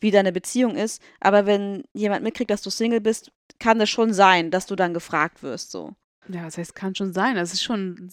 wie 0.00 0.10
deine 0.10 0.32
Beziehung 0.32 0.76
ist. 0.76 1.02
Aber 1.20 1.46
wenn 1.46 1.84
jemand 1.92 2.24
mitkriegt, 2.24 2.50
dass 2.50 2.62
du 2.62 2.70
Single 2.70 3.00
bist, 3.00 3.30
kann 3.58 3.80
es 3.80 3.90
schon 3.90 4.12
sein, 4.12 4.50
dass 4.50 4.66
du 4.66 4.76
dann 4.76 4.94
gefragt 4.94 5.42
wirst, 5.42 5.70
so. 5.70 5.94
Ja, 6.28 6.44
das 6.44 6.58
heißt, 6.58 6.74
kann 6.74 6.94
schon 6.94 7.12
sein. 7.12 7.36
Das 7.36 7.52
ist 7.52 7.62
schon, 7.62 8.10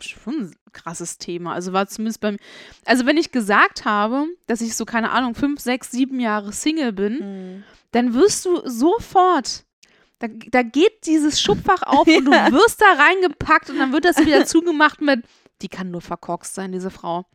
schon 0.00 0.34
ein 0.34 0.56
krasses 0.72 1.18
Thema. 1.18 1.52
Also 1.52 1.72
war 1.72 1.86
zumindest 1.86 2.20
beim. 2.20 2.38
Also, 2.84 3.06
wenn 3.06 3.16
ich 3.16 3.30
gesagt 3.30 3.84
habe, 3.84 4.26
dass 4.46 4.60
ich 4.60 4.74
so, 4.74 4.84
keine 4.84 5.10
Ahnung, 5.10 5.34
fünf, 5.34 5.60
sechs, 5.60 5.90
sieben 5.90 6.18
Jahre 6.18 6.52
Single 6.52 6.92
bin, 6.92 7.64
dann 7.92 8.14
wirst 8.14 8.44
du 8.44 8.62
sofort. 8.68 9.64
Da, 10.18 10.28
da 10.28 10.62
geht 10.62 11.06
dieses 11.06 11.40
Schubfach 11.40 11.82
auf 11.82 12.06
und 12.06 12.24
du 12.24 12.30
wirst 12.30 12.80
da 12.80 12.92
reingepackt 12.94 13.68
und 13.68 13.78
dann 13.78 13.92
wird 13.92 14.06
das 14.06 14.16
wieder 14.18 14.44
zugemacht 14.46 15.02
mit, 15.02 15.24
die 15.62 15.68
kann 15.68 15.90
nur 15.90 16.00
verkorkst 16.00 16.54
sein, 16.54 16.72
diese 16.72 16.90
Frau. 16.90 17.26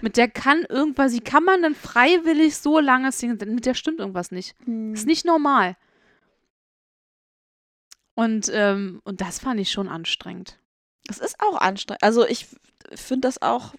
Mit 0.00 0.16
der 0.16 0.28
kann 0.28 0.62
irgendwas, 0.68 1.12
wie 1.12 1.20
kann 1.20 1.44
man 1.44 1.62
denn 1.62 1.74
freiwillig 1.74 2.56
so 2.56 2.78
lange 2.78 3.12
singen? 3.12 3.38
Mit 3.54 3.66
der 3.66 3.74
stimmt 3.74 3.98
irgendwas 4.00 4.30
nicht. 4.30 4.54
Mhm. 4.66 4.94
Ist 4.94 5.06
nicht 5.06 5.24
normal. 5.24 5.76
Und, 8.14 8.50
ähm, 8.52 9.00
und 9.04 9.20
das 9.20 9.38
fand 9.38 9.60
ich 9.60 9.70
schon 9.70 9.88
anstrengend. 9.88 10.58
Das 11.06 11.18
ist 11.18 11.36
auch 11.40 11.60
anstrengend. 11.60 12.02
Also 12.02 12.26
ich 12.26 12.46
finde 12.94 13.28
das 13.28 13.42
auch, 13.42 13.74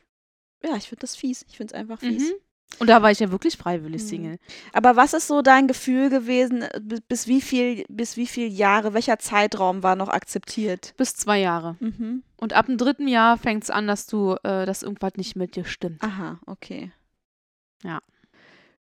ja, 0.64 0.76
ich 0.76 0.90
finde 0.90 1.02
das 1.02 1.16
fies. 1.16 1.46
Ich 1.50 1.58
finde 1.58 1.74
es 1.74 1.80
einfach 1.80 2.00
fies. 2.00 2.30
Mhm. 2.30 2.36
Und 2.80 2.88
da 2.88 3.02
war 3.02 3.12
ich 3.12 3.20
ja 3.20 3.32
wirklich 3.32 3.58
freiwillig 3.58 4.04
Mhm. 4.04 4.08
Single. 4.08 4.40
Aber 4.74 4.96
was 4.96 5.14
ist 5.14 5.28
so 5.28 5.42
dein 5.42 5.68
Gefühl 5.68 6.10
gewesen, 6.10 6.62
äh, 6.64 6.80
bis, 6.84 7.02
bis 7.02 7.28
wie 7.28 7.42
viel, 7.42 7.86
bis 7.90 8.18
wie 8.18 8.28
viel 8.28 8.48
Jahre, 8.52 8.94
welcher 8.94 9.18
Zeitraum 9.20 9.84
war 9.84 9.96
noch 9.96 10.10
akzeptiert? 10.10 10.94
Bis 10.98 11.16
zwei 11.16 11.40
Jahre. 11.40 11.78
Mhm. 11.80 12.24
Und 12.40 12.54
ab 12.54 12.68
dem 12.68 12.78
dritten 12.78 13.08
Jahr 13.08 13.38
fängt 13.38 13.64
es 13.64 13.70
an, 13.70 13.88
dass 13.88 14.06
du, 14.08 14.34
äh, 14.44 14.66
dass 14.66 14.84
irgendwas 14.84 15.14
nicht 15.16 15.36
mit 15.36 15.56
dir 15.56 15.66
stimmt. 15.66 16.04
Aha, 16.04 16.40
okay. 16.46 16.92
Ja. 17.84 18.00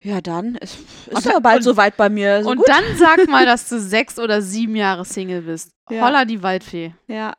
Ja, 0.02 0.20
dann 0.20 0.56
ist, 0.56 0.78
ist 1.06 1.24
ja 1.26 1.38
bald 1.40 1.58
und- 1.58 1.62
soweit 1.62 1.96
bei 1.96 2.08
mir. 2.08 2.42
So 2.44 2.50
und 2.50 2.58
gut. 2.58 2.68
dann 2.68 2.84
sag 2.96 3.26
mal, 3.28 3.46
dass 3.46 3.68
du 3.68 3.80
sechs 3.80 4.18
oder 4.18 4.42
sieben 4.42 4.76
Jahre 4.76 5.04
Single 5.04 5.42
bist. 5.42 5.70
Ja. 5.90 6.04
Holla 6.04 6.24
die 6.24 6.42
Waldfee. 6.42 6.94
ja. 7.06 7.34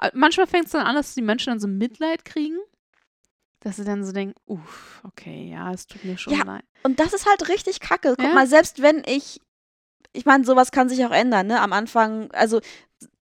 Äh, 0.00 0.10
Manchmal 0.14 0.46
fängt 0.46 0.66
es 0.66 0.72
dann 0.72 0.86
an, 0.86 0.94
dass 0.96 1.14
die 1.14 1.22
Menschen 1.22 1.50
dann 1.50 1.60
so 1.60 1.68
Mitleid 1.68 2.24
kriegen. 2.24 2.56
Dass 3.60 3.76
sie 3.76 3.84
dann 3.84 4.04
so 4.04 4.10
denken, 4.12 4.34
uff, 4.46 5.00
okay, 5.04 5.48
ja, 5.52 5.70
es 5.72 5.86
tut 5.86 6.02
mir 6.04 6.18
schon 6.18 6.34
Ja. 6.34 6.42
leid. 6.44 6.64
Und 6.82 6.98
das 6.98 7.12
ist 7.12 7.26
halt 7.26 7.48
richtig 7.48 7.78
kacke. 7.78 8.14
Guck 8.16 8.26
Ja. 8.26 8.32
mal, 8.34 8.46
selbst 8.48 8.82
wenn 8.82 9.02
ich, 9.06 9.40
ich 10.12 10.24
meine, 10.24 10.44
sowas 10.44 10.72
kann 10.72 10.88
sich 10.88 11.04
auch 11.06 11.12
ändern, 11.12 11.46
ne? 11.46 11.60
Am 11.60 11.72
Anfang, 11.72 12.30
also 12.32 12.60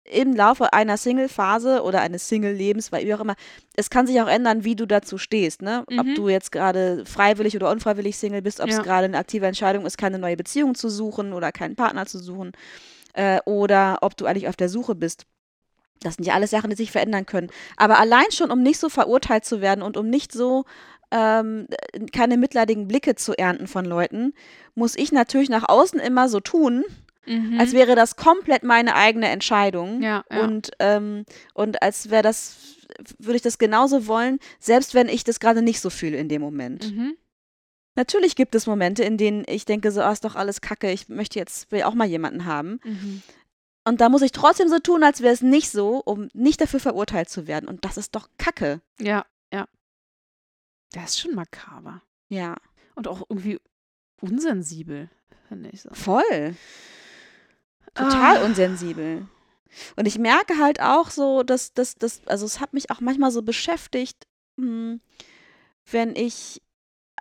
im 0.04 0.34
Laufe 0.36 0.72
einer 0.72 0.96
Single-Phase 0.96 1.82
oder 1.82 2.00
eines 2.02 2.28
Single-Lebens, 2.28 2.92
weil 2.92 3.06
wie 3.06 3.14
auch 3.14 3.20
immer, 3.20 3.36
es 3.74 3.88
kann 3.88 4.06
sich 4.06 4.20
auch 4.20 4.28
ändern, 4.28 4.62
wie 4.64 4.76
du 4.76 4.86
dazu 4.86 5.16
stehst, 5.18 5.62
ne? 5.62 5.84
Ob 5.96 6.06
Mhm. 6.06 6.14
du 6.14 6.28
jetzt 6.28 6.52
gerade 6.52 7.04
freiwillig 7.06 7.56
oder 7.56 7.70
unfreiwillig 7.70 8.16
Single 8.18 8.42
bist, 8.42 8.60
ob 8.60 8.68
es 8.68 8.76
Ja. 8.76 8.82
gerade 8.82 9.06
eine 9.06 9.18
aktive 9.18 9.46
Entscheidung 9.46 9.86
ist, 9.86 9.96
keine 9.96 10.18
neue 10.18 10.36
Beziehung 10.36 10.74
zu 10.74 10.90
suchen 10.90 11.32
oder 11.32 11.52
keinen 11.52 11.74
Partner 11.74 12.04
zu 12.06 12.18
suchen, 12.18 12.52
äh, 13.14 13.40
oder 13.46 13.98
ob 14.02 14.16
du 14.16 14.26
eigentlich 14.26 14.48
auf 14.48 14.56
der 14.56 14.68
Suche 14.68 14.94
bist. 14.94 15.24
Das 16.00 16.16
sind 16.16 16.26
ja 16.26 16.34
alles 16.34 16.50
Sachen, 16.50 16.68
die 16.68 16.76
sich 16.76 16.92
verändern 16.92 17.24
können. 17.24 17.48
Aber 17.78 17.98
allein 17.98 18.30
schon, 18.30 18.50
um 18.50 18.62
nicht 18.62 18.78
so 18.78 18.90
verurteilt 18.90 19.46
zu 19.46 19.62
werden 19.62 19.80
und 19.80 19.96
um 19.96 20.10
nicht 20.10 20.32
so 20.32 20.64
ähm, 21.10 21.66
keine 22.12 22.36
mitleidigen 22.36 22.88
Blicke 22.88 23.14
zu 23.14 23.32
ernten 23.38 23.66
von 23.68 23.84
Leuten, 23.86 24.34
muss 24.74 24.96
ich 24.96 25.12
natürlich 25.12 25.48
nach 25.48 25.66
außen 25.68 26.00
immer 26.00 26.28
so 26.28 26.40
tun, 26.40 26.84
Mhm. 27.26 27.58
als 27.58 27.72
wäre 27.72 27.94
das 27.94 28.16
komplett 28.16 28.62
meine 28.62 28.94
eigene 28.94 29.28
Entscheidung. 29.28 30.02
ja, 30.02 30.24
ja. 30.30 30.44
Und, 30.44 30.70
ähm, 30.78 31.24
und 31.54 31.82
als 31.82 32.10
wäre 32.10 32.22
das, 32.22 32.56
würde 33.18 33.36
ich 33.36 33.42
das 33.42 33.58
genauso 33.58 34.06
wollen, 34.06 34.38
selbst 34.58 34.94
wenn 34.94 35.08
ich 35.08 35.24
das 35.24 35.40
gerade 35.40 35.62
nicht 35.62 35.80
so 35.80 35.90
fühle 35.90 36.16
in 36.16 36.28
dem 36.28 36.42
Moment. 36.42 36.92
mhm. 36.94 37.16
Natürlich 37.96 38.34
gibt 38.34 38.56
es 38.56 38.66
Momente, 38.66 39.04
in 39.04 39.16
denen 39.16 39.44
ich 39.46 39.66
denke, 39.66 39.92
so, 39.92 40.02
ah, 40.02 40.10
ist 40.10 40.24
doch 40.24 40.34
alles 40.34 40.60
kacke, 40.60 40.90
ich 40.90 41.08
möchte 41.08 41.38
jetzt, 41.38 41.70
will 41.70 41.84
auch 41.84 41.94
mal 41.94 42.08
jemanden 42.08 42.44
haben. 42.44 42.80
Mhm. 42.82 43.22
Und 43.84 44.00
da 44.00 44.08
muss 44.08 44.22
ich 44.22 44.32
trotzdem 44.32 44.68
so 44.68 44.78
tun, 44.78 45.04
als 45.04 45.20
wäre 45.20 45.32
es 45.32 45.42
nicht 45.42 45.70
so, 45.70 45.98
um 46.04 46.28
nicht 46.32 46.60
dafür 46.60 46.80
verurteilt 46.80 47.28
zu 47.28 47.46
werden. 47.46 47.68
Und 47.68 47.84
das 47.84 47.96
ist 47.96 48.14
doch 48.16 48.28
kacke. 48.38 48.80
Ja, 48.98 49.26
ja. 49.52 49.68
Das 50.92 51.10
ist 51.10 51.20
schon 51.20 51.34
makaber. 51.34 52.02
Ja. 52.28 52.56
Und 52.94 53.06
auch 53.08 53.22
irgendwie 53.28 53.60
unsensibel, 54.20 55.10
finde 55.48 55.70
ich 55.70 55.82
so. 55.82 55.90
Voll. 55.92 56.56
Total 57.94 58.38
Ah. 58.38 58.44
unsensibel. 58.44 59.26
Und 59.96 60.06
ich 60.06 60.18
merke 60.18 60.58
halt 60.58 60.80
auch 60.80 61.10
so, 61.10 61.42
dass 61.42 61.72
das, 61.72 61.96
das, 61.96 62.22
also 62.26 62.46
es 62.46 62.60
hat 62.60 62.72
mich 62.72 62.90
auch 62.90 63.00
manchmal 63.00 63.30
so 63.30 63.42
beschäftigt, 63.42 64.26
hm, 64.56 65.00
wenn 65.90 66.14
ich 66.14 66.62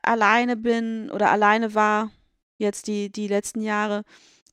alleine 0.01 0.55
bin 0.55 1.09
oder 1.09 1.32
alleine 1.32 1.74
war, 1.74 2.11
jetzt 2.57 2.88
die, 2.88 3.11
die 3.11 3.28
letzten 3.28 3.61
Jahre, 3.61 4.03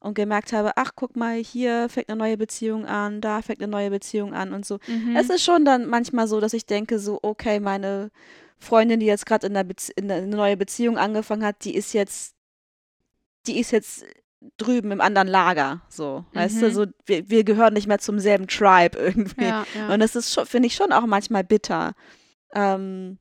und 0.01 0.15
gemerkt 0.15 0.55
habe, 0.55 0.73
ach, 0.77 0.93
guck 0.97 1.15
mal, 1.15 1.37
hier 1.37 1.89
fängt 1.91 2.09
eine 2.09 2.17
neue 2.17 2.39
Beziehung 2.39 2.87
an, 2.87 3.21
da 3.21 3.43
fängt 3.43 3.61
eine 3.61 3.71
neue 3.71 3.91
Beziehung 3.91 4.33
an 4.33 4.55
und 4.55 4.65
so. 4.65 4.79
Mhm. 4.87 5.15
Es 5.15 5.29
ist 5.29 5.45
schon 5.45 5.67
dann 5.67 5.87
manchmal 5.87 6.27
so, 6.27 6.41
dass 6.41 6.55
ich 6.55 6.65
denke, 6.65 6.99
so, 6.99 7.19
okay, 7.23 7.61
meine 7.61 8.11
Freundin, 8.59 9.01
die 9.01 9.07
jetzt 9.07 9.27
gerade 9.27 9.47
in, 9.47 9.55
in 9.97 10.11
eine 10.11 10.27
neue 10.27 10.57
Beziehung 10.57 10.97
angefangen 10.97 11.45
hat, 11.45 11.65
die 11.65 11.75
ist 11.75 11.93
jetzt, 11.93 12.35
die 13.47 13.61
ist 13.61 13.73
jetzt 13.73 14.07
drüben 14.57 14.91
im 14.91 15.01
anderen 15.01 15.29
Lager, 15.29 15.83
so, 15.89 16.25
weißt 16.33 16.63
du, 16.63 16.67
Mhm. 16.69 16.73
so, 16.73 16.87
wir, 17.05 17.29
wir 17.29 17.45
gehören 17.45 17.75
nicht 17.75 17.87
mehr 17.87 17.99
zum 17.99 18.19
selben 18.19 18.47
Tribe 18.49 18.97
irgendwie. 18.99 19.45
Ja, 19.45 19.67
ja. 19.75 19.93
Und 19.93 20.01
das 20.01 20.17
ist 20.17 20.33
schon, 20.33 20.47
finde 20.47 20.67
ich 20.69 20.75
schon 20.75 20.93
auch 20.93 21.07
manchmal 21.07 21.45
bitter. 21.45 21.93
Ähm, 22.53 23.19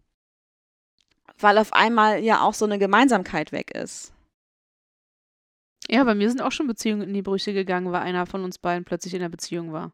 weil 1.39 1.57
auf 1.57 1.73
einmal 1.73 2.19
ja 2.23 2.41
auch 2.41 2.53
so 2.53 2.65
eine 2.65 2.79
Gemeinsamkeit 2.79 3.51
weg 3.51 3.71
ist. 3.75 4.13
Ja, 5.89 6.03
bei 6.03 6.13
mir 6.15 6.29
sind 6.29 6.41
auch 6.41 6.51
schon 6.51 6.67
Beziehungen 6.67 7.01
in 7.03 7.13
die 7.13 7.21
Brüche 7.21 7.53
gegangen, 7.53 7.91
weil 7.91 8.01
einer 8.01 8.25
von 8.25 8.43
uns 8.43 8.59
beiden 8.59 8.85
plötzlich 8.85 9.13
in 9.13 9.21
der 9.21 9.29
Beziehung 9.29 9.71
war. 9.71 9.91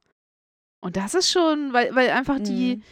Und 0.81 0.97
das 0.97 1.13
ist 1.15 1.31
schon, 1.31 1.71
weil, 1.73 1.95
weil 1.95 2.09
einfach 2.09 2.39
die, 2.39 2.77
Mhm. 2.77 2.83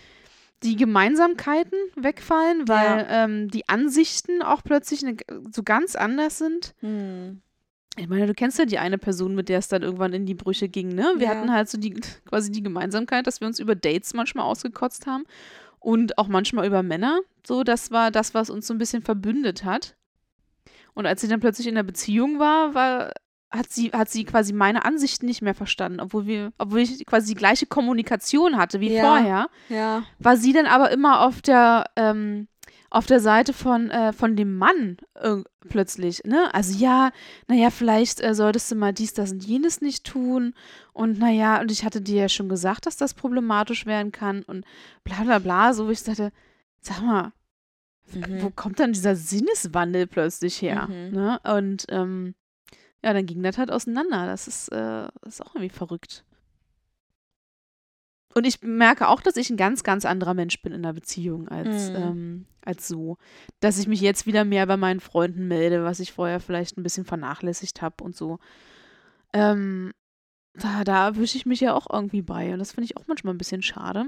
die 0.64 0.76
Gemeinsamkeiten 0.76 1.78
wegfallen, 1.96 2.68
weil 2.68 3.06
ähm, 3.10 3.50
die 3.50 3.68
Ansichten 3.68 4.42
auch 4.42 4.64
plötzlich 4.64 5.02
ne, 5.04 5.18
so 5.52 5.64
ganz 5.64 5.96
anders 5.96 6.38
sind. 6.38 6.74
Hm. 6.80 7.42
Ich 7.96 8.08
meine, 8.10 8.26
du 8.26 8.34
kennst 8.34 8.58
ja 8.58 8.66
die 8.66 8.80
eine 8.80 8.98
Person, 8.98 9.36
mit 9.36 9.50
der 9.50 9.60
es 9.60 9.68
dann 9.68 9.84
irgendwann 9.84 10.14
in 10.14 10.26
die 10.26 10.34
Brüche 10.34 10.68
ging, 10.68 10.90
ne? 10.90 11.14
Wir 11.18 11.28
Ja. 11.28 11.30
hatten 11.36 11.52
halt 11.52 11.70
so 11.70 11.78
die, 11.78 11.94
quasi 12.26 12.52
die 12.52 12.64
Gemeinsamkeit, 12.64 13.28
dass 13.28 13.40
wir 13.40 13.48
uns 13.48 13.60
über 13.60 13.76
Dates 13.76 14.14
manchmal 14.14 14.46
ausgekotzt 14.46 15.06
haben 15.06 15.26
und 15.80 16.18
auch 16.18 16.28
manchmal 16.28 16.66
über 16.66 16.82
Männer. 16.82 17.20
So, 17.46 17.64
das 17.64 17.92
war 17.92 18.10
das, 18.10 18.34
was 18.34 18.50
uns 18.50 18.66
so 18.66 18.74
ein 18.74 18.80
bisschen 18.80 19.04
verbündet 19.04 19.64
hat. 19.64 19.96
Und 20.96 21.06
als 21.06 21.22
sie 21.22 21.28
dann 21.28 21.40
plötzlich 21.40 21.68
in 21.68 21.76
der 21.76 21.84
Beziehung 21.84 22.40
war, 22.40 22.74
war 22.74 23.12
hat 23.52 23.70
sie, 23.72 23.92
hat 23.92 24.10
sie 24.10 24.24
quasi 24.24 24.52
meine 24.52 24.84
Ansichten 24.84 25.28
nicht 25.28 25.44
mehr 25.44 25.54
verstanden, 25.54 26.00
obwohl 26.00 26.26
wir, 26.26 26.52
obwohl 26.58 26.80
ich 26.80 27.06
quasi 27.06 27.28
die 27.34 27.38
gleiche 27.40 27.68
Kommunikation 27.68 28.58
hatte 28.58 28.80
wie 28.80 28.90
Ja. 28.90 29.02
vorher 29.02 29.50
Ja. 29.70 30.04
war 30.18 30.38
sie 30.38 30.54
dann 30.54 30.66
aber 30.66 30.90
immer 30.90 31.22
auf 31.22 31.44
der 31.44 31.86
ähm, 31.96 32.48
auf 32.94 33.06
der 33.08 33.20
Seite 33.20 33.54
von, 33.54 33.90
äh, 33.90 34.14
von 34.14 34.36
dem 34.36 34.58
Mann 34.58 34.98
irg- 35.16 35.46
plötzlich, 35.68 36.24
ne? 36.26 36.54
Also 36.54 36.78
ja, 36.78 37.12
naja, 37.48 37.70
vielleicht 37.70 38.22
äh, 38.22 38.36
solltest 38.36 38.72
du 38.72 38.76
mal 38.76 38.94
dies, 38.94 39.14
das 39.14 39.32
und 39.32 39.44
jenes 39.44 39.82
nicht 39.82 40.06
tun. 40.06 40.54
Und 40.94 41.18
naja, 41.20 41.60
und 41.60 41.72
ich 41.72 41.84
hatte 41.84 42.02
dir 42.02 42.22
ja 42.22 42.30
schon 42.30 42.50
gesagt, 42.50 42.86
dass 42.86 42.96
das 42.98 43.14
problematisch 43.14 43.86
werden 43.86 44.12
kann 44.12 44.44
und 44.44 44.64
bla 45.04 45.24
bla 45.24 45.40
bla, 45.40 45.74
so 45.74 45.88
wie 45.90 45.94
ich 45.94 46.04
dachte, 46.04 46.32
sag 46.82 47.02
mal, 47.02 47.32
Mhm. 48.14 48.44
wo 48.44 48.50
kommt 48.50 48.80
dann 48.82 48.92
dieser 48.94 49.16
Sinneswandel 49.16 50.06
plötzlich 50.08 50.62
her? 50.62 50.88
Mhm. 50.88 51.16
Ne? 51.16 51.40
Und 51.46 51.86
ähm, 51.90 52.36
ja, 53.02 53.14
dann 53.14 53.26
ging 53.26 53.42
das 53.42 53.58
halt 53.58 53.72
auseinander. 53.72 54.26
Das 54.28 54.48
ist, 54.48 54.68
äh, 54.74 55.08
das 55.22 55.36
ist 55.36 55.42
auch 55.42 55.56
irgendwie 55.56 55.74
verrückt. 55.74 56.26
Und 58.36 58.46
ich 58.48 58.62
merke 58.62 59.08
auch, 59.10 59.22
dass 59.22 59.36
ich 59.38 59.50
ein 59.50 59.58
ganz, 59.58 59.84
ganz 59.84 60.06
anderer 60.06 60.34
Mensch 60.34 60.62
bin 60.62 60.74
in 60.74 60.82
der 60.84 60.94
Beziehung 60.94 61.48
als, 61.50 61.90
Mhm. 61.92 61.96
ähm, 61.96 62.46
als 62.66 62.88
so. 62.88 63.18
Dass 63.60 63.78
ich 63.78 63.88
mich 63.88 64.02
jetzt 64.02 64.26
wieder 64.26 64.44
mehr 64.44 64.66
bei 64.66 64.78
meinen 64.78 65.00
Freunden 65.00 65.48
melde, 65.48 65.84
was 65.84 66.00
ich 66.00 66.12
vorher 66.14 66.40
vielleicht 66.40 66.78
ein 66.78 66.84
bisschen 66.84 67.06
vernachlässigt 67.06 67.82
habe 67.82 68.04
und 68.04 68.16
so. 68.16 68.40
Ähm, 69.34 69.94
da, 70.56 70.84
da 70.84 71.06
erwische 71.08 71.38
ich 71.38 71.46
mich 71.46 71.60
ja 71.60 71.74
auch 71.74 71.88
irgendwie 71.92 72.22
bei. 72.22 72.54
Und 72.54 72.60
das 72.60 72.72
finde 72.72 72.86
ich 72.86 72.98
auch 72.98 73.08
manchmal 73.08 73.34
ein 73.34 73.38
bisschen 73.40 73.62
schade. 73.62 74.06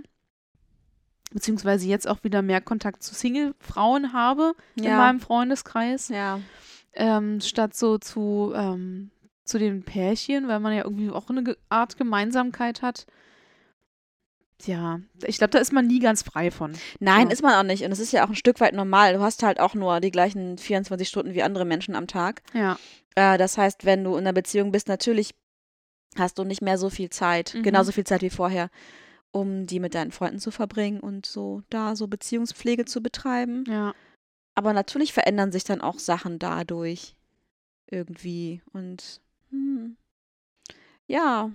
Beziehungsweise 1.32 1.88
jetzt 1.88 2.08
auch 2.08 2.24
wieder 2.24 2.42
mehr 2.42 2.62
Kontakt 2.62 3.04
zu 3.04 3.14
Single-Frauen 3.14 4.14
habe 4.14 4.54
in 4.76 4.86
Ja. 4.86 4.98
meinem 4.98 5.20
Freundeskreis 5.20 6.10
Ja. 6.10 6.40
ähm, 6.94 7.42
statt 7.42 7.76
so 7.76 7.98
zu, 7.98 8.54
ähm, 8.56 9.12
zu 9.44 9.58
den 9.60 9.84
Pärchen, 9.84 10.48
weil 10.48 10.60
man 10.60 10.74
ja 10.74 10.84
irgendwie 10.84 11.10
auch 11.10 11.30
eine 11.30 11.58
Art 11.70 11.98
Gemeinsamkeit 11.98 12.82
hat. 12.82 13.06
Ja, 14.66 15.00
ich 15.26 15.38
glaube, 15.38 15.52
da 15.52 15.60
ist 15.60 15.74
man 15.74 15.88
nie 15.88 16.00
ganz 16.00 16.22
frei 16.24 16.52
von. 16.52 16.74
Nein, 17.00 17.28
So. 17.28 17.34
ist 17.34 17.42
man 17.44 17.54
auch 17.54 17.64
nicht. 17.64 17.84
Und 17.84 17.92
es 17.92 18.00
ist 18.00 18.12
ja 18.12 18.26
auch 18.26 18.30
ein 18.30 18.36
Stück 18.36 18.60
weit 18.60 18.74
normal. 18.74 19.14
Du 19.14 19.22
hast 19.22 19.44
halt 19.44 19.60
auch 19.60 19.74
nur 19.74 20.00
die 20.00 20.12
gleichen 20.12 20.58
24 20.58 21.08
Stunden 21.08 21.34
wie 21.34 21.44
andere 21.44 21.66
Menschen 21.66 21.96
am 21.96 22.08
Tag. 22.08 22.42
Ja, 22.54 22.78
Äh, 23.16 23.38
das 23.38 23.58
heißt, 23.58 23.86
wenn 23.86 24.04
du 24.04 24.12
in 24.16 24.20
einer 24.26 24.34
Beziehung 24.34 24.72
bist, 24.72 24.88
natürlich 24.90 25.34
hast 26.18 26.38
du 26.38 26.44
nicht 26.44 26.62
mehr 26.62 26.78
so 26.78 26.90
viel 26.90 27.10
Zeit, 27.10 27.54
Mhm. 27.54 27.64
genauso 27.64 27.92
viel 27.92 28.04
Zeit 28.06 28.22
wie 28.22 28.30
vorher, 28.30 28.70
um 29.32 29.66
die 29.68 29.80
mit 29.80 29.96
deinen 29.96 30.12
Freunden 30.12 30.40
zu 30.40 30.52
verbringen 30.52 31.00
und 31.00 31.26
so 31.26 31.62
da 31.70 31.96
so 31.96 32.08
Beziehungspflege 32.08 32.86
zu 32.86 33.02
betreiben. 33.02 33.64
ja. 33.68 33.94
Aber 34.58 34.72
natürlich 34.72 35.12
verändern 35.12 35.52
sich 35.52 35.66
dann 35.66 35.82
auch 35.82 36.00
Sachen 36.00 36.40
dadurch 36.40 37.16
irgendwie. 37.92 38.62
Und 38.72 39.20
hm, 39.50 39.98
ja, 41.08 41.52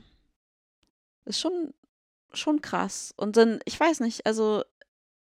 ist 1.24 1.40
schon, 1.40 1.72
schon 2.32 2.62
krass. 2.62 3.12
Und 3.16 3.36
dann, 3.36 3.60
ich 3.64 3.78
weiß 3.78 4.00
nicht, 4.00 4.26
also 4.26 4.62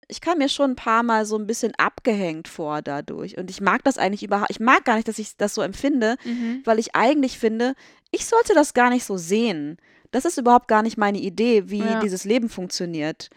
ich 0.07 0.21
kam 0.21 0.39
mir 0.39 0.49
schon 0.51 0.73
ein 0.73 0.77
paar 0.77 1.03
Mal 1.03 1.25
so 1.25 1.37
ein 1.39 1.47
bisschen 1.47 1.73
abgehängt 1.77 2.47
vor 2.49 2.83
dadurch. 2.83 3.39
Und 3.39 3.49
ich 3.51 3.61
mag 3.61 3.83
das 3.85 3.97
eigentlich 3.99 4.23
überhaupt, 4.23 4.51
ich 4.51 4.61
mag 4.61 4.85
gar 4.85 4.97
nicht, 4.97 5.09
dass 5.09 5.19
ich 5.19 5.37
das 5.37 5.55
so 5.55 5.63
empfinde, 5.63 6.17
Mhm. 6.25 6.61
weil 6.65 6.79
ich 6.79 6.95
eigentlich 6.95 7.39
finde, 7.39 7.75
ich 8.11 8.27
sollte 8.27 8.53
das 8.55 8.75
gar 8.75 8.91
nicht 8.91 9.05
so 9.05 9.17
sehen. 9.17 9.79
Das 10.11 10.25
ist 10.27 10.37
überhaupt 10.39 10.69
gar 10.69 10.83
nicht 10.83 10.99
meine 10.99 11.19
Idee, 11.19 11.71
wie 11.71 11.79
Ja. 11.81 12.01
dieses 12.01 12.25
Leben 12.25 12.49
funktioniert. 12.51 13.31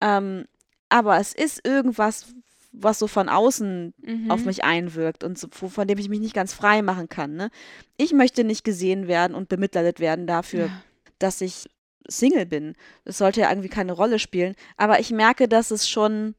Ähm, 0.00 0.46
aber 0.88 1.18
es 1.18 1.34
ist 1.34 1.66
irgendwas, 1.66 2.26
was 2.70 2.98
so 2.98 3.06
von 3.08 3.28
außen 3.28 3.92
Mhm. 4.00 4.30
auf 4.30 4.44
mich 4.44 4.64
einwirkt 4.64 5.24
und 5.24 5.38
so, 5.38 5.48
von 5.50 5.86
dem 5.88 5.98
ich 5.98 6.08
mich 6.08 6.20
nicht 6.20 6.34
ganz 6.34 6.54
frei 6.54 6.80
machen 6.82 7.08
kann. 7.08 7.34
Ne? 7.34 7.50
Ich 7.98 8.12
möchte 8.12 8.44
nicht 8.44 8.64
gesehen 8.64 9.08
werden 9.08 9.34
und 9.34 9.48
bemitleidet 9.48 10.00
werden 10.00 10.26
dafür, 10.26 10.66
Ja. 10.66 10.82
dass 11.18 11.40
ich 11.42 11.68
Single 12.08 12.46
bin. 12.46 12.74
Das 13.04 13.18
sollte 13.18 13.40
ja 13.40 13.50
irgendwie 13.50 13.68
keine 13.68 13.92
Rolle 13.92 14.18
spielen. 14.18 14.54
Aber 14.76 15.00
ich 15.00 15.10
merke, 15.10 15.48
dass 15.48 15.70
es 15.70 15.88
schon, 15.88 16.34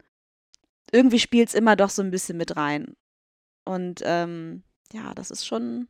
irgendwie 0.91 1.19
spielt 1.19 1.49
es 1.49 1.55
immer 1.55 1.75
doch 1.75 1.89
so 1.89 2.01
ein 2.01 2.11
bisschen 2.11 2.37
mit 2.37 2.55
rein. 2.55 2.95
Und 3.65 4.01
ähm, 4.03 4.63
ja, 4.91 5.13
das 5.13 5.31
ist 5.31 5.45
schon, 5.45 5.87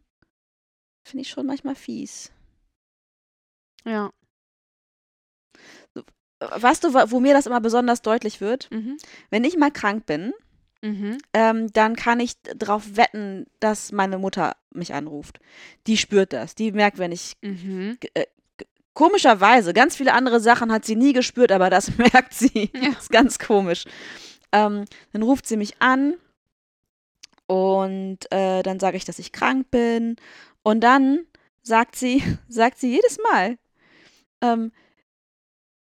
finde 1.03 1.21
ich 1.24 1.30
schon 1.30 1.45
manchmal 1.45 1.76
fies. 1.76 2.32
Ja. 3.86 4.11
Weißt 6.39 6.84
du, 6.84 6.93
wo 6.93 7.19
mir 7.19 7.34
das 7.34 7.45
immer 7.45 7.61
besonders 7.61 8.01
deutlich 8.01 8.41
wird? 8.41 8.69
Mhm. 8.71 8.97
Wenn 9.30 9.43
ich 9.43 9.57
mal 9.57 9.71
krank 9.71 10.05
bin, 10.05 10.34
Mhm. 10.82 11.17
ähm, 11.34 11.71
dann 11.71 11.95
kann 11.95 12.19
ich 12.19 12.34
darauf 12.41 12.97
wetten, 12.97 13.45
dass 13.61 13.93
meine 13.93 14.17
Mutter 14.17 14.57
mich 14.71 14.93
anruft. 14.93 15.39
Die 15.88 15.95
spürt 15.95 16.34
das. 16.34 16.55
Die 16.55 16.74
merkt, 16.74 16.97
wenn 16.97 17.13
ich 17.13 17.38
Mhm. 17.41 17.97
Komischerweise, 18.94 19.74
ganz 19.74 19.96
viele 19.96 20.14
andere 20.14 20.39
Sachen 20.39 20.72
hat 20.72 20.86
sie 20.86 20.96
nie 20.96 21.14
gespürt, 21.14 21.52
aber 21.52 21.70
das 21.70 21.98
merkt 21.98 22.34
sie. 22.34 22.72
Ja. 22.74 22.89
ist 22.89 23.12
ganz 23.12 23.39
komisch. 23.39 23.86
Ähm, 24.52 24.86
dann 25.12 25.24
ruft 25.24 25.48
sie 25.48 25.58
mich 25.58 25.82
an 25.82 26.16
und 27.48 28.32
äh, 28.32 28.64
dann 28.64 28.80
sage 28.80 28.98
ich, 28.98 29.06
dass 29.06 29.20
ich 29.20 29.32
krank 29.32 29.70
bin. 29.72 30.16
Und 30.64 30.82
dann 30.82 31.26
sagt 31.62 31.96
sie, 31.96 32.24
sagt 32.48 32.80
sie 32.80 32.91
jedes 32.91 33.18
Mal, 33.32 33.58
ähm, 34.41 34.72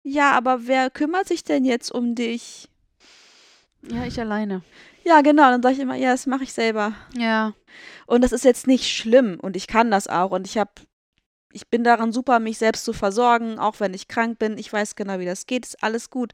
ja, 0.04 0.32
aber 0.32 0.68
wer 0.68 0.89
kümmert 0.89 1.28
sich 1.28 1.43
denn 1.43 1.66
jetzt 1.66 1.91
um 1.91 2.16
dich? 2.16 2.70
Ja, 3.82 4.06
ich 4.06 4.20
alleine. 4.20 4.62
Ja, 5.04 5.22
genau. 5.22 5.43
Dann 5.43 5.62
sage 5.62 5.76
ich 5.76 5.82
immer, 5.82 5.95
ja, 5.95 6.12
das 6.12 6.28
mache 6.28 6.43
ich 6.43 6.54
selber. 6.54 6.93
Ja. 7.16 7.54
Und 8.06 8.24
das 8.24 8.32
ist 8.32 8.45
jetzt 8.45 8.68
nicht 8.68 8.88
schlimm 8.88 9.38
und 9.41 9.56
ich 9.56 9.68
kann 9.68 9.91
das 9.91 10.08
auch 10.08 10.32
und 10.32 10.48
ich 10.48 10.58
habe 10.58 10.72
ich 11.58 11.68
bin 11.70 11.84
daran 11.84 12.12
super, 12.12 12.38
mich 12.39 12.60
selbst 12.60 12.86
zu 12.86 12.93
versorgen, 12.93 13.58
auch 13.58 13.80
wenn 13.80 13.95
ich 13.95 14.08
krank 14.08 14.38
bin. 14.38 14.60
Ich 14.60 14.72
weiß 14.72 14.95
genau, 14.95 15.18
wie 15.18 15.26
das 15.26 15.47
geht, 15.47 15.66
ist 15.66 15.84
alles 15.84 16.12
gut. 16.12 16.34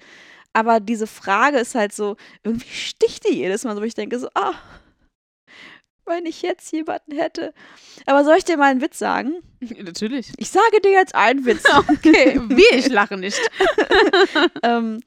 Aber 0.51 0.82
diese 0.82 1.07
Frage 1.07 1.59
ist 1.59 1.76
halt 1.76 1.93
so, 1.93 2.17
irgendwie 2.43 2.69
sticht 2.69 3.26
die 3.26 3.36
jedes 3.36 3.63
Mal, 3.63 3.74
so 3.74 3.82
wo 3.82 3.86
ich 3.86 3.93
denke 3.93 4.19
so, 4.19 4.28
ah, 4.36 4.53
wenn 6.05 6.26
ich 6.26 6.41
jetzt 6.41 6.74
jemanden 6.74 7.13
hätte. 7.13 7.53
Aber 8.05 8.26
soll 8.26 8.36
ich 8.36 8.43
dir 8.43 8.57
mal 8.57 8.69
einen 8.69 8.82
Witz 8.82 8.99
sagen? 8.99 9.36
Natürlich. 9.61 10.34
Ich 10.36 10.49
sage 10.49 10.82
dir 10.84 10.91
jetzt 10.91 11.15
einen 11.15 11.45
Witz. 11.45 11.63
Okay, 11.74 12.41
wie 12.49 12.78
ich 12.78 12.89
lache 12.89 13.15
nicht. 13.15 13.39
ähm, 14.63 14.99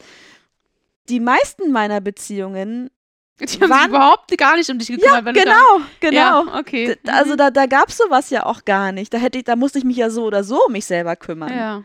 die 1.10 1.20
meisten 1.20 1.72
meiner 1.72 2.00
Beziehungen, 2.00 2.90
Die 3.40 3.60
haben 3.60 3.72
sich 3.72 3.88
überhaupt 3.88 4.38
gar 4.38 4.56
nicht 4.56 4.70
um 4.70 4.78
dich 4.78 4.88
gekümmert. 4.88 5.14
ja, 5.14 5.24
wenn 5.24 5.34
du 5.34 5.40
genau, 5.42 5.80
genau. 6.00 6.16
Ja, 6.46 6.58
okay. 6.58 6.96
D- 7.04 7.10
Also 7.10 7.32
Mhm. 7.32 7.36
da, 7.36 7.50
da 7.50 7.66
gab 7.66 7.88
es 7.90 7.98
sowas 7.98 8.30
ja 8.30 8.46
auch 8.46 8.64
gar 8.64 8.92
nicht. 8.92 9.12
Da 9.12 9.18
hätte 9.18 9.38
ich, 9.38 9.44
da 9.44 9.56
musste 9.56 9.78
ich 9.78 9.84
mich 9.84 9.96
ja 9.98 10.08
so 10.10 10.24
oder 10.24 10.42
so 10.42 10.64
um 10.66 10.72
mich 10.72 10.86
selber 10.86 11.16
kümmern. 11.16 11.52
Ja. 11.54 11.84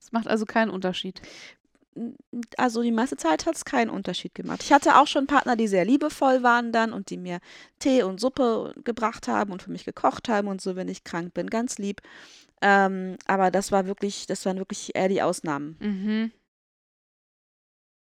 Es 0.00 0.12
macht 0.12 0.28
also 0.28 0.44
keinen 0.46 0.70
Unterschied. 0.70 1.20
Also 2.56 2.82
die 2.82 2.92
meiste 2.92 3.16
Zeit 3.16 3.46
hat 3.46 3.56
es 3.56 3.64
keinen 3.64 3.90
Unterschied 3.90 4.34
gemacht. 4.34 4.62
Ich 4.62 4.72
hatte 4.72 4.96
auch 4.98 5.08
schon 5.08 5.26
Partner, 5.26 5.56
die 5.56 5.66
sehr 5.66 5.84
liebevoll 5.84 6.42
waren 6.44 6.70
dann 6.72 6.92
und 6.92 7.10
die 7.10 7.16
mir 7.16 7.40
Tee 7.80 8.04
und 8.04 8.20
Suppe 8.20 8.72
gebracht 8.84 9.26
haben 9.26 9.50
und 9.52 9.62
für 9.62 9.72
mich 9.72 9.84
gekocht 9.84 10.28
haben 10.28 10.46
und 10.46 10.60
so, 10.60 10.76
wenn 10.76 10.88
ich 10.88 11.02
krank 11.02 11.34
bin. 11.34 11.48
Ganz 11.50 11.78
lieb. 11.78 12.00
Ähm, 12.62 13.16
aber 13.26 13.50
das 13.50 13.72
war 13.72 13.86
wirklich, 13.86 14.26
das 14.26 14.46
waren 14.46 14.58
wirklich 14.58 14.94
eher 14.94 15.08
die 15.08 15.22
Ausnahmen. 15.22 15.76
Mhm. 15.80 16.30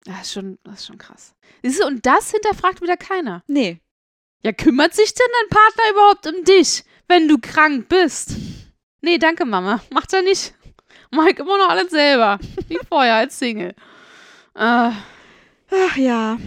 Das 0.05 0.23
ist 0.23 0.33
schon, 0.33 0.59
das 0.65 0.81
ist 0.81 0.87
schon 0.87 0.99
krass. 0.99 1.35
Siehst 1.63 1.83
du, 1.83 1.87
und 1.87 2.07
das 2.07 2.31
hinterfragt 2.31 2.81
wieder 2.81 2.97
keiner. 2.97 3.43
Nee. 3.47 3.81
Ja, 4.43 4.53
kümmert 4.53 4.95
sich 4.95 5.13
denn 5.13 5.27
dein 5.41 5.59
Partner 5.59 5.91
überhaupt 5.91 6.27
um 6.27 6.45
dich, 6.45 6.85
wenn 7.09 7.29
du 7.29 7.39
krank 7.39 7.89
bist? 7.89 8.37
Nee, 9.03 9.19
danke, 9.19 9.45
Mama. 9.45 9.83
Macht 9.91 10.13
er 10.13 10.23
nicht. 10.23 10.55
Ich 11.13 11.39
immer 11.39 11.59
noch 11.59 11.69
alles 11.69 11.91
selber. 11.91 12.39
Wie 12.69 12.79
vorher 12.89 13.17
als 13.17 13.39
Single. 13.39 13.75
Äh, 14.55 14.91
Ach 15.73 15.97
ja. 15.97 16.39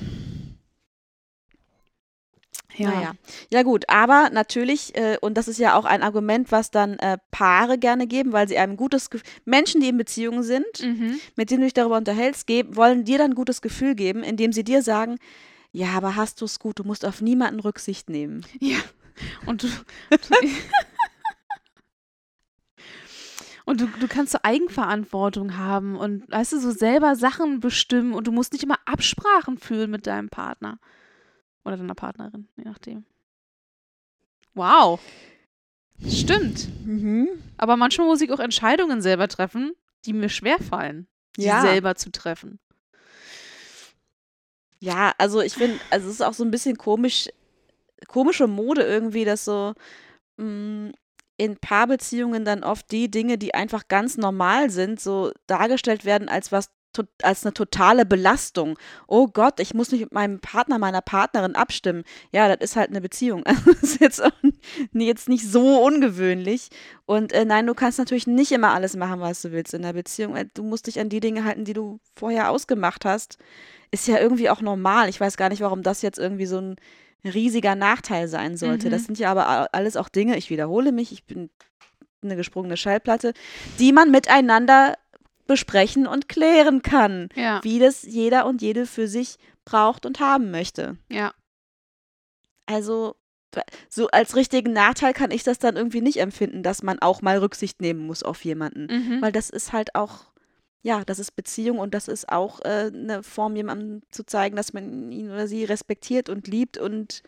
Naja. 2.78 3.14
Ja 3.52 3.64
gut, 3.64 3.86
aber 3.88 4.30
natürlich, 4.32 4.96
äh, 4.96 5.18
und 5.22 5.36
das 5.38 5.48
ist 5.48 5.60
ja 5.60 5.76
auch 5.76 5.86
ein 5.86 6.02
Argument, 6.02 6.52
was 6.52 6.72
dann 6.72 6.98
äh, 7.00 7.18
Paare 7.32 7.78
gerne 7.78 8.08
geben, 8.08 8.32
weil 8.34 8.48
sie 8.48 8.58
einem 8.58 8.78
gutes 8.78 9.10
Gefühl, 9.10 9.28
Menschen, 9.46 9.80
die 9.82 9.90
in 9.90 9.98
Beziehungen 9.98 10.44
sind, 10.44 10.66
Mhm. 10.82 11.20
mit 11.36 11.52
denen 11.52 11.62
du 11.62 11.66
dich 11.68 11.74
darüber 11.74 11.98
unterhältst, 11.98 12.48
geben, 12.48 12.76
wollen 12.76 13.06
dir 13.06 13.18
dann 13.20 13.32
ein 13.32 13.36
gutes 13.36 13.62
Gefühl 13.62 13.96
geben, 13.96 14.24
indem 14.24 14.52
sie 14.54 14.64
dir 14.64 14.82
sagen, 14.82 15.18
ja, 15.72 15.90
aber 15.90 16.16
hast 16.16 16.42
du 16.42 16.46
es 16.46 16.60
gut, 16.60 16.80
du 16.80 16.84
musst 16.84 17.06
auf 17.06 17.22
niemanden 17.22 17.60
Rücksicht 17.60 18.10
nehmen. 18.10 18.46
Ja. 18.60 18.78
Und 19.46 19.64
du. 19.64 19.68
Und 23.66 23.80
du, 23.80 23.88
du 24.00 24.08
kannst 24.10 24.34
so 24.34 24.40
Eigenverantwortung 24.44 25.58
haben 25.58 25.96
und 25.96 26.30
weißt 26.30 26.52
du, 26.54 26.60
so 26.60 26.72
selber 26.72 27.16
Sachen 27.16 27.62
bestimmen 27.62 28.14
und 28.14 28.28
du 28.28 28.32
musst 28.34 28.52
nicht 28.52 28.64
immer 28.64 28.78
Absprachen 28.86 29.58
führen 29.58 29.90
mit 29.90 30.06
deinem 30.06 30.28
Partner. 30.30 30.80
Oder 31.66 31.78
deiner 31.78 31.95
Partnerin, 31.95 32.47
je 32.57 32.64
nachdem. 32.66 33.05
Wow. 34.53 34.99
Stimmt. 36.07 36.68
Mhm. 36.86 37.30
Aber 37.57 37.78
manchmal 37.78 38.07
muss 38.07 38.22
ich 38.22 38.32
auch 38.32 38.39
Entscheidungen 38.39 39.01
selber 39.01 39.28
treffen, 39.28 39.74
die 40.05 40.14
mir 40.14 40.30
schwerfallen, 40.30 41.07
die 41.38 41.43
Ja. 41.43 41.61
selber 41.61 41.95
zu 41.95 42.11
treffen. 42.11 42.59
Ja, 44.80 45.14
also 45.18 45.41
ich 45.41 45.53
finde, 45.53 45.80
also 45.89 46.07
es 46.09 46.16
ist 46.16 46.22
auch 46.22 46.34
so 46.34 46.43
ein 46.43 46.51
bisschen 46.51 46.78
komisch, 46.78 47.30
komische 48.07 48.47
Mode 48.47 48.84
irgendwie, 48.84 49.24
dass 49.24 49.45
so 49.45 49.74
mh, 50.38 50.91
in 51.38 51.57
Paarbeziehungen 51.57 52.43
dann 52.43 52.64
oft 52.64 52.91
die 52.91 53.09
Dinge, 53.09 53.38
die 53.38 53.53
einfach 53.53 53.88
ganz 53.88 54.18
normal 54.18 54.70
sind, 54.70 54.99
so 54.99 55.32
dargestellt 55.47 56.03
werden 56.03 56.28
als 56.28 56.51
was 56.51 56.70
als 57.22 57.46
eine 57.46 57.54
totale 57.54 58.06
Belastung. 58.06 58.78
Oh 59.08 59.28
Gott, 59.28 59.60
ich 59.60 59.74
muss 59.74 59.91
mich 59.91 60.02
mit 60.02 60.14
meinem 60.14 60.39
Partner, 60.39 60.80
meiner 60.80 61.02
Partnerin 61.02 61.56
abstimmen. 61.56 62.04
Ja, 62.32 62.48
das 62.48 62.72
ist 62.72 62.76
halt 62.76 62.89
eine 62.89 63.02
Beziehung. 63.02 63.44
Das 63.66 63.82
ist 63.82 64.02
jetzt, 64.02 64.22
jetzt 64.94 65.30
nicht 65.30 65.50
so 65.50 65.84
ungewöhnlich. 65.84 66.70
Und 67.06 67.34
äh, 67.34 67.46
nein, 67.46 67.68
du 67.68 67.74
kannst 67.74 68.00
natürlich 68.00 68.28
nicht 68.28 68.52
immer 68.52 68.74
alles 68.74 68.96
machen, 68.96 69.20
was 69.20 69.41
du 69.41 69.52
willst 69.52 69.74
in 69.74 69.82
der 69.82 69.94
Beziehung. 69.94 70.36
Äh, 70.36 70.46
Du 70.54 70.64
musst 70.64 70.88
dich 70.88 71.00
an 71.00 71.10
die 71.10 71.20
Dinge 71.20 71.44
halten, 71.44 71.66
die 71.66 71.74
du 71.74 72.00
vorher 72.16 72.50
ausgemacht 72.50 73.06
hast. 73.06 73.38
Ist 73.91 74.08
ja 74.08 74.20
irgendwie 74.20 74.50
auch 74.50 74.62
normal. 74.62 75.10
Ich 75.10 75.20
weiß 75.20 75.38
gar 75.38 75.50
nicht, 75.50 75.62
warum 75.62 75.84
das 75.84 76.02
jetzt 76.02 76.20
irgendwie 76.20 76.46
so 76.46 76.60
ein 76.60 76.76
riesiger 77.24 77.76
Nachteil 77.76 78.28
sein 78.28 78.58
sollte. 78.58 78.88
Mhm. 78.88 78.91
Das 78.91 79.06
sind 79.06 79.18
ja 79.20 79.32
aber 79.32 79.74
alles 79.74 79.98
auch 79.98 80.10
Dinge, 80.10 80.38
ich 80.38 80.50
wiederhole 80.50 80.91
mich, 80.91 81.12
ich 81.12 81.26
bin 81.26 81.50
eine 82.22 82.36
gesprungene 82.36 82.78
Schallplatte, 82.78 83.34
die 83.80 83.91
man 83.91 84.12
miteinander 84.12 84.96
besprechen 85.48 86.08
und 86.08 86.30
klären 86.30 86.82
kann, 86.82 87.30
Ja, 87.36 87.60
wie 87.64 87.80
das 87.80 88.04
jeder 88.04 88.46
und 88.46 88.62
jede 88.62 88.86
für 88.86 89.08
sich 89.08 89.38
braucht 89.66 90.06
und 90.06 90.20
haben 90.20 90.52
möchte. 90.52 90.98
ja. 91.10 91.34
Also 92.66 93.16
so 93.89 94.08
als 94.08 94.36
richtigen 94.36 94.74
Nachteil 94.74 95.14
kann 95.14 95.30
ich 95.30 95.44
das 95.44 95.60
dann 95.60 95.76
irgendwie 95.76 96.02
nicht 96.02 96.18
empfinden, 96.18 96.64
dass 96.64 96.82
man 96.82 96.98
auch 97.00 97.22
mal 97.22 97.38
Rücksicht 97.38 97.82
nehmen 97.82 98.00
muss 98.08 98.24
auf 98.24 98.44
jemanden. 98.46 98.88
Mhm. 98.88 99.22
Weil 99.22 99.32
das 99.32 99.50
ist 99.52 99.74
halt 99.74 99.94
auch, 99.96 100.32
ja, 100.82 101.04
das 101.06 101.20
ist 101.20 101.36
Beziehung 101.36 101.78
und 101.78 101.94
das 101.94 102.08
ist 102.08 102.30
auch 102.30 102.62
äh, 102.62 102.89
eine 102.91 103.22
Form, 103.22 103.56
jemandem 103.56 104.02
zu 104.10 104.26
zeigen, 104.26 104.56
dass 104.56 104.74
man 104.74 105.12
ihn 105.12 105.30
oder 105.30 105.48
sie 105.48 105.66
respektiert 105.66 106.30
und 106.30 106.48
liebt 106.48 106.78
und 106.80 107.22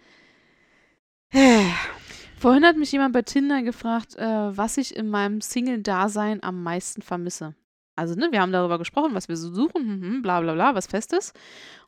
Vorhin 2.39 2.65
hat 2.65 2.77
mich 2.77 2.91
jemand 2.91 3.13
bei 3.13 3.21
Tinder 3.21 3.61
gefragt, 3.61 4.15
äh, 4.15 4.25
was 4.57 4.77
ich 4.77 4.95
in 4.95 5.09
meinem 5.09 5.41
Single-Dasein 5.41 6.43
am 6.43 6.63
meisten 6.63 7.01
vermisse. 7.01 7.55
Also, 7.95 8.15
ne, 8.15 8.27
wir 8.31 8.41
haben 8.41 8.51
darüber 8.51 8.77
gesprochen, 8.77 9.13
was 9.13 9.29
wir 9.29 9.37
so 9.37 9.53
suchen, 9.53 9.99
mhm, 9.99 10.21
bla 10.21 10.41
bla 10.41 10.53
bla, 10.53 10.75
was 10.75 10.87
Festes. 10.87 11.31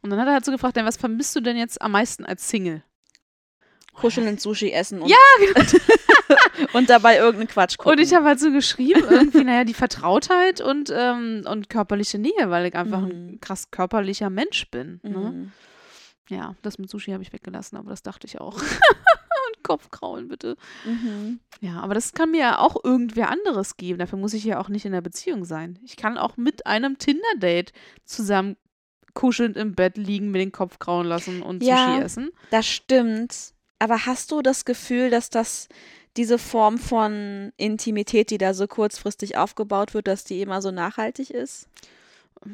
Und 0.01 0.09
dann 0.09 0.19
hat 0.19 0.27
er 0.27 0.33
halt 0.33 0.45
so 0.45 0.51
gefragt, 0.51 0.77
was 0.77 0.97
vermisst 0.97 1.35
du 1.35 1.41
denn 1.41 1.57
jetzt 1.57 1.81
am 1.81 1.91
meisten 1.91 2.25
als 2.25 2.47
Single? 2.47 2.83
kuscheln 3.93 4.27
und 4.27 4.39
Sushi 4.39 4.71
essen 4.71 5.01
und, 5.01 5.09
Ja, 5.09 5.15
genau. 5.55 6.69
und 6.73 6.87
dabei 6.87 7.17
irgendeinen 7.17 7.47
Quatsch 7.47 7.77
gucken. 7.79 7.93
Und 7.93 7.99
ich 7.99 8.13
habe 8.13 8.25
halt 8.25 8.39
so 8.39 8.51
geschrieben, 8.51 9.03
irgendwie, 9.09 9.43
naja, 9.43 9.63
die 9.63 9.73
Vertrautheit 9.73 10.61
und, 10.61 10.93
ähm, 10.95 11.43
und 11.49 11.67
körperliche 11.71 12.19
Nähe, 12.19 12.51
weil 12.51 12.67
ich 12.67 12.75
einfach 12.75 13.01
ein 13.01 13.31
Mhm. 13.31 13.39
krass 13.41 13.71
körperlicher 13.71 14.29
Mensch 14.29 14.69
bin. 14.69 14.99
Ne? 15.01 15.09
Mhm. 15.31 15.51
Ja, 16.29 16.53
das 16.61 16.77
mit 16.77 16.91
Sushi 16.91 17.11
habe 17.11 17.23
ich 17.23 17.33
weggelassen, 17.33 17.75
aber 17.75 17.89
das 17.89 18.03
dachte 18.03 18.27
ich 18.27 18.39
auch. 18.39 18.61
Und 19.67 19.77
Kopfkraulen, 19.79 20.27
bitte. 20.27 20.55
Mhm. 20.85 21.39
Ja, 21.61 21.79
aber 21.81 21.93
das 21.93 22.13
kann 22.13 22.31
mir 22.31 22.39
ja 22.39 22.59
auch 22.59 22.83
irgendwer 22.83 23.29
anderes 23.29 23.77
geben. 23.77 23.99
Dafür 23.99 24.19
muss 24.19 24.33
ich 24.33 24.43
ja 24.43 24.59
auch 24.59 24.69
nicht 24.69 24.85
in 24.85 24.91
der 24.91 25.01
Beziehung 25.01 25.45
sein. 25.45 25.79
Ich 25.83 25.97
kann 25.97 26.17
auch 26.17 26.37
mit 26.37 26.65
einem 26.65 26.97
Tinder-Date 26.97 27.73
zusammen 28.05 28.55
kuschelnd 29.13 29.57
im 29.57 29.73
Bett 29.73 29.97
liegen, 29.97 30.31
mir 30.31 30.39
den 30.39 30.51
Kopf 30.51 30.77
grauen 30.79 31.07
lassen 31.07 31.41
und 31.41 31.63
Ja. 31.63 31.87
Sushi 31.87 32.01
essen. 32.03 32.29
Das 32.51 32.67
stimmt. 32.67 33.53
Aber 33.79 34.05
hast 34.05 34.31
du 34.31 34.41
das 34.41 34.65
Gefühl, 34.65 35.09
dass 35.09 35.29
das 35.29 35.69
diese 36.17 36.37
Form 36.37 36.77
von 36.77 37.51
Intimität, 37.57 38.31
die 38.31 38.37
da 38.37 38.53
so 38.53 38.67
kurzfristig 38.67 39.37
aufgebaut 39.37 39.93
wird, 39.93 40.07
dass 40.07 40.23
die 40.23 40.41
immer 40.41 40.61
so 40.61 40.71
nachhaltig 40.71 41.29
ist? 41.31 41.67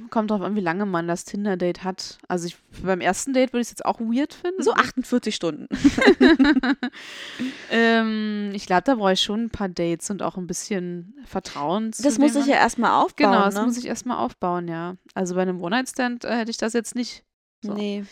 Kommt 0.10 0.32
drauf 0.32 0.42
an, 0.42 0.56
wie 0.56 0.62
lange 0.62 0.86
man 0.86 1.08
das 1.08 1.26
Tinder-Date 1.26 1.84
hat. 1.84 2.18
Also 2.28 2.48
ich, 2.48 2.58
beim 2.82 3.02
ersten 3.02 3.34
Date 3.34 3.54
würde 3.54 3.62
ich 3.62 3.68
es 3.68 3.72
jetzt 3.72 3.86
auch 3.86 4.00
weird 4.00 4.34
finden. 4.34 4.64
So 4.64 4.74
48 4.74 5.36
Stunden. 5.36 5.68
ähm, 7.72 8.52
ich 8.54 8.66
glaube, 8.66 8.84
da 8.84 8.96
brauche 8.96 9.14
ich 9.14 9.22
schon 9.22 9.46
ein 9.46 9.50
paar 9.50 9.70
Dates 9.70 10.10
und 10.10 10.22
auch 10.22 10.38
ein 10.38 10.48
bisschen 10.48 11.16
Vertrauen. 11.26 11.94
zu 11.94 12.04
Das 12.04 12.18
muss 12.18 12.36
ich 12.36 12.46
ja 12.46 12.56
erstmal 12.56 13.04
aufbauen. 13.04 13.32
Genau, 13.32 13.46
das 13.46 13.56
ne? 13.56 13.64
muss 13.64 13.78
ich 13.78 13.86
erstmal 13.86 14.18
aufbauen, 14.18 14.68
ja. 14.68 14.96
Also 15.14 15.36
bei 15.36 15.42
einem 15.42 15.62
One-Night-Stand 15.62 16.26
äh, 16.26 16.36
hätte 16.36 16.52
ich 16.52 16.58
das 16.58 16.74
jetzt 16.74 16.96
nicht. 16.96 17.24
So. 17.62 17.74
Nee. 17.74 18.04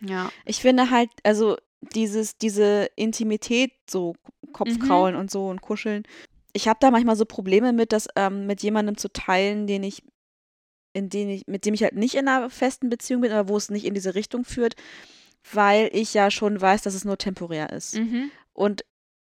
Ja. 0.00 0.30
Ich 0.44 0.60
finde 0.60 0.90
halt, 0.90 1.10
also 1.24 1.56
dieses, 1.80 2.38
diese 2.38 2.88
Intimität, 2.96 3.72
so 3.88 4.14
Kopfkraulen 4.52 5.16
und 5.16 5.30
so 5.30 5.48
und 5.48 5.60
Kuscheln. 5.60 6.04
Ich 6.52 6.68
habe 6.68 6.78
da 6.80 6.90
manchmal 6.90 7.16
so 7.16 7.24
Probleme 7.24 7.72
mit, 7.72 7.92
das 7.92 8.08
ähm, 8.16 8.46
mit 8.46 8.62
jemandem 8.62 8.96
zu 8.96 9.12
teilen, 9.12 9.66
den 9.66 9.82
ich, 9.82 10.02
in 10.92 11.08
den 11.08 11.28
ich, 11.28 11.46
mit 11.46 11.64
dem 11.64 11.74
ich 11.74 11.82
halt 11.82 11.94
nicht 11.94 12.14
in 12.14 12.28
einer 12.28 12.50
festen 12.50 12.88
Beziehung 12.88 13.20
bin 13.22 13.30
oder 13.30 13.48
wo 13.48 13.56
es 13.56 13.70
nicht 13.70 13.84
in 13.84 13.94
diese 13.94 14.14
Richtung 14.14 14.44
führt, 14.44 14.74
weil 15.52 15.90
ich 15.92 16.14
ja 16.14 16.30
schon 16.30 16.60
weiß, 16.60 16.82
dass 16.82 16.94
es 16.94 17.04
nur 17.04 17.18
temporär 17.18 17.70
ist. 17.72 17.96
Mhm. 17.96 18.30
Und 18.52 18.84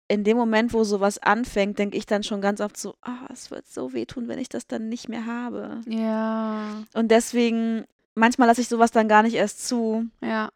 in 0.07 0.23
dem 0.25 0.35
Moment, 0.35 0.73
wo 0.73 0.83
sowas 0.83 1.17
anfängt, 1.19 1.79
denke 1.79 1.97
ich 1.97 2.05
dann 2.05 2.23
schon 2.23 2.41
ganz 2.41 2.59
oft 2.59 2.75
so, 2.75 2.95
ah, 3.01 3.27
es 3.31 3.49
wird 3.49 3.65
so 3.67 3.93
wehtun, 3.93 4.27
wenn 4.27 4.39
ich 4.39 4.49
das 4.49 4.67
dann 4.67 4.89
nicht 4.89 5.07
mehr 5.07 5.25
habe. 5.25 5.79
Ja. 5.87 6.83
Und 6.93 7.11
deswegen, 7.11 7.85
manchmal 8.13 8.49
lasse 8.49 8.59
ich 8.59 8.67
sowas 8.67 8.91
dann 8.91 9.07
gar 9.07 9.23
nicht 9.23 9.35
erst 9.35 9.65
zu, 9.65 10.05
Ja. 10.21 10.51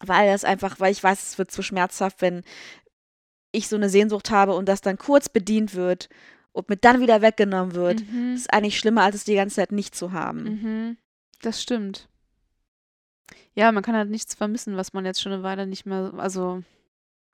weil 0.00 0.28
das 0.32 0.42
einfach, 0.44 0.80
weil 0.80 0.90
ich 0.90 1.02
weiß, 1.02 1.22
es 1.22 1.38
wird 1.38 1.52
zu 1.52 1.62
schmerzhaft, 1.62 2.20
wenn 2.22 2.42
ich 3.52 3.68
so 3.68 3.76
eine 3.76 3.88
Sehnsucht 3.88 4.30
habe 4.32 4.54
und 4.54 4.66
das 4.68 4.80
dann 4.80 4.98
kurz 4.98 5.28
bedient 5.28 5.74
wird 5.74 6.08
und 6.52 6.68
mir 6.68 6.76
dann 6.76 7.00
wieder 7.00 7.22
weggenommen 7.22 7.74
wird. 7.74 8.06
Mhm. 8.10 8.34
Ist 8.34 8.52
eigentlich 8.52 8.78
schlimmer, 8.78 9.02
als 9.02 9.16
es 9.16 9.24
die 9.24 9.34
ganze 9.34 9.56
Zeit 9.56 9.72
nicht 9.72 9.94
zu 9.94 10.12
haben. 10.12 10.42
Mhm. 10.42 10.96
Das 11.40 11.62
stimmt. 11.62 12.08
Ja, 13.54 13.70
man 13.72 13.82
kann 13.82 13.96
halt 13.96 14.10
nichts 14.10 14.34
vermissen, 14.34 14.76
was 14.76 14.92
man 14.92 15.04
jetzt 15.04 15.20
schon 15.20 15.32
eine 15.32 15.42
Weile 15.42 15.66
nicht 15.66 15.84
mehr, 15.84 16.12
also 16.16 16.62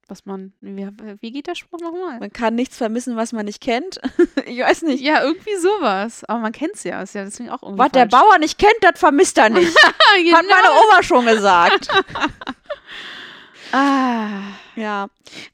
was 0.09 0.25
man, 0.25 0.55
wie, 0.61 0.89
wie 1.21 1.31
geht 1.33 1.47
der 1.47 1.55
Spruch 1.55 1.81
nochmal? 1.81 2.19
Man 2.19 2.33
kann 2.33 2.55
nichts 2.55 2.79
vermissen, 2.79 3.16
was 3.16 3.33
man 3.33 3.45
nicht 3.45 3.61
kennt. 3.61 4.01
ich 4.47 4.59
weiß 4.61 4.83
nicht. 4.83 5.03
Ja, 5.03 5.23
irgendwie 5.23 5.57
sowas. 5.57 6.25
Aber 6.25 6.39
man 6.41 6.53
kennt 6.53 6.75
es 6.75 6.85
ja, 6.85 7.03
ist 7.03 7.14
ja 7.14 7.25
deswegen 7.25 7.51
auch 7.51 7.62
irgendwie 7.62 7.79
Was 7.79 7.93
der 7.93 8.09
falsch. 8.09 8.23
Bauer 8.23 8.39
nicht 8.39 8.59
kennt, 8.59 8.79
das 8.81 8.99
vermisst 8.99 9.37
er 9.37 9.51
nicht. 9.51 9.77
genau. 10.16 10.39
Hat 10.39 10.47
meine 10.49 10.71
Oma 10.71 11.03
schon 11.03 11.27
gesagt. 11.27 11.89
Ah, 13.71 14.41
ja. 14.77 15.09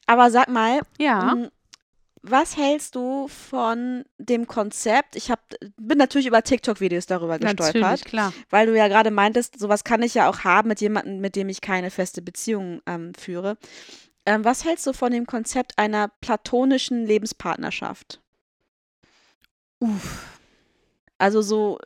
Aber 0.07 0.31
sag 0.31 0.47
mal, 0.47 0.79
ja. 0.97 1.35
Was 2.27 2.57
hältst 2.57 2.95
du 2.95 3.27
von 3.27 4.03
dem 4.17 4.47
Konzept? 4.47 5.15
Ich 5.15 5.29
hab, 5.29 5.41
bin 5.77 5.99
natürlich 5.99 6.25
über 6.25 6.41
TikTok-Videos 6.41 7.05
darüber 7.05 7.37
gestolpert, 7.37 7.75
Natürlich, 7.75 8.03
klar. 8.03 8.33
weil 8.49 8.65
du 8.65 8.75
ja 8.75 8.87
gerade 8.87 9.11
meintest, 9.11 9.59
sowas 9.59 9.83
kann 9.83 10.01
ich 10.01 10.15
ja 10.15 10.27
auch 10.27 10.39
haben 10.39 10.69
mit 10.69 10.81
jemandem, 10.81 11.19
mit 11.19 11.35
dem 11.35 11.49
ich 11.49 11.61
keine 11.61 11.91
feste 11.91 12.23
Beziehung 12.23 12.81
ähm, 12.87 13.13
führe. 13.13 13.57
Ähm, 14.25 14.43
was 14.43 14.65
hältst 14.65 14.87
du 14.87 14.93
von 14.93 15.11
dem 15.11 15.27
Konzept 15.27 15.77
einer 15.77 16.07
platonischen 16.21 17.05
Lebenspartnerschaft? 17.05 18.21
Uff. 19.79 20.39
Also 21.19 21.43
so, 21.43 21.77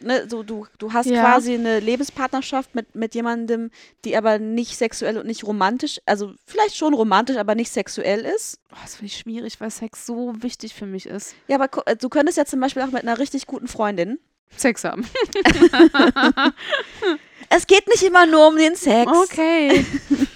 ne, 0.00 0.28
so 0.28 0.42
du, 0.42 0.66
du 0.78 0.92
hast 0.92 1.06
Ja. 1.06 1.20
quasi 1.22 1.54
eine 1.54 1.80
Lebenspartnerschaft 1.80 2.74
mit, 2.74 2.94
mit 2.94 3.14
jemandem, 3.14 3.70
die 4.04 4.16
aber 4.16 4.38
nicht 4.38 4.76
sexuell 4.76 5.18
und 5.18 5.26
nicht 5.26 5.44
romantisch, 5.44 6.00
also 6.06 6.32
vielleicht 6.46 6.76
schon 6.76 6.94
romantisch, 6.94 7.36
aber 7.36 7.54
nicht 7.54 7.70
sexuell 7.72 8.20
ist. 8.20 8.60
Oh, 8.72 8.76
das 8.82 8.96
finde 8.96 9.06
ich 9.06 9.18
schwierig, 9.18 9.60
weil 9.60 9.70
Sex 9.70 10.06
so 10.06 10.32
wichtig 10.42 10.74
für 10.74 10.86
mich 10.86 11.06
ist. 11.06 11.34
Ja, 11.46 11.60
aber 11.60 11.68
du 11.96 12.08
könntest 12.08 12.38
ja 12.38 12.44
zum 12.44 12.60
Beispiel 12.60 12.82
auch 12.82 12.90
mit 12.92 13.02
einer 13.02 13.18
richtig 13.18 13.46
guten 13.46 13.68
Freundin. 13.68 14.18
Sex 14.56 14.84
haben. 14.84 15.04
Es 17.50 17.66
geht 17.66 17.86
nicht 17.88 18.02
immer 18.02 18.26
nur 18.26 18.48
um 18.48 18.56
den 18.56 18.76
Sex. 18.76 19.10
Okay. 19.10 19.84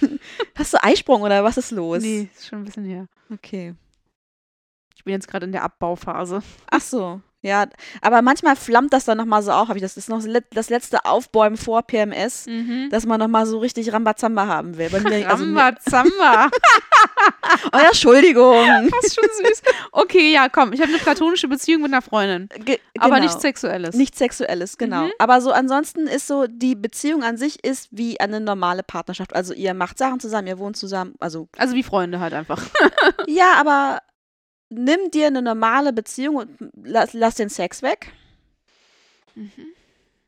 Hast 0.55 0.73
du 0.73 0.83
Eisprung 0.83 1.21
oder 1.21 1.43
was 1.43 1.57
ist 1.57 1.69
los? 1.71 2.01
nee, 2.01 2.27
ist 2.35 2.47
schon 2.47 2.59
ein 2.61 2.65
bisschen 2.65 2.85
her. 2.85 3.07
Okay. 3.31 3.75
Ich 4.95 5.03
bin 5.03 5.13
jetzt 5.13 5.27
gerade 5.27 5.45
in 5.45 5.51
der 5.51 5.63
Abbauphase. 5.63 6.41
Ach 6.71 6.81
so. 6.81 7.21
Ja, 7.43 7.65
aber 8.01 8.21
manchmal 8.21 8.55
flammt 8.55 8.93
das 8.93 9.03
dann 9.05 9.17
nochmal 9.17 9.43
so 9.43 9.51
auf. 9.51 9.67
Hab 9.67 9.75
ich 9.75 9.81
das, 9.81 9.95
das 9.95 10.07
ist 10.07 10.09
noch 10.09 10.23
das 10.51 10.69
letzte 10.69 11.03
Aufbäumen 11.05 11.57
vor 11.57 11.81
PMS, 11.83 12.45
Mhm. 12.47 12.87
dass 12.89 13.05
man 13.05 13.19
nochmal 13.19 13.45
so 13.45 13.59
richtig 13.59 13.91
Rambazamba 13.91 14.47
haben 14.47 14.77
will. 14.77 14.89
Also 14.93 15.43
Rambazamba. 15.43 16.49
oh 17.73 17.77
ja, 17.77 17.87
Entschuldigung. 17.87 18.53
Das 18.93 19.05
ist 19.05 19.15
schon 19.15 19.29
süß. 19.45 19.61
Okay, 19.91 20.31
ja, 20.31 20.47
komm. 20.49 20.71
Ich 20.73 20.79
habe 20.81 20.89
eine 20.91 20.99
platonische 20.99 21.47
Beziehung 21.49 21.81
mit 21.81 21.91
einer 21.91 22.01
Freundin. 22.01 22.47
Ge 22.63 22.79
Aber 22.97 23.15
genau. 23.15 23.25
nichts 23.27 23.41
Sexuelles. 23.41 23.95
Nichts 23.95 24.17
Sexuelles, 24.17 24.77
genau. 24.77 25.03
Mhm. 25.05 25.11
Aber 25.19 25.41
so 25.41 25.51
ansonsten 25.51 26.07
ist 26.07 26.27
so, 26.27 26.45
die 26.47 26.75
Beziehung 26.75 27.23
an 27.23 27.35
sich 27.37 27.63
ist 27.63 27.89
wie 27.91 28.19
eine 28.21 28.39
normale 28.39 28.83
Partnerschaft. 28.83 29.35
Also 29.35 29.53
ihr 29.53 29.73
macht 29.73 29.97
Sachen 29.97 30.19
zusammen, 30.21 30.47
ihr 30.47 30.59
wohnt 30.59 30.77
zusammen. 30.77 31.15
Also 31.19 31.49
Also 31.57 31.75
wie 31.75 31.83
Freunde 31.83 32.19
halt 32.21 32.33
einfach. 32.33 32.61
ja, 33.27 33.55
aber 33.59 33.99
nimm 34.73 35.11
dir 35.11 35.27
eine 35.27 35.41
normale 35.41 35.93
Beziehung 35.93 36.35
und 36.35 36.57
lass, 36.83 37.13
lass 37.13 37.35
den 37.35 37.49
Sex 37.49 37.81
weg. 37.81 38.11
Mhm. 39.35 39.49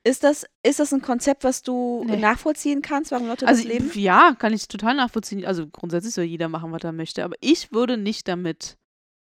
Ist 0.04 0.24
das, 0.24 0.46
ist 0.62 0.80
das 0.80 0.94
ein 0.94 1.02
Konzept, 1.02 1.44
was 1.44 1.64
du 1.64 2.04
Nee. 2.06 2.18
nachvollziehen 2.18 2.82
kannst, 2.84 3.12
warum 3.12 3.28
Leute 3.28 3.48
Also 3.48 3.64
das 3.64 3.72
leben? 3.72 3.92
ja, 3.96 4.36
kann 4.38 4.54
ich 4.54 4.68
total 4.68 4.94
nachvollziehen. 4.96 5.44
Also 5.46 5.68
grundsätzlich 5.68 6.14
soll 6.14 6.26
jeder 6.26 6.48
machen, 6.48 6.72
was 6.72 6.84
er 6.84 6.92
möchte. 6.92 7.24
Aber 7.24 7.36
ich 7.42 7.72
würde 7.72 7.98
nicht 7.98 8.28
damit 8.28 8.78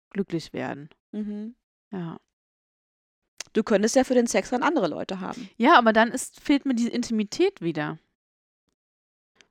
glücklich 0.10 0.54
werden. 0.54 0.90
Mhm. 1.12 1.54
Ja. 1.92 2.18
Du 3.54 3.64
könntest 3.64 3.96
ja 3.96 4.04
für 4.04 4.16
den 4.16 4.28
Sex 4.28 4.50
dann 4.50 4.64
andere 4.64 4.88
Leute 4.88 5.20
haben. 5.20 5.50
Ja, 5.58 5.78
aber 5.78 5.94
dann 5.94 6.10
ist, 6.10 6.40
fehlt 6.40 6.66
mir 6.66 6.74
die 6.74 6.88
Intimität 6.88 7.62
wieder. 7.62 8.00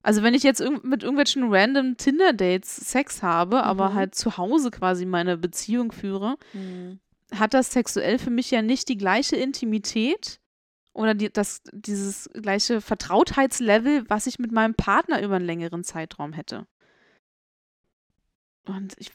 Also 0.03 0.23
wenn 0.23 0.33
ich 0.35 0.43
jetzt 0.43 0.61
irg 0.61 0.83
mit 0.83 1.03
irgendwelchen 1.03 1.53
random 1.53 1.97
Tinder-Dates 1.97 2.77
Sex 2.77 3.23
habe, 3.23 3.63
aber 3.65 3.91
Mhm. 3.91 3.95
halt 3.95 4.15
zu 4.15 4.37
Hause 4.39 4.71
quasi 4.71 5.05
meine 5.05 5.37
Beziehung 5.37 5.93
führe, 5.93 6.37
hat 7.35 7.53
das 7.55 7.71
sexuell 7.73 8.19
für 8.19 8.31
mich 8.31 8.51
ja 8.51 8.63
nicht 8.63 8.89
die 8.89 8.97
gleiche 8.97 9.37
Intimität 9.37 10.41
oder 10.95 11.15
die, 11.15 11.31
das, 11.31 11.63
dieses 11.73 12.29
gleiche 12.33 12.81
Vertrautheitslevel, 12.81 14.09
was 14.09 14.27
ich 14.27 14.39
mit 14.39 14.53
meinem 14.53 14.75
Partner 14.75 15.23
über 15.23 15.37
einen 15.37 15.45
längeren 15.45 15.85
Zeitraum 15.85 16.33
hätte. 16.33 16.67
Und 18.67 18.95
ich, 18.99 19.13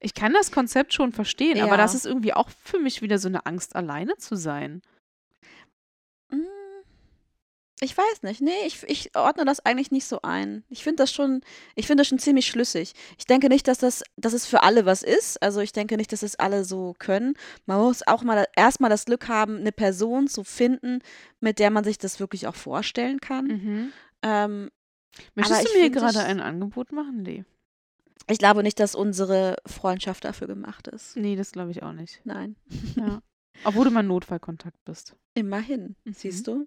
ich 0.00 0.12
kann 0.14 0.32
das 0.32 0.52
Konzept 0.52 0.92
schon 0.92 1.12
verstehen, 1.12 1.58
aber 1.60 1.72
Ja. 1.72 1.76
das 1.76 1.94
ist 1.94 2.04
irgendwie 2.06 2.34
auch 2.34 2.50
für 2.50 2.78
mich 2.78 3.00
wieder 3.00 3.18
so 3.18 3.28
eine 3.28 3.46
Angst, 3.46 3.74
alleine 3.76 4.16
zu 4.16 4.36
sein. 4.36 4.82
Mm, 6.30 6.36
Ich 7.80 7.96
weiß 7.96 8.22
nicht. 8.22 8.40
Nee, 8.40 8.50
ich, 8.66 8.82
ich 8.84 9.14
ordne 9.14 9.44
das 9.44 9.60
eigentlich 9.66 9.90
nicht 9.90 10.06
so 10.06 10.22
ein. 10.22 10.64
Ich 10.70 10.82
finde 10.82 11.02
das 11.02 11.12
schon, 11.12 11.42
ich 11.74 11.86
finde 11.86 12.00
das 12.00 12.08
schon 12.08 12.18
ziemlich 12.18 12.46
schlüssig. 12.46 12.94
Ich 13.18 13.26
denke 13.26 13.50
nicht, 13.50 13.68
dass 13.68 13.76
das, 13.78 14.02
dass 14.16 14.32
es 14.32 14.46
für 14.46 14.62
alle 14.62 14.86
was 14.86 15.02
ist. 15.02 15.42
Also 15.42 15.60
ich 15.60 15.72
denke 15.72 15.98
nicht, 15.98 16.10
dass 16.10 16.22
es 16.22 16.36
alle 16.36 16.64
so 16.64 16.94
können. 16.98 17.34
Man 17.66 17.78
muss 17.78 18.06
auch 18.06 18.22
mal 18.22 18.46
erstmal 18.56 18.88
das 18.88 19.04
Glück 19.04 19.28
haben, 19.28 19.58
eine 19.58 19.72
Person 19.72 20.26
zu 20.26 20.42
finden, 20.42 21.00
mit 21.40 21.58
der 21.58 21.70
man 21.70 21.84
sich 21.84 21.98
das 21.98 22.18
wirklich 22.18 22.46
auch 22.46 22.54
vorstellen 22.54 23.20
kann. 23.20 23.46
Mhm. 23.46 23.92
Ähm, 24.22 24.70
Möchtest 25.34 25.68
du 25.74 25.78
mir 25.78 25.90
gerade 25.90 26.20
ein 26.20 26.40
Angebot 26.40 26.92
machen? 26.92 27.22
Nee. 27.22 27.44
ich 28.28 28.38
glaube 28.38 28.62
nicht, 28.62 28.80
dass 28.80 28.94
unsere 28.94 29.56
Freundschaft 29.66 30.24
dafür 30.24 30.46
gemacht 30.46 30.88
ist. 30.88 31.14
Nee, 31.16 31.36
das 31.36 31.52
glaube 31.52 31.72
ich 31.72 31.82
auch 31.82 31.92
nicht. 31.92 32.20
Nein. 32.24 32.56
Ja. 32.96 33.20
Obwohl 33.64 33.84
du 33.84 33.90
mein 33.90 34.06
Notfallkontakt 34.06 34.82
bist. 34.86 35.14
Immerhin, 35.34 35.94
Mhm. 36.04 36.12
siehst 36.14 36.46
du? 36.46 36.66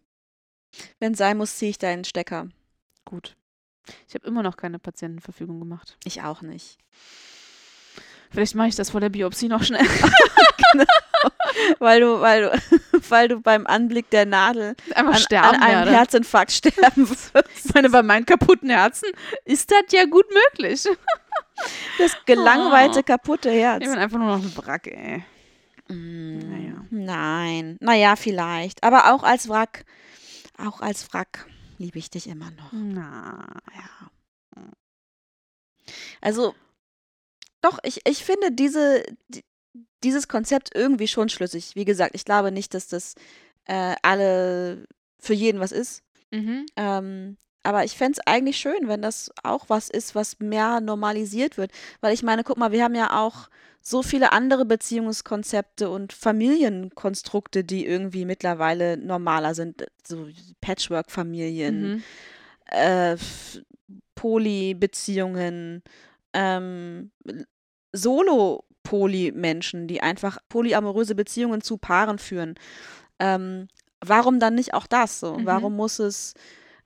Wenn 0.99 1.15
sein 1.15 1.37
muss, 1.37 1.57
ziehe 1.57 1.71
ich 1.71 1.77
deinen 1.77 2.03
Stecker. 2.03 2.47
Gut. 3.05 3.35
Ich 4.07 4.13
habe 4.13 4.27
immer 4.27 4.43
noch 4.43 4.55
keine 4.57 4.77
Patientenverfügung 4.79 5.59
gemacht. 5.59 5.97
Ich 6.03 6.21
auch 6.21 6.41
nicht. 6.41 6.77
Vielleicht 8.31 8.53
mache 8.53 8.67
ich 8.67 8.75
das 8.75 8.91
vor 8.91 9.01
der 9.01 9.09
Biopsie 9.09 9.47
noch 9.47 9.63
schnell. 9.63 9.85
Weil 11.79 11.99
du, 11.99 12.21
weil 12.21 12.43
du, 12.43 12.61
weil 13.09 13.27
du 13.27 13.41
beim 13.41 13.67
Anblick 13.67 14.09
der 14.11 14.25
Nadel 14.25 14.75
Einfach 14.93 15.15
an, 15.15 15.19
sterben 15.19 15.47
an 15.55 15.61
einem 15.61 15.79
werde. 15.79 15.91
Herzinfarkt 15.91 16.51
sterben 16.51 17.09
wirst. 17.09 17.31
Ich 17.65 17.73
meine, 17.73 17.89
bei 17.89 18.01
meinem 18.03 18.25
kaputten 18.25 18.69
Herzen 18.69 19.09
ist 19.45 19.69
das 19.71 19.83
ja 19.91 20.05
gut 20.05 20.25
möglich. 20.31 20.87
Das 21.97 22.15
gelangweilte, 22.25 22.99
Oh. 22.99 23.03
kaputte 23.03 23.51
Herz. 23.51 23.81
Ich 23.83 23.89
bin 23.89 23.97
einfach 23.99 24.17
nur 24.19 24.37
noch 24.37 24.43
ein 24.43 24.55
Wrack, 24.57 24.87
ey. 24.87 25.23
Mm, 25.89 26.39
Naja. 26.49 26.85
Nein. 26.91 27.77
Naja, 27.81 28.15
vielleicht. 28.15 28.83
Aber 28.83 29.13
auch 29.13 29.23
als 29.23 29.49
Wrack, 29.49 29.83
auch 30.59 30.81
als 30.81 31.11
Wrack 31.13 31.47
liebe 31.77 31.97
ich 31.97 32.09
dich 32.09 32.27
immer 32.27 32.51
noch. 32.51 32.71
Na. 32.73 33.47
Ja. 33.73 34.11
Also, 36.21 36.53
doch, 37.61 37.79
ich, 37.83 38.01
ich 38.05 38.23
finde 38.23 38.51
diese, 38.51 39.03
die, 39.29 39.43
dieses 40.03 40.27
Konzept 40.27 40.75
irgendwie 40.75 41.07
schon 41.07 41.29
schlüssig. 41.29 41.75
Wie 41.75 41.85
gesagt, 41.85 42.15
ich 42.15 42.25
glaube 42.25 42.51
nicht, 42.51 42.73
dass 42.73 42.87
das 42.87 43.15
äh, 43.65 43.95
alle 44.01 44.87
für 45.19 45.33
jeden 45.33 45.59
was 45.59 45.71
ist. 45.71 46.03
Mhm. 46.31 46.65
Ähm, 46.75 47.37
aber 47.63 47.83
ich 47.83 47.97
fände 47.97 48.19
es 48.19 48.27
eigentlich 48.27 48.57
schön, 48.57 48.87
wenn 48.87 49.01
das 49.01 49.31
auch 49.43 49.65
was 49.67 49.89
ist, 49.89 50.15
was 50.15 50.39
mehr 50.39 50.79
normalisiert 50.81 51.57
wird. 51.57 51.71
Weil 52.01 52.13
ich 52.13 52.23
meine, 52.23 52.43
guck 52.43 52.57
mal, 52.57 52.71
wir 52.71 52.83
haben 52.83 52.95
ja 52.95 53.19
auch 53.19 53.49
so 53.81 54.01
viele 54.03 54.31
andere 54.33 54.65
Beziehungskonzepte 54.65 55.89
und 55.89 56.11
Familienkonstrukte, 56.13 57.63
die 57.63 57.85
irgendwie 57.85 58.25
mittlerweile 58.25 58.97
normaler 58.97 59.55
sind. 59.55 59.85
So 60.05 60.27
Patchwork-Familien, 60.61 61.93
Mhm. 61.93 62.03
äh, 62.65 63.17
Poly-Beziehungen, 64.15 65.83
ähm, 66.33 67.11
Solo-Poly-Menschen, 67.91 69.87
die 69.87 70.01
einfach 70.01 70.39
polyamoröse 70.49 71.15
Beziehungen 71.15 71.61
zu 71.61 71.77
Paaren 71.77 72.17
führen. 72.19 72.55
Ähm, 73.19 73.67
warum 74.05 74.39
dann 74.39 74.55
nicht 74.55 74.73
auch 74.73 74.87
das 74.87 75.19
so? 75.19 75.35
Mhm. 75.35 75.45
Warum 75.45 75.75
muss 75.75 75.99
es, 75.99 76.33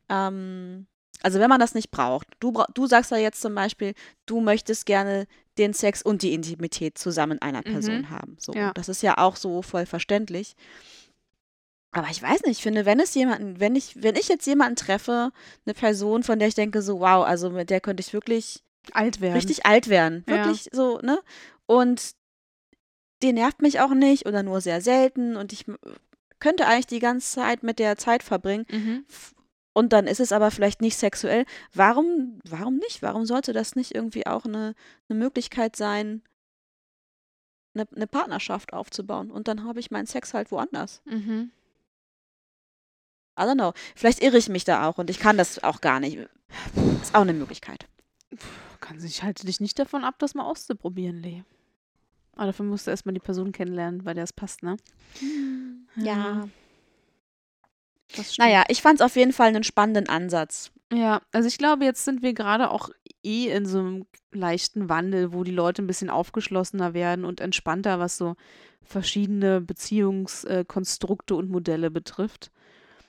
ähm, 0.10 0.88
also 1.22 1.40
wenn 1.40 1.50
man 1.50 1.60
das 1.60 1.74
nicht 1.76 1.92
braucht, 1.92 2.28
du, 2.40 2.52
bra- 2.52 2.68
du 2.74 2.86
sagst 2.88 3.12
ja 3.12 3.18
jetzt 3.18 3.42
zum 3.42 3.56
Beispiel, 3.56 3.94
du 4.26 4.42
möchtest 4.42 4.86
gerne 4.86 5.26
den 5.58 5.74
Sex 5.74 6.02
und 6.02 6.22
die 6.22 6.34
Intimität 6.34 6.98
zusammen 6.98 7.34
in 7.34 7.42
einer 7.42 7.62
Person 7.62 8.00
Mhm. 8.02 8.10
haben. 8.10 8.36
So, 8.40 8.54
Ja. 8.54 8.72
das 8.74 8.90
ist 8.90 9.02
ja 9.04 9.18
auch 9.18 9.36
so 9.36 9.62
voll 9.62 9.86
verständlich. 9.86 10.56
Aber 11.92 12.08
ich 12.10 12.22
weiß 12.22 12.42
nicht, 12.42 12.58
ich 12.58 12.64
finde, 12.64 12.86
wenn 12.86 13.00
es 13.00 13.14
jemanden, 13.14 13.60
wenn 13.60 13.76
ich, 13.76 14.02
wenn 14.02 14.16
ich 14.16 14.28
jetzt 14.28 14.48
jemanden 14.48 14.76
treffe, 14.76 15.32
eine 15.66 15.74
Person, 15.76 16.24
von 16.24 16.40
der 16.40 16.48
ich 16.48 16.56
denke, 16.56 16.82
so, 16.82 17.00
wow, 17.00 17.24
also 17.24 17.52
mit 17.52 17.70
der 17.70 17.82
könnte 17.82 18.02
ich 18.02 18.14
wirklich 18.14 18.64
Alt 18.94 19.22
werden. 19.22 19.36
richtig 19.36 19.66
alt 19.68 19.88
werden. 19.90 20.24
Ja. 20.28 20.38
Wirklich 20.38 20.70
so, 20.72 20.98
ne? 21.04 21.20
Und 21.68 22.16
die 23.22 23.32
nervt 23.32 23.62
mich 23.62 23.80
auch 23.80 23.94
nicht 23.94 24.26
oder 24.26 24.42
nur 24.44 24.60
sehr 24.60 24.82
selten 24.82 25.38
und 25.38 25.54
ich 25.54 25.66
könnte 26.40 26.66
eigentlich 26.68 26.88
die 26.88 27.00
ganze 27.00 27.32
Zeit 27.36 27.62
mit 27.64 27.78
der 27.80 27.96
Zeit 27.98 28.24
verbringen. 28.24 28.66
Mhm. 28.72 29.06
Und 29.74 29.92
dann 29.92 30.08
ist 30.08 30.20
es 30.20 30.32
aber 30.32 30.52
vielleicht 30.52 30.82
nicht 30.82 30.98
sexuell. 30.98 31.46
Warum, 31.74 32.40
warum 32.48 32.78
nicht? 32.78 33.02
Warum 33.02 33.26
sollte 33.26 33.54
das 33.54 33.76
nicht 33.76 33.94
irgendwie 33.94 34.28
auch 34.28 34.46
eine, 34.46 34.76
eine 35.10 35.20
Möglichkeit 35.20 35.76
sein, 35.76 36.22
eine, 37.74 37.88
eine 37.96 38.08
Partnerschaft 38.08 38.72
aufzubauen? 38.72 39.32
Und 39.32 39.48
dann 39.48 39.64
habe 39.64 39.80
ich 39.80 39.90
meinen 39.90 40.06
Sex 40.06 40.34
halt 40.34 40.52
woanders. 40.52 41.02
Mhm. 41.06 41.52
I 43.38 43.42
don't 43.42 43.56
know. 43.56 43.74
Vielleicht 43.96 44.22
irre 44.22 44.38
ich 44.38 44.48
mich 44.48 44.64
da 44.64 44.88
auch 44.88 45.00
und 45.00 45.10
ich 45.10 45.20
kann 45.20 45.38
das 45.38 45.64
auch 45.64 45.82
gar 45.82 46.00
nicht. 46.00 46.20
Ist 47.02 47.16
auch 47.16 47.22
eine 47.22 47.34
Möglichkeit. 47.34 47.88
Kann 48.80 49.04
ich 49.04 49.24
halte 49.24 49.46
dich 49.46 49.60
nicht 49.60 49.80
davon 49.80 50.04
ab, 50.04 50.16
das 50.20 50.36
mal 50.36 50.46
auszuprobieren, 50.46 51.22
Lee. 51.22 51.44
Aber 52.36 52.48
dafür 52.48 52.66
musst 52.66 52.86
du 52.86 52.92
erstmal 52.92 53.14
die 53.14 53.20
Person 53.20 53.52
kennenlernen, 53.52 54.04
bei 54.04 54.14
der 54.14 54.24
es 54.24 54.34
passt, 54.34 54.62
ne? 54.62 54.78
Ja. 55.96 56.42
Stimmt. 56.42 56.54
Naja, 58.38 58.64
ich 58.68 58.82
fand 58.82 59.00
es 59.00 59.06
auf 59.06 59.16
jeden 59.16 59.34
Fall 59.34 59.48
einen 59.48 59.64
spannenden 59.64 60.10
Ansatz. 60.10 60.72
Ja, 60.92 61.22
also 61.32 61.48
ich 61.48 61.58
glaube, 61.58 61.86
jetzt 61.86 62.06
sind 62.06 62.22
wir 62.22 62.34
gerade 62.34 62.70
auch 62.70 62.90
eh 63.24 63.48
in 63.48 63.66
so 63.66 63.80
einem 63.80 64.06
leichten 64.32 64.90
Wandel, 64.90 65.34
wo 65.34 65.44
die 65.44 65.52
Leute 65.52 65.82
ein 65.82 65.88
bisschen 65.88 66.10
aufgeschlossener 66.10 66.94
werden 66.94 67.26
und 67.26 67.42
entspannter, 67.42 68.00
was 68.00 68.18
so 68.18 68.36
verschiedene 68.84 69.62
Beziehungskonstrukte 69.62 71.36
und 71.36 71.50
Modelle 71.50 71.90
betrifft. 71.92 72.52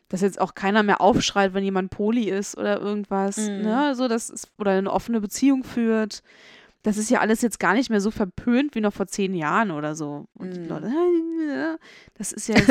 Dass 0.08 0.20
jetzt 0.20 0.40
auch 0.40 0.54
keiner 0.54 0.82
mehr 0.82 1.00
aufschreit, 1.00 1.54
wenn 1.54 1.64
jemand 1.64 1.90
Poli 1.90 2.28
ist 2.30 2.56
oder 2.56 2.80
irgendwas, 2.80 3.36
Mhm. 3.36 3.62
ne? 3.62 3.94
So, 3.96 4.06
das 4.06 4.30
ist, 4.30 4.50
oder 4.58 4.72
eine 4.72 4.92
offene 4.92 5.20
Beziehung 5.20 5.64
führt. 5.64 6.22
Das 6.84 6.96
ist 6.98 7.10
ja 7.10 7.20
alles 7.20 7.40
jetzt 7.42 7.58
gar 7.58 7.72
nicht 7.74 7.90
mehr 7.90 8.00
so 8.00 8.10
verpönt 8.12 8.74
wie 8.74 8.80
noch 8.80 8.92
vor 8.92 9.06
zehn 9.06 9.34
Jahren 9.34 9.70
oder 9.72 9.94
so. 9.96 10.26
Und 10.34 10.54
die 10.54 10.60
Mhm. 10.60 10.68
Leute, 10.68 11.78
das 12.14 12.30
ist 12.32 12.46
ja 12.46 12.54
jetzt. 12.58 12.68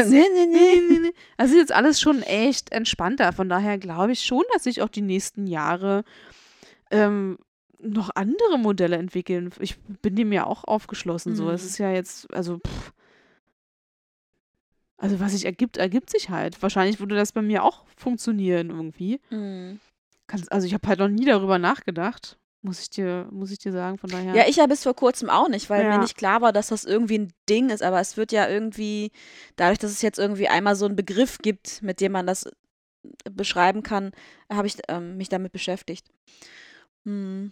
Das 1.38 1.49
ist 1.49 1.57
jetzt 1.57 1.72
alles 1.74 1.99
schon 1.99 2.22
echt 2.22 2.72
entspannter. 2.72 3.34
Von 3.34 3.49
daher 3.49 3.78
glaube 3.78 4.11
ich 4.11 4.22
schon, 4.22 4.43
dass 4.53 4.64
sich 4.64 4.82
auch 4.82 4.89
die 4.89 5.01
nächsten 5.01 5.47
Jahre 5.47 6.03
ähm, 6.91 7.38
noch 7.80 8.11
andere 8.16 8.57
Modelle 8.59 8.95
entwickeln. 8.97 9.51
Ich 9.59 9.78
bin 9.80 10.16
dem 10.16 10.32
ja 10.32 10.45
auch 10.45 10.64
aufgeschlossen. 10.64 11.36
So, 11.36 11.49
es 11.49 11.64
Mhm. 11.64 11.68
ist 11.68 11.78
ja 11.80 11.91
jetzt, 11.91 12.34
also, 12.34 12.59
pff. 12.59 12.93
also 14.97 15.20
was 15.20 15.32
sich 15.34 15.45
ergibt, 15.45 15.78
ergibt 15.78 16.09
sich 16.09 16.30
halt. 16.30 16.61
Wahrscheinlich 16.61 16.99
würde 16.99 17.16
das 17.16 17.32
bei 17.32 17.41
mir 17.41 17.64
auch 17.64 17.84
funktionieren 17.97 18.70
irgendwie. 18.70 19.20
Mhm. 19.32 19.80
Also 20.49 20.66
ich 20.68 20.74
habe 20.74 20.88
halt 20.88 20.99
noch 20.99 21.09
nie 21.09 21.26
darüber 21.26 21.57
nachgedacht. 21.59 22.38
Muss 22.66 22.80
ich 22.80 22.89
dir, 22.89 23.28
muss 23.30 23.51
ich 23.51 23.59
dir 23.59 23.74
sagen, 23.74 23.97
von 23.97 24.09
daher. 24.09 24.34
Ja, 24.36 24.47
ich 24.47 24.55
ja 24.55 24.66
bis 24.68 24.84
vor 24.84 24.95
kurzem 24.95 25.30
auch 25.30 25.49
nicht, 25.49 25.70
weil 25.70 25.84
Ja. 25.84 25.91
mir 25.91 25.97
nicht 25.99 26.18
klar 26.18 26.39
war, 26.41 26.53
dass 26.53 26.70
das 26.70 26.86
irgendwie 26.86 27.20
ein 27.20 27.34
Ding 27.49 27.70
ist. 27.70 27.84
Aber 27.84 27.99
es 27.99 28.16
wird 28.16 28.32
ja 28.32 28.47
irgendwie, 28.47 29.11
dadurch, 29.57 29.80
dass 29.80 29.91
es 29.91 30.01
jetzt 30.01 30.18
irgendwie 30.18 30.47
einmal 30.47 30.78
so 30.78 30.86
einen 30.86 30.95
Begriff 30.95 31.39
gibt, 31.39 31.82
mit 31.82 31.99
dem 31.99 32.14
man 32.14 32.26
das 32.26 32.45
äh, 32.45 32.51
beschreiben 33.30 33.84
kann, 33.84 34.11
habe 34.49 34.68
ich 34.68 34.78
ähm, 34.88 35.18
mich 35.18 35.28
damit 35.28 35.51
beschäftigt. 35.51 36.07
Hm. 37.05 37.51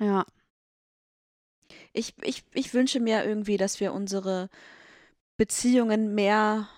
ja. 0.00 0.24
Ich, 1.92 2.14
ich, 2.22 2.44
ich 2.52 2.74
wünsche 2.74 3.00
mir 3.00 3.24
irgendwie, 3.24 3.56
dass 3.56 3.78
wir 3.80 3.92
unsere 3.92 4.50
Beziehungen 5.36 6.14
mehr 6.14 6.68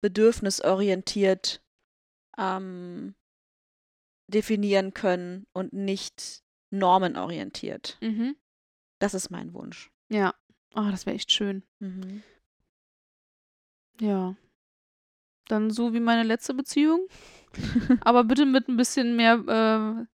bedürfnisorientiert 0.00 1.60
ähm, 2.38 3.14
definieren 4.28 4.94
können 4.94 5.46
und 5.52 5.72
nicht 5.72 6.44
normenorientiert. 6.70 7.98
Mhm. 8.00 8.36
Das 8.98 9.14
ist 9.14 9.30
mein 9.30 9.54
Wunsch. 9.54 9.90
Ja. 10.08 10.34
Ah, 10.74 10.90
das 10.90 11.06
wäre 11.06 11.16
echt 11.16 11.32
schön. 11.32 11.62
Mhm. 11.80 12.22
Ja. 14.00 14.36
Dann 15.48 15.70
so 15.70 15.94
wie 15.94 16.00
meine 16.00 16.24
letzte 16.24 16.52
Beziehung. 16.54 17.06
Aber 18.02 18.24
bitte 18.24 18.44
mit 18.44 18.68
ein 18.68 18.76
bisschen 18.76 19.16
mehr 19.16 19.38
äh, 19.46 20.04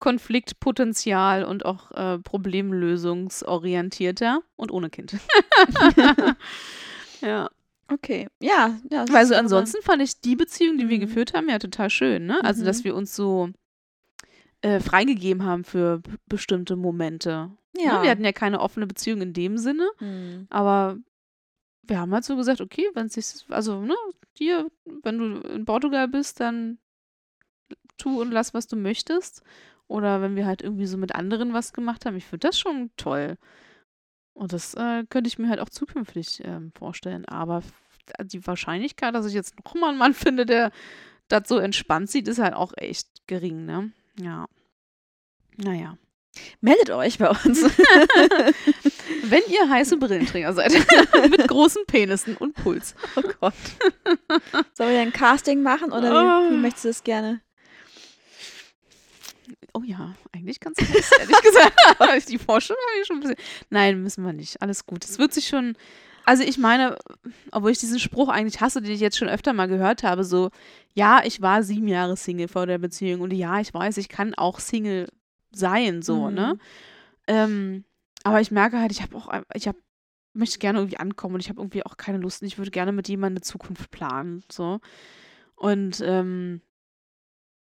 Konfliktpotenzial 0.00 1.44
und 1.44 1.64
auch 1.64 1.92
äh, 1.92 2.18
problemlösungsorientierter 2.18 4.42
und 4.56 4.72
ohne 4.72 4.90
Kind. 4.90 5.14
ja. 7.20 7.48
Okay, 7.92 8.28
ja. 8.40 8.78
ja 8.90 9.04
Also 9.12 9.34
ansonsten 9.34 9.82
fand 9.82 10.02
ich 10.02 10.20
die 10.20 10.36
Beziehung, 10.36 10.78
die 10.78 10.88
wir 10.88 10.96
Mhm. 10.98 11.02
geführt 11.02 11.34
haben, 11.34 11.48
ja 11.48 11.58
total 11.58 11.90
schön, 11.90 12.26
ne? 12.26 12.42
Also, 12.44 12.64
dass 12.64 12.80
Mhm. 12.80 12.84
wir 12.84 12.94
uns 12.94 13.14
so 13.16 13.50
äh, 14.62 14.78
freigegeben 14.80 15.44
haben 15.44 15.64
für 15.64 16.02
bestimmte 16.26 16.76
Momente. 16.76 17.50
Ne? 17.74 17.82
Ja. 17.82 18.02
Wir 18.02 18.10
hatten 18.10 18.24
ja 18.24 18.32
keine 18.32 18.60
offene 18.60 18.86
Beziehung 18.86 19.22
in 19.22 19.32
dem 19.32 19.56
Sinne, 19.56 19.88
Hm. 19.98 20.46
aber 20.50 20.98
wir 21.82 21.98
haben 21.98 22.12
halt 22.12 22.24
so 22.24 22.36
gesagt, 22.36 22.60
okay, 22.60 22.86
wenn 22.94 23.06
es 23.06 23.14
sich, 23.14 23.46
also, 23.50 23.80
ne, 23.80 23.96
hier, 24.36 24.70
wenn 25.02 25.18
du 25.18 25.40
in 25.48 25.64
Portugal 25.64 26.08
bist, 26.08 26.40
dann 26.40 26.78
tu 27.96 28.20
und 28.20 28.30
lass, 28.30 28.54
was 28.54 28.66
du 28.66 28.76
möchtest. 28.76 29.42
Oder 29.88 30.20
wenn 30.22 30.36
wir 30.36 30.46
halt 30.46 30.62
irgendwie 30.62 30.86
so 30.86 30.96
mit 30.98 31.14
anderen 31.14 31.52
was 31.52 31.72
gemacht 31.72 32.04
haben, 32.06 32.16
ich 32.16 32.26
finde 32.26 32.46
das 32.48 32.58
schon 32.58 32.90
toll. 32.96 33.36
Und 34.34 34.52
das 34.52 34.74
äh, 34.74 35.04
könnte 35.10 35.28
ich 35.28 35.38
mir 35.38 35.48
halt 35.48 35.60
auch 35.60 35.68
zukünftig 35.68 36.40
ähm, 36.44 36.72
vorstellen. 36.78 37.24
Aber 37.26 37.62
die 38.22 38.46
Wahrscheinlichkeit, 38.46 39.14
dass 39.14 39.26
ich 39.26 39.34
jetzt 39.34 39.54
nochmal 39.64 39.90
einen 39.90 39.98
Mann 39.98 40.14
finde, 40.14 40.46
der 40.46 40.70
das 41.28 41.42
so 41.46 41.58
entspannt 41.58 42.10
sieht, 42.10 42.26
ist 42.28 42.38
halt 42.38 42.54
auch 42.54 42.72
echt 42.76 43.06
gering, 43.26 43.64
ne? 43.66 43.92
Ja. 44.18 44.46
Naja. 45.56 45.96
Meldet 46.60 46.90
euch 46.90 47.18
bei 47.18 47.28
uns. 47.28 47.62
Wenn 49.24 49.42
ihr 49.48 49.68
heiße 49.68 49.96
Brillenträger 49.96 50.52
seid, 50.52 50.72
mit 51.30 51.46
großen 51.48 51.84
Penissen 51.86 52.36
und 52.36 52.54
Puls. 52.54 52.94
oh 53.16 53.22
Gott. 53.40 53.54
Sollen 54.74 54.92
wir 54.92 55.00
ein 55.00 55.12
Casting 55.12 55.62
machen 55.62 55.92
oder 55.92 56.10
wie, 56.10 56.50
wie 56.50 56.54
Oh. 56.54 56.58
möchtest 56.58 56.84
du 56.84 56.88
das 56.88 57.04
gerne? 57.04 57.40
Oh 59.74 59.82
ja, 59.84 60.14
eigentlich 60.32 60.60
ganz 60.60 60.78
heiß, 60.80 61.10
ehrlich 61.20 61.40
gesagt. 61.42 61.74
Die 62.28 62.38
Vorstellung 62.38 62.80
habe 62.90 63.00
ich 63.00 63.06
schon 63.06 63.16
ein 63.16 63.20
bisschen. 63.20 63.36
Nein, 63.70 64.02
müssen 64.02 64.24
wir 64.24 64.32
nicht. 64.32 64.60
Alles 64.62 64.86
gut. 64.86 65.04
Es 65.04 65.18
wird 65.18 65.32
sich 65.32 65.48
schon. 65.48 65.76
Also 66.26 66.42
ich 66.42 66.58
meine, 66.58 66.96
obwohl 67.50 67.70
ich 67.70 67.78
diesen 67.78 67.98
Spruch 67.98 68.28
eigentlich 68.28 68.60
hasse, 68.60 68.82
den 68.82 68.92
ich 68.92 69.00
jetzt 69.00 69.16
schon 69.16 69.28
öfter 69.28 69.52
mal 69.52 69.66
gehört 69.68 70.02
habe, 70.02 70.22
so, 70.22 70.50
ja, 70.94 71.22
ich 71.24 71.40
war 71.40 71.62
sieben 71.62 71.88
Jahre 71.88 72.16
Single 72.16 72.46
vor 72.48 72.66
der 72.66 72.78
Beziehung 72.78 73.22
und 73.22 73.32
ja, 73.32 73.58
ich 73.60 73.72
weiß, 73.72 73.96
ich 73.96 74.08
kann 74.08 74.34
auch 74.34 74.60
Single 74.60 75.08
sein, 75.50 76.02
so, 76.02 76.28
Mhm. 76.28 76.34
ne? 76.34 76.58
Ähm, 77.26 77.84
aber 78.22 78.40
ich 78.40 78.50
merke 78.50 78.78
halt, 78.78 78.92
ich 78.92 79.02
habe 79.02 79.16
auch, 79.16 79.32
ich 79.54 79.66
habe, 79.66 79.78
möchte 80.34 80.58
gerne 80.58 80.78
irgendwie 80.80 80.98
ankommen 80.98 81.34
und 81.36 81.40
ich 81.40 81.48
habe 81.48 81.60
irgendwie 81.60 81.84
auch 81.86 81.96
keine 81.96 82.18
Lust 82.18 82.42
und 82.42 82.48
ich 82.48 82.58
würde 82.58 82.70
gerne 82.70 82.92
mit 82.92 83.08
jemandem 83.08 83.38
eine 83.38 83.42
Zukunft 83.42 83.90
planen, 83.90 84.44
so. 84.52 84.78
Und 85.56 86.02
ähm, 86.04 86.60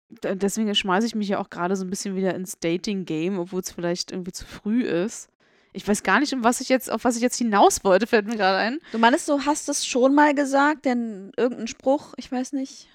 deswegen 0.09 0.75
schmeiße 0.75 1.07
ich 1.07 1.15
mich 1.15 1.29
ja 1.29 1.39
auch 1.39 1.51
gerade 1.51 1.77
so 1.77 1.85
ein 1.85 1.91
bisschen 1.91 2.17
wieder 2.17 2.35
ins 2.35 2.59
Dating-Game, 2.59 3.39
obwohl 3.39 3.61
es 3.61 3.71
vielleicht 3.71 4.13
irgendwie 4.13 4.33
zu 4.33 4.45
früh 4.45 4.83
ist. 4.83 5.29
Ich 5.73 5.87
weiß 5.87 6.05
gar 6.05 6.21
nicht, 6.21 6.33
um 6.33 6.45
was 6.45 6.61
ich 6.61 6.69
jetzt, 6.69 6.91
auf 6.91 7.05
was 7.05 7.17
ich 7.17 7.23
jetzt 7.23 7.37
hinaus 7.37 7.83
wollte, 7.83 8.07
fällt 8.07 8.27
mir 8.27 8.37
gerade 8.37 8.59
ein. 8.59 8.79
Du 8.93 8.99
meinst, 8.99 9.29
du 9.29 9.45
hast 9.45 9.69
es 9.69 9.85
schon 9.85 10.15
mal 10.15 10.33
gesagt, 10.33 10.85
denn 10.85 11.33
irgendein 11.37 11.67
Spruch, 11.67 12.15
ich 12.17 12.31
weiß 12.31 12.53
nicht. 12.53 12.89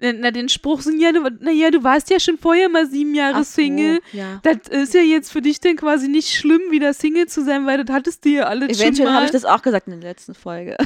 Na, 0.00 0.12
na, 0.12 0.30
den 0.32 0.48
Spruch 0.48 0.80
sind 0.80 1.00
ja, 1.00 1.12
du, 1.12 1.20
naja, 1.40 1.70
du 1.70 1.84
warst 1.84 2.10
ja 2.10 2.18
schon 2.18 2.38
vorher 2.38 2.68
mal 2.68 2.88
sieben 2.88 3.14
Jahre 3.14 3.44
so, 3.44 3.52
Single. 3.52 4.00
Ja. 4.12 4.40
Das 4.42 4.68
ist 4.68 4.94
ja 4.94 5.00
jetzt 5.00 5.30
für 5.30 5.42
dich 5.42 5.60
dann 5.60 5.76
quasi 5.76 6.08
nicht 6.08 6.34
schlimm, 6.34 6.60
wieder 6.70 6.92
Single 6.92 7.28
zu 7.28 7.44
sein, 7.44 7.66
weil 7.66 7.84
das 7.84 7.94
hattest 7.94 8.24
du 8.24 8.30
ja 8.30 8.44
alles 8.44 8.76
schon 8.76 8.86
Eventuell 8.86 9.12
habe 9.12 9.26
ich 9.26 9.30
das 9.30 9.44
auch 9.44 9.62
gesagt 9.62 9.86
in 9.86 10.00
der 10.00 10.10
letzten 10.10 10.34
Folge. 10.34 10.76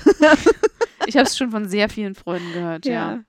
Ich 1.07 1.17
habe 1.17 1.27
es 1.27 1.39
schon 1.39 1.51
von 1.51 1.69
sehr 1.69 1.89
vielen 1.89 2.15
Freunden 2.15 2.53
gehört, 2.53 2.85
ja. 2.85 3.25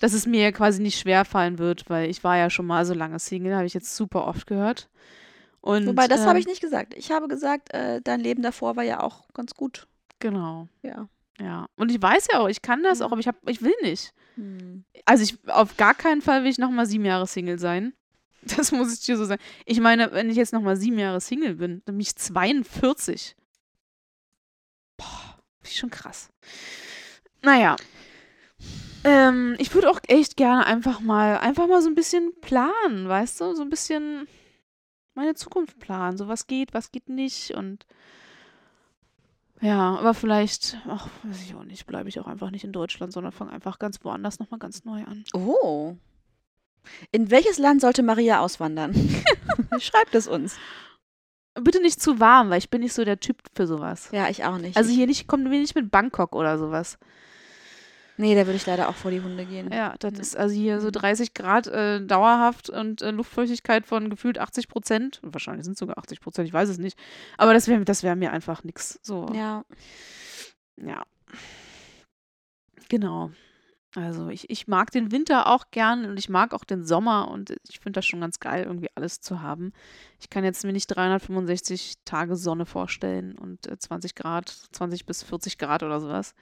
Dass 0.00 0.12
es 0.12 0.26
mir 0.26 0.42
ja 0.42 0.52
quasi 0.52 0.80
nicht 0.80 0.98
schwer 0.98 1.24
fallen 1.24 1.58
wird, 1.58 1.88
weil 1.90 2.08
ich 2.08 2.22
war 2.24 2.36
ja 2.36 2.50
schon 2.50 2.66
mal 2.66 2.84
so 2.84 2.94
lange 2.94 3.18
Single, 3.18 3.54
habe 3.54 3.66
ich 3.66 3.74
jetzt 3.74 3.96
super 3.96 4.26
oft 4.26 4.46
gehört. 4.46 4.88
Und, 5.60 5.86
Wobei, 5.86 6.06
das 6.06 6.20
habe 6.20 6.32
ähm, 6.32 6.36
ich 6.38 6.46
nicht 6.46 6.60
gesagt. 6.60 6.94
Ich 6.96 7.10
habe 7.10 7.26
gesagt, 7.28 7.72
äh, 7.74 8.00
dein 8.02 8.20
Leben 8.20 8.42
davor 8.42 8.76
war 8.76 8.84
ja 8.84 9.00
auch 9.02 9.26
ganz 9.34 9.54
gut. 9.54 9.86
Genau, 10.20 10.68
Ja. 10.82 11.08
ja. 11.40 11.66
Und 11.76 11.90
ich 11.90 12.00
weiß 12.00 12.28
ja 12.32 12.38
auch, 12.40 12.48
ich 12.48 12.62
kann 12.62 12.82
das 12.82 13.00
Ja. 13.00 13.06
auch, 13.06 13.12
aber 13.12 13.20
ich, 13.20 13.28
hab, 13.28 13.36
ich 13.48 13.60
will 13.62 13.74
nicht. 13.82 14.12
Hm. 14.36 14.84
Also 15.04 15.24
ich, 15.24 15.36
auf 15.48 15.76
gar 15.76 15.94
keinen 15.94 16.22
Fall 16.22 16.42
will 16.44 16.50
ich 16.50 16.58
nochmal 16.58 16.86
sieben 16.86 17.04
Jahre 17.04 17.26
Single 17.26 17.58
sein. 17.58 17.92
Das 18.56 18.70
muss 18.70 18.94
ich 18.94 19.00
dir 19.04 19.16
so 19.16 19.24
sagen. 19.24 19.42
Ich 19.66 19.80
meine, 19.80 20.12
wenn 20.12 20.30
ich 20.30 20.36
jetzt 20.36 20.52
nochmal 20.52 20.76
sieben 20.76 20.98
Jahre 20.98 21.20
Single 21.20 21.56
bin, 21.56 21.82
dann 21.84 21.96
bin 21.96 22.00
ich 22.00 22.14
42. 22.14 23.34
Boah, 24.96 25.38
ist 25.64 25.76
schon 25.76 25.90
krass. 25.90 26.30
Naja. 27.42 27.74
Ähm, 29.04 29.56
ich 29.58 29.74
würde 29.74 29.90
auch 29.90 30.00
echt 30.08 30.36
gerne 30.36 30.66
einfach 30.66 31.00
mal, 31.00 31.38
einfach 31.38 31.66
mal 31.66 31.82
so 31.82 31.88
ein 31.88 31.94
bisschen 31.94 32.32
planen, 32.40 33.08
weißt 33.08 33.40
du? 33.40 33.54
So 33.54 33.62
ein 33.62 33.70
bisschen 33.70 34.26
meine 35.14 35.34
Zukunft 35.34 35.78
planen. 35.78 36.16
So 36.16 36.28
was 36.28 36.46
geht, 36.46 36.74
was 36.74 36.90
geht 36.90 37.08
nicht 37.08 37.52
und 37.52 37.86
ja, 39.60 39.96
aber 39.96 40.14
vielleicht, 40.14 40.78
ach, 40.86 41.08
weiß 41.24 41.42
ich 41.42 41.54
auch 41.54 41.64
nicht, 41.64 41.86
bleibe 41.86 42.08
ich 42.08 42.20
auch 42.20 42.26
einfach 42.26 42.50
nicht 42.50 42.64
in 42.64 42.72
Deutschland, 42.72 43.12
sondern 43.12 43.32
fange 43.32 43.52
einfach 43.52 43.78
ganz 43.78 44.04
woanders 44.04 44.38
nochmal 44.38 44.60
ganz 44.60 44.84
neu 44.84 45.02
an. 45.04 45.24
Oh. 45.34 45.96
In 47.10 47.30
welches 47.30 47.58
Land 47.58 47.80
sollte 47.80 48.02
Maria 48.02 48.40
auswandern? 48.40 48.94
Schreibt 49.80 50.14
es 50.14 50.28
uns. 50.28 50.56
Bitte 51.54 51.82
nicht 51.82 52.00
zu 52.00 52.20
warm, 52.20 52.50
weil 52.50 52.58
ich 52.58 52.70
bin 52.70 52.82
nicht 52.82 52.94
so 52.94 53.04
der 53.04 53.18
Typ 53.18 53.42
für 53.52 53.66
sowas. 53.66 54.10
Ja, 54.12 54.28
ich 54.28 54.44
auch 54.44 54.58
nicht. 54.58 54.76
Also 54.76 54.90
hier 54.90 55.08
nicht, 55.08 55.26
kommt 55.26 55.42
mir 55.42 55.60
nicht 55.60 55.74
mit 55.74 55.90
Bangkok 55.90 56.36
oder 56.36 56.56
sowas. 56.56 56.98
Nee, 58.18 58.34
da 58.34 58.46
würde 58.46 58.56
ich 58.56 58.66
leider 58.66 58.88
auch 58.90 58.94
vor 58.94 59.10
die 59.10 59.20
Hunde 59.22 59.46
gehen. 59.46 59.72
Ja, 59.72 59.94
das 59.98 60.12
Ja. 60.14 60.20
ist 60.20 60.36
also 60.36 60.54
hier 60.54 60.80
so 60.80 60.88
Mhm. 60.88 60.92
30 60.92 61.32
Grad 61.34 61.66
äh, 61.68 62.04
dauerhaft 62.04 62.68
und 62.68 63.00
äh, 63.02 63.10
Luftfeuchtigkeit 63.10 63.86
von 63.86 64.10
gefühlt 64.10 64.38
80 64.38 64.68
Prozent. 64.68 65.20
Wahrscheinlich 65.22 65.64
sind 65.64 65.72
es 65.72 65.78
sogar 65.78 65.96
80 65.98 66.20
Prozent, 66.20 66.46
ich 66.46 66.52
weiß 66.52 66.68
es 66.68 66.78
nicht. 66.78 66.98
Aber 67.38 67.54
das 67.54 67.66
wäre 67.68 67.84
das 67.84 68.02
wär 68.02 68.14
mir 68.16 68.32
einfach 68.32 68.62
nix. 68.64 68.98
So, 69.02 69.26
Ja. 69.34 69.64
ja. 70.76 71.02
Genau. 72.88 73.30
Also 73.94 74.28
ich, 74.28 74.50
ich 74.50 74.68
mag 74.68 74.90
den 74.90 75.10
Winter 75.12 75.46
auch 75.46 75.70
gern 75.70 76.04
und 76.04 76.18
ich 76.18 76.28
mag 76.28 76.52
auch 76.52 76.64
den 76.64 76.84
Sommer 76.84 77.28
und 77.30 77.54
ich 77.68 77.80
finde 77.80 77.98
das 77.98 78.06
schon 78.06 78.20
ganz 78.20 78.38
geil, 78.38 78.64
irgendwie 78.64 78.88
alles 78.94 79.20
zu 79.20 79.40
haben. 79.40 79.72
Ich 80.20 80.28
kann 80.28 80.44
jetzt 80.44 80.62
mir 80.64 80.72
nicht 80.74 80.86
365 80.88 81.94
Tage 82.04 82.36
Sonne 82.36 82.66
vorstellen 82.66 83.36
und 83.36 83.66
äh, 83.66 83.78
20 83.78 84.14
Grad, 84.14 84.50
20 84.72 85.06
bis 85.06 85.22
40 85.22 85.56
Grad 85.58 85.82
oder 85.82 86.00
sowas. 86.00 86.34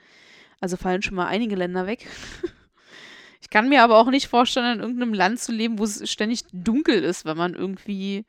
Also 0.60 0.76
fallen 0.76 1.02
schon 1.02 1.16
mal 1.16 1.26
einige 1.26 1.56
Länder 1.56 1.86
weg. 1.86 2.06
Ich 3.42 3.50
kann 3.50 3.68
mir 3.68 3.84
aber 3.84 3.98
auch 3.98 4.10
nicht 4.10 4.26
vorstellen, 4.26 4.78
in 4.78 4.80
irgendeinem 4.80 5.14
Land 5.14 5.38
zu 5.38 5.52
leben, 5.52 5.78
wo 5.78 5.84
es 5.84 6.10
ständig 6.10 6.42
dunkel 6.52 7.04
ist, 7.04 7.24
wenn 7.24 7.36
man 7.36 7.54
irgendwie 7.54 8.24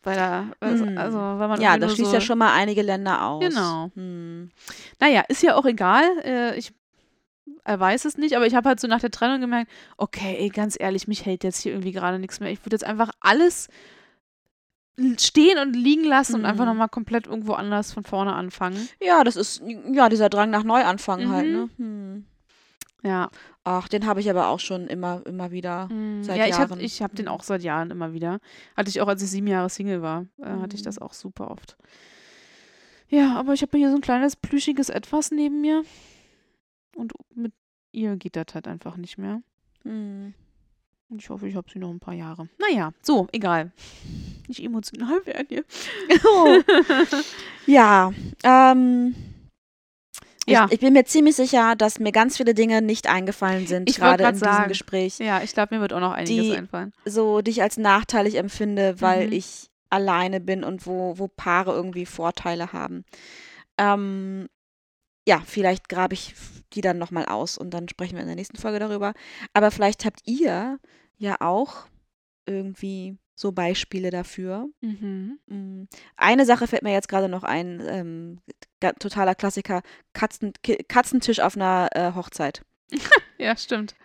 bei 0.00 0.14
der, 0.14 0.52
also, 0.60 0.86
Hm. 0.86 0.96
also 0.96 1.18
man 1.18 1.60
Ja, 1.60 1.76
das 1.76 1.94
schließt 1.94 2.10
so, 2.10 2.14
ja 2.14 2.20
schon 2.20 2.38
mal 2.38 2.52
einige 2.54 2.82
Länder 2.82 3.26
aus. 3.26 3.42
Genau. 3.42 3.90
Hm. 3.96 4.52
Naja, 5.00 5.24
ist 5.28 5.42
ja 5.42 5.56
auch 5.56 5.64
egal. 5.64 6.04
Äh, 6.22 6.56
ich 6.56 6.72
er 7.64 7.80
weiß 7.80 8.04
es 8.04 8.16
nicht, 8.16 8.36
aber 8.36 8.46
ich 8.46 8.54
habe 8.54 8.68
halt 8.68 8.78
so 8.78 8.86
nach 8.86 9.00
der 9.00 9.10
Trennung 9.10 9.40
gemerkt, 9.40 9.70
okay, 9.96 10.36
ey, 10.38 10.50
ganz 10.50 10.76
ehrlich, 10.78 11.08
mich 11.08 11.26
hält 11.26 11.44
jetzt 11.44 11.60
hier 11.60 11.72
irgendwie 11.72 11.92
gerade 11.92 12.18
nichts 12.18 12.38
mehr. 12.38 12.50
Ich 12.50 12.64
würde 12.64 12.74
jetzt 12.74 12.84
einfach 12.84 13.10
alles 13.20 13.68
stehen 15.18 15.58
und 15.58 15.74
liegen 15.74 16.04
lassen 16.04 16.36
und 16.36 16.44
einfach 16.44 16.64
Mhm. 16.64 16.70
nochmal 16.70 16.88
komplett 16.88 17.26
irgendwo 17.26 17.54
anders 17.54 17.92
von 17.92 18.04
vorne 18.04 18.32
anfangen. 18.34 18.88
Ja, 19.02 19.24
das 19.24 19.36
ist, 19.36 19.62
ja, 19.92 20.08
dieser 20.08 20.28
Drang 20.28 20.50
nach 20.50 20.62
Neuanfang 20.64 21.28
halt, 21.30 21.46
Mhm. 21.46 21.52
ne? 21.52 21.68
Hm. 21.78 22.24
Ja. 23.02 23.30
Ach, 23.64 23.88
den 23.88 24.06
habe 24.06 24.20
ich 24.20 24.30
aber 24.30 24.48
auch 24.48 24.60
schon 24.60 24.86
immer, 24.86 25.22
immer 25.26 25.50
wieder. 25.50 25.88
Mm, 25.88 26.22
Seit 26.22 26.38
ja, 26.38 26.46
ich 26.46 26.54
habe 26.58 26.70
Jahren. 26.74 26.80
ich 26.84 27.02
hab 27.02 27.14
den 27.14 27.26
Mhm. 27.26 27.30
auch 27.32 27.42
seit 27.42 27.62
Jahren 27.62 27.90
immer 27.90 28.12
wieder. 28.12 28.38
Hatte 28.76 28.88
ich 28.88 29.00
auch, 29.00 29.08
als 29.08 29.22
ich 29.22 29.30
sieben 29.30 29.46
Jahre 29.46 29.68
Single 29.68 30.00
war, 30.00 30.26
äh, 30.40 30.46
hatte 30.46 30.74
ich 30.76 30.82
Mhm. 30.82 30.86
das 30.86 30.98
auch 30.98 31.12
super 31.12 31.50
oft. 31.50 31.76
Ja, 33.08 33.36
aber 33.36 33.52
ich 33.52 33.62
habe 33.62 33.76
hier 33.76 33.90
so 33.90 33.96
ein 33.96 34.00
kleines 34.00 34.36
plüschiges 34.36 34.88
Etwas 34.88 35.30
neben 35.30 35.60
mir. 35.60 35.82
Und 36.96 37.12
mit 37.34 37.52
ihr 37.92 38.16
geht 38.16 38.36
das 38.36 38.46
halt 38.54 38.66
einfach 38.68 38.96
nicht 38.96 39.18
mehr. 39.18 39.42
Ich 41.16 41.28
hoffe, 41.30 41.46
ich 41.48 41.54
habe 41.54 41.68
sie 41.72 41.78
noch 41.78 41.90
ein 41.90 42.00
paar 42.00 42.14
Jahre. 42.14 42.48
Naja, 42.58 42.92
so, 43.02 43.28
egal. 43.32 43.72
Nicht 44.48 44.60
emotional 44.62 45.24
werden 45.26 45.46
hier. 45.48 45.64
Oh. 46.24 46.58
ja, 47.66 48.12
ähm, 48.42 49.14
Ja. 50.46 50.66
Ich, 50.70 50.80
bin 50.80 50.92
mir 50.92 51.04
ziemlich 51.04 51.36
sicher, 51.36 51.76
dass 51.76 51.98
mir 52.00 52.12
ganz 52.12 52.36
viele 52.36 52.52
Dinge 52.54 52.82
nicht 52.82 53.06
eingefallen 53.08 53.66
sind, 53.66 53.88
Ich 53.88 53.96
gerade 53.96 54.22
in 54.22 54.24
grad 54.24 54.34
diesem 54.34 54.44
sagen. 54.48 54.68
Gespräch, 54.68 55.18
Ja, 55.18 55.42
ich 55.42 55.52
glaube, 55.54 55.74
mir 55.76 55.80
wird 55.80 55.92
auch 55.92 56.00
noch 56.00 56.12
einiges 56.12 56.44
Die- 56.46 56.56
einfallen. 56.56 56.92
so 57.04 57.40
die 57.42 57.50
ich 57.52 57.62
als 57.62 57.76
nachteilig 57.76 58.34
empfinde, 58.36 59.00
weil 59.00 59.28
Mhm. 59.28 59.32
ich 59.34 59.70
alleine 59.90 60.40
bin 60.40 60.64
und 60.64 60.86
wo, 60.86 61.18
wo 61.18 61.28
Paare 61.28 61.72
irgendwie 61.72 62.04
Vorteile 62.06 62.72
haben. 62.72 63.04
Ähm, 63.78 64.48
ja, 65.26 65.42
vielleicht 65.44 65.88
grabe 65.88 66.14
ich 66.14 66.34
die 66.72 66.80
dann 66.80 66.98
nochmal 66.98 67.26
aus 67.26 67.56
und 67.56 67.70
dann 67.70 67.88
sprechen 67.88 68.14
wir 68.14 68.22
in 68.22 68.26
der 68.26 68.36
nächsten 68.36 68.58
Folge 68.58 68.78
darüber. 68.78 69.14
Aber 69.52 69.70
vielleicht 69.70 70.04
habt 70.04 70.20
ihr 70.24 70.78
ja 71.16 71.36
auch 71.40 71.86
irgendwie 72.46 73.16
so 73.36 73.52
Beispiele 73.52 74.10
dafür. 74.10 74.68
Mhm. 74.80 75.38
Mm. 75.46 75.84
Eine 76.16 76.46
Sache 76.46 76.66
fällt 76.66 76.82
mir 76.82 76.92
jetzt 76.92 77.08
gerade 77.08 77.28
noch 77.28 77.42
ein, 77.42 77.82
ähm, 77.86 78.40
totaler 78.98 79.34
Klassiker, 79.34 79.82
Katzen, 80.12 80.52
Katzentisch 80.88 81.40
auf 81.40 81.56
einer 81.56 81.88
äh, 81.92 82.12
Hochzeit. 82.14 82.62
Ja, 83.36 83.56
stimmt. 83.56 83.96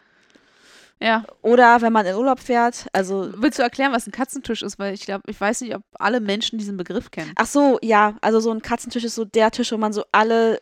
Ja. 0.99 1.25
Oder 1.43 1.81
wenn 1.81 1.93
man 1.93 2.05
in 2.07 2.15
Urlaub 2.15 2.39
fährt, 2.39 2.87
also, 2.93 3.31
Willst 3.35 3.59
du 3.59 3.63
erklären, 3.63 3.93
was 3.93 4.07
ein 4.07 4.11
Katzentisch 4.11 4.63
ist? 4.63 4.79
Weil 4.79 4.93
ich 4.95 5.05
glaube, 5.05 5.23
ich 5.27 5.39
weiß 5.39 5.61
nicht, 5.61 5.75
ob 5.75 5.83
alle 5.93 6.19
Menschen 6.19 6.57
diesen 6.57 6.77
Begriff 6.77 7.11
kennen. 7.11 7.31
ach 7.35 7.45
so, 7.45 7.77
ja, 7.81 8.17
also 8.21 8.39
so 8.39 8.51
ein 8.51 8.63
Katzentisch 8.63 9.03
ist 9.03 9.15
so 9.15 9.23
der 9.23 9.51
Tisch, 9.51 9.71
wo 9.71 9.77
man 9.77 9.93
so 9.93 10.03
alle, 10.11 10.61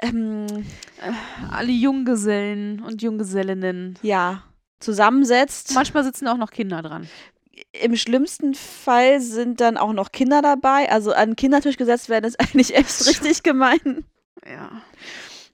ähm, 0.00 0.46
Alle 1.50 1.72
Junggesellen 1.72 2.80
und 2.82 3.02
Junggesellinnen. 3.02 3.98
ja, 4.02 4.42
zusammensetzt. 4.80 5.74
Manchmal 5.74 6.04
sitzen 6.04 6.28
auch 6.28 6.36
noch 6.36 6.50
Kinder 6.50 6.82
dran. 6.82 7.08
Im 7.72 7.96
schlimmsten 7.96 8.54
Fall 8.54 9.20
sind 9.20 9.60
dann 9.60 9.76
auch 9.76 9.92
noch 9.92 10.12
Kinder 10.12 10.40
dabei. 10.42 10.90
Also 10.90 11.12
an 11.12 11.30
den 11.30 11.36
Kindertisch 11.36 11.76
gesetzt 11.76 12.08
werden 12.08 12.26
ist 12.26 12.38
eigentlich 12.40 12.74
echt 12.76 13.06
richtig 13.06 13.42
gemein. 13.42 14.04
Ja. 14.46 14.70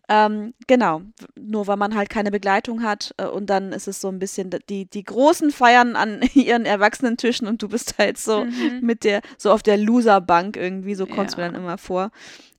Ähm, 0.09 0.53
genau, 0.67 1.01
nur 1.35 1.67
weil 1.67 1.77
man 1.79 1.95
halt 1.95 2.11
keine 2.11 2.31
Begleitung 2.31 2.83
hat 2.83 3.15
äh, 3.17 3.25
und 3.25 3.49
dann 3.49 3.73
ist 3.73 3.89
es 3.89 4.03
so 4.03 4.09
ein 4.09 4.19
bisschen, 4.19 4.51
die, 4.69 4.85
die 4.85 5.03
Großen 5.03 5.51
feiern 5.51 5.97
an 5.97 6.21
ihren 6.35 6.67
Erwachsenentischen 6.67 7.49
und 7.49 7.63
du 7.63 7.69
bist 7.69 7.97
halt 7.97 8.19
so 8.19 8.45
Mhm. 8.45 8.81
mit 8.83 9.05
der, 9.05 9.23
so 9.39 9.51
auf 9.51 9.63
der 9.63 9.79
Loserbank 9.79 10.57
irgendwie, 10.59 10.95
so 10.95 11.07
kommt 11.07 11.31
es 11.31 11.37
mir 11.39 11.45
Ja. 11.45 11.49
dann 11.49 11.61
immer 11.63 11.79
vor. 11.79 12.11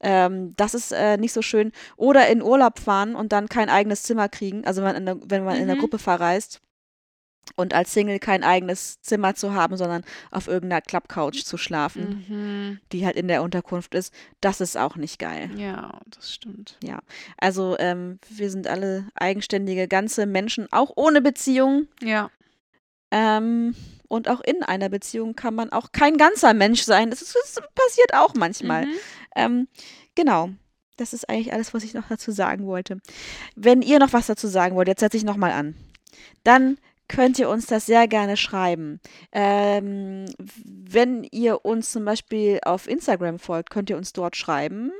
Ähm, 0.01 0.53
das 0.57 0.73
ist 0.73 0.91
äh, 0.91 1.17
nicht 1.17 1.33
so 1.33 1.43
schön. 1.43 1.71
Oder 1.97 2.27
in 2.29 2.41
Urlaub 2.41 2.79
fahren 2.79 3.15
und 3.15 3.31
dann 3.31 3.47
kein 3.47 3.69
eigenes 3.69 4.01
Zimmer 4.03 4.27
kriegen, 4.27 4.65
also 4.65 4.81
wenn 4.81 4.87
man 4.93 4.95
in 4.95 5.05
der, 5.05 5.17
wenn 5.29 5.43
man 5.43 5.57
in 5.57 5.67
der 5.67 5.75
Mhm. 5.75 5.79
Gruppe 5.81 5.99
verreist 5.99 6.61
und 7.55 7.73
als 7.73 7.93
Single 7.93 8.19
kein 8.19 8.43
eigenes 8.43 8.99
Zimmer 9.01 9.33
zu 9.35 9.53
haben, 9.53 9.77
sondern 9.77 10.03
auf 10.31 10.47
irgendeiner 10.47 10.81
Klappcouch 10.81 11.43
zu 11.45 11.57
schlafen, 11.57 12.25
Mhm. 12.27 12.79
die 12.91 13.05
halt 13.05 13.15
in 13.15 13.27
der 13.27 13.43
Unterkunft 13.43 13.95
ist, 13.95 14.13
das 14.41 14.61
ist 14.61 14.77
auch 14.77 14.95
nicht 14.97 15.19
geil. 15.19 15.49
Ja, 15.57 15.99
das 16.07 16.33
stimmt. 16.33 16.77
Also 17.37 17.75
ähm, 17.79 18.19
wir 18.29 18.49
sind 18.49 18.67
alle 18.67 19.07
eigenständige, 19.15 19.87
ganze 19.87 20.25
Menschen, 20.25 20.67
auch 20.71 20.91
ohne 20.95 21.21
Beziehung. 21.21 21.87
Ja. 22.01 22.29
Ähm, 23.11 23.75
und 24.07 24.27
auch 24.29 24.41
in 24.41 24.61
einer 24.63 24.89
Beziehung 24.89 25.35
kann 25.35 25.55
man 25.55 25.71
auch 25.71 25.91
kein 25.91 26.17
ganzer 26.17 26.53
Mensch 26.53 26.83
sein. 26.83 27.09
Das, 27.09 27.21
ist, 27.21 27.35
das 27.35 27.55
passiert 27.73 28.13
auch 28.13 28.33
manchmal. 28.35 28.85
Mhm. 28.85 28.93
Ähm, 29.35 29.67
genau. 30.15 30.49
Das 30.97 31.11
ist 31.13 31.27
eigentlich 31.29 31.51
alles, 31.51 31.73
was 31.73 31.83
ich 31.83 31.93
noch 31.93 32.07
dazu 32.07 32.31
sagen 32.31 32.65
wollte. 32.67 32.99
Wenn 33.55 33.81
ihr 33.81 33.99
noch 33.99 34.13
was 34.13 34.27
dazu 34.27 34.47
sagen 34.47 34.75
wollt, 34.75 34.87
jetzt 34.87 35.01
setze 35.01 35.17
ich 35.17 35.23
nochmal 35.25 35.51
an. 35.51 35.75
Dann 36.43 36.77
könnt 37.07 37.37
ihr 37.39 37.49
uns 37.49 37.65
das 37.67 37.85
sehr 37.85 38.07
gerne 38.07 38.35
schreiben. 38.37 38.99
Ähm, 39.31 40.25
wenn 40.37 41.23
ihr 41.31 41.65
uns 41.65 41.91
zum 41.91 42.05
Beispiel 42.05 42.59
auf 42.63 42.87
Instagram 42.87 43.39
folgt, 43.39 43.69
könnt 43.69 43.89
ihr 43.89 43.97
uns 43.97 44.13
dort 44.13 44.35
schreiben. 44.35 44.91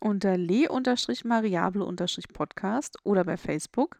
Unter 0.00 0.36
le-mariable-podcast 0.36 2.98
oder 3.04 3.24
bei 3.24 3.36
Facebook. 3.36 3.98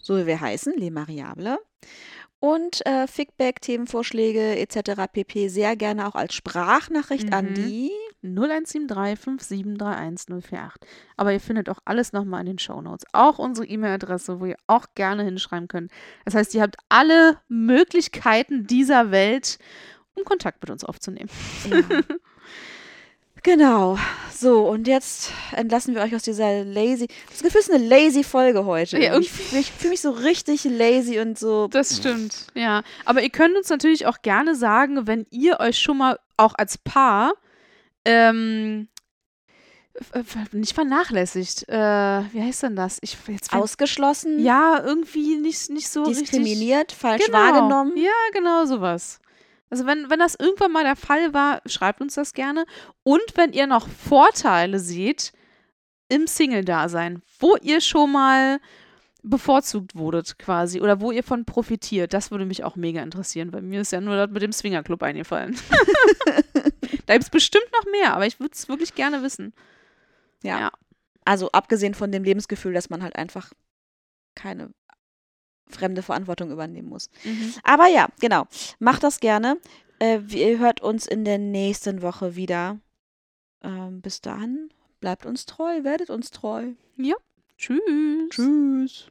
so 0.00 0.16
wie 0.16 0.26
wir 0.26 0.40
heißen, 0.40 0.74
Le 0.76 0.90
Mariable. 0.92 1.58
Und 2.40 2.86
äh, 2.86 3.08
Feedback, 3.08 3.60
Themenvorschläge 3.60 4.56
etc. 4.58 5.10
pp. 5.12 5.48
sehr 5.48 5.74
gerne 5.74 6.06
auch 6.06 6.14
als 6.14 6.34
Sprachnachricht 6.34 7.32
an 7.32 7.46
Mhm. 7.46 7.54
die. 7.54 7.90
0173 8.22 9.18
5731 9.18 10.28
048. 10.28 10.88
Aber 11.16 11.32
ihr 11.32 11.40
findet 11.40 11.68
auch 11.68 11.78
alles 11.84 12.12
nochmal 12.12 12.40
in 12.40 12.46
den 12.46 12.58
Shownotes. 12.58 13.06
Auch 13.12 13.38
unsere 13.38 13.66
E-Mail-Adresse, 13.66 14.40
wo 14.40 14.46
ihr 14.46 14.56
auch 14.66 14.86
gerne 14.94 15.24
hinschreiben 15.24 15.68
könnt. 15.68 15.90
Das 16.24 16.34
heißt, 16.34 16.54
ihr 16.54 16.62
habt 16.62 16.76
alle 16.88 17.38
Möglichkeiten 17.48 18.66
dieser 18.66 19.10
Welt, 19.10 19.58
um 20.14 20.24
Kontakt 20.24 20.62
mit 20.62 20.70
uns 20.70 20.84
aufzunehmen. 20.84 21.30
Ja. 21.70 21.80
genau. 23.42 23.98
So, 24.34 24.68
und 24.68 24.88
jetzt 24.88 25.32
entlassen 25.52 25.94
wir 25.94 26.02
euch 26.02 26.14
aus 26.14 26.22
dieser 26.22 26.64
lazy. 26.64 27.08
Das 27.30 27.42
Gefühl 27.42 27.60
ist 27.60 27.72
eine 27.72 27.84
lazy 27.84 28.24
Folge 28.24 28.64
heute. 28.64 28.98
Ja, 28.98 29.16
ich 29.16 29.30
ich 29.52 29.70
fühle 29.70 29.90
mich 29.90 30.00
so 30.00 30.10
richtig 30.10 30.64
lazy 30.64 31.20
und 31.20 31.38
so. 31.38 31.68
Das 31.68 31.96
stimmt, 31.96 32.46
ja. 32.54 32.82
Aber 33.04 33.22
ihr 33.22 33.30
könnt 33.30 33.56
uns 33.56 33.68
natürlich 33.68 34.06
auch 34.06 34.22
gerne 34.22 34.56
sagen, 34.56 35.06
wenn 35.06 35.24
ihr 35.30 35.60
euch 35.60 35.78
schon 35.78 35.98
mal 35.98 36.18
auch 36.36 36.54
als 36.56 36.78
Paar 36.78 37.32
ähm, 38.08 38.88
nicht 40.52 40.74
vernachlässigt. 40.74 41.68
Äh, 41.68 41.74
wie 42.32 42.40
heißt 42.42 42.62
denn 42.62 42.76
das? 42.76 42.98
Ich 43.02 43.16
jetzt 43.26 43.52
Ausgeschlossen, 43.52 44.38
Ja, 44.38 44.80
irgendwie 44.84 45.36
nicht, 45.36 45.70
nicht 45.70 45.88
so 45.88 46.04
richtig. 46.04 46.30
diskriminiert, 46.30 46.92
falsch 46.92 47.24
Genau. 47.26 47.38
wahrgenommen. 47.38 47.96
Ja, 47.96 48.10
genau 48.32 48.64
sowas. 48.64 49.18
Also 49.70 49.86
wenn, 49.86 50.08
wenn 50.08 50.18
das 50.18 50.34
irgendwann 50.34 50.72
mal 50.72 50.84
der 50.84 50.96
Fall 50.96 51.34
war, 51.34 51.60
schreibt 51.66 52.00
uns 52.00 52.14
das 52.14 52.32
gerne. 52.32 52.64
Und 53.02 53.22
wenn 53.34 53.52
ihr 53.52 53.66
noch 53.66 53.88
Vorteile 53.88 54.78
seht 54.78 55.32
im 56.08 56.26
Single-Dasein, 56.26 57.20
wo 57.38 57.56
ihr 57.56 57.80
schon 57.80 58.12
mal 58.12 58.60
bevorzugt 59.22 59.94
wurdet 59.96 60.38
quasi 60.38 60.80
oder 60.80 61.00
wo 61.02 61.10
ihr 61.10 61.22
von 61.24 61.44
profitiert, 61.44 62.14
das 62.14 62.30
würde 62.30 62.46
mich 62.46 62.64
auch 62.64 62.76
mega 62.76 63.02
interessieren, 63.02 63.52
weil 63.52 63.60
mir 63.62 63.80
ist 63.82 63.92
ja 63.92 64.00
nur 64.00 64.16
das 64.16 64.30
mit 64.30 64.40
dem 64.42 64.52
Swingerclub 64.52 65.02
eingefallen. 65.02 65.58
da 67.08 67.14
gibt 67.14 67.24
es 67.24 67.30
bestimmt 67.30 67.70
noch 67.72 67.90
mehr, 67.90 68.12
aber 68.12 68.26
ich 68.26 68.38
würde 68.38 68.52
es 68.52 68.68
wirklich 68.68 68.94
gerne 68.94 69.22
wissen. 69.22 69.54
Ja. 70.42 70.60
Ja. 70.60 70.72
Also 71.24 71.50
abgesehen 71.52 71.94
von 71.94 72.12
dem 72.12 72.22
Lebensgefühl, 72.22 72.74
dass 72.74 72.90
man 72.90 73.02
halt 73.02 73.16
einfach 73.16 73.52
keine 74.34 74.74
fremde 75.70 76.02
Verantwortung 76.02 76.50
übernehmen 76.50 76.88
muss. 76.88 77.08
Aber 77.62 77.86
ja, 77.86 78.08
genau. 78.20 78.46
Macht 78.78 79.04
das 79.04 79.20
gerne. 79.20 79.58
Äh, 80.00 80.20
ihr 80.28 80.58
hört 80.58 80.82
uns 80.82 81.06
in 81.06 81.24
der 81.24 81.38
nächsten 81.38 82.02
Woche 82.02 82.36
wieder. 82.36 82.78
Ähm, 83.62 84.02
bis 84.02 84.20
dahin, 84.20 84.68
bleibt 85.00 85.24
uns 85.24 85.46
treu, 85.46 85.84
werdet 85.84 86.10
uns 86.10 86.30
treu. 86.30 86.72
Tschüss. 87.56 87.80
Tschüss. 88.28 89.10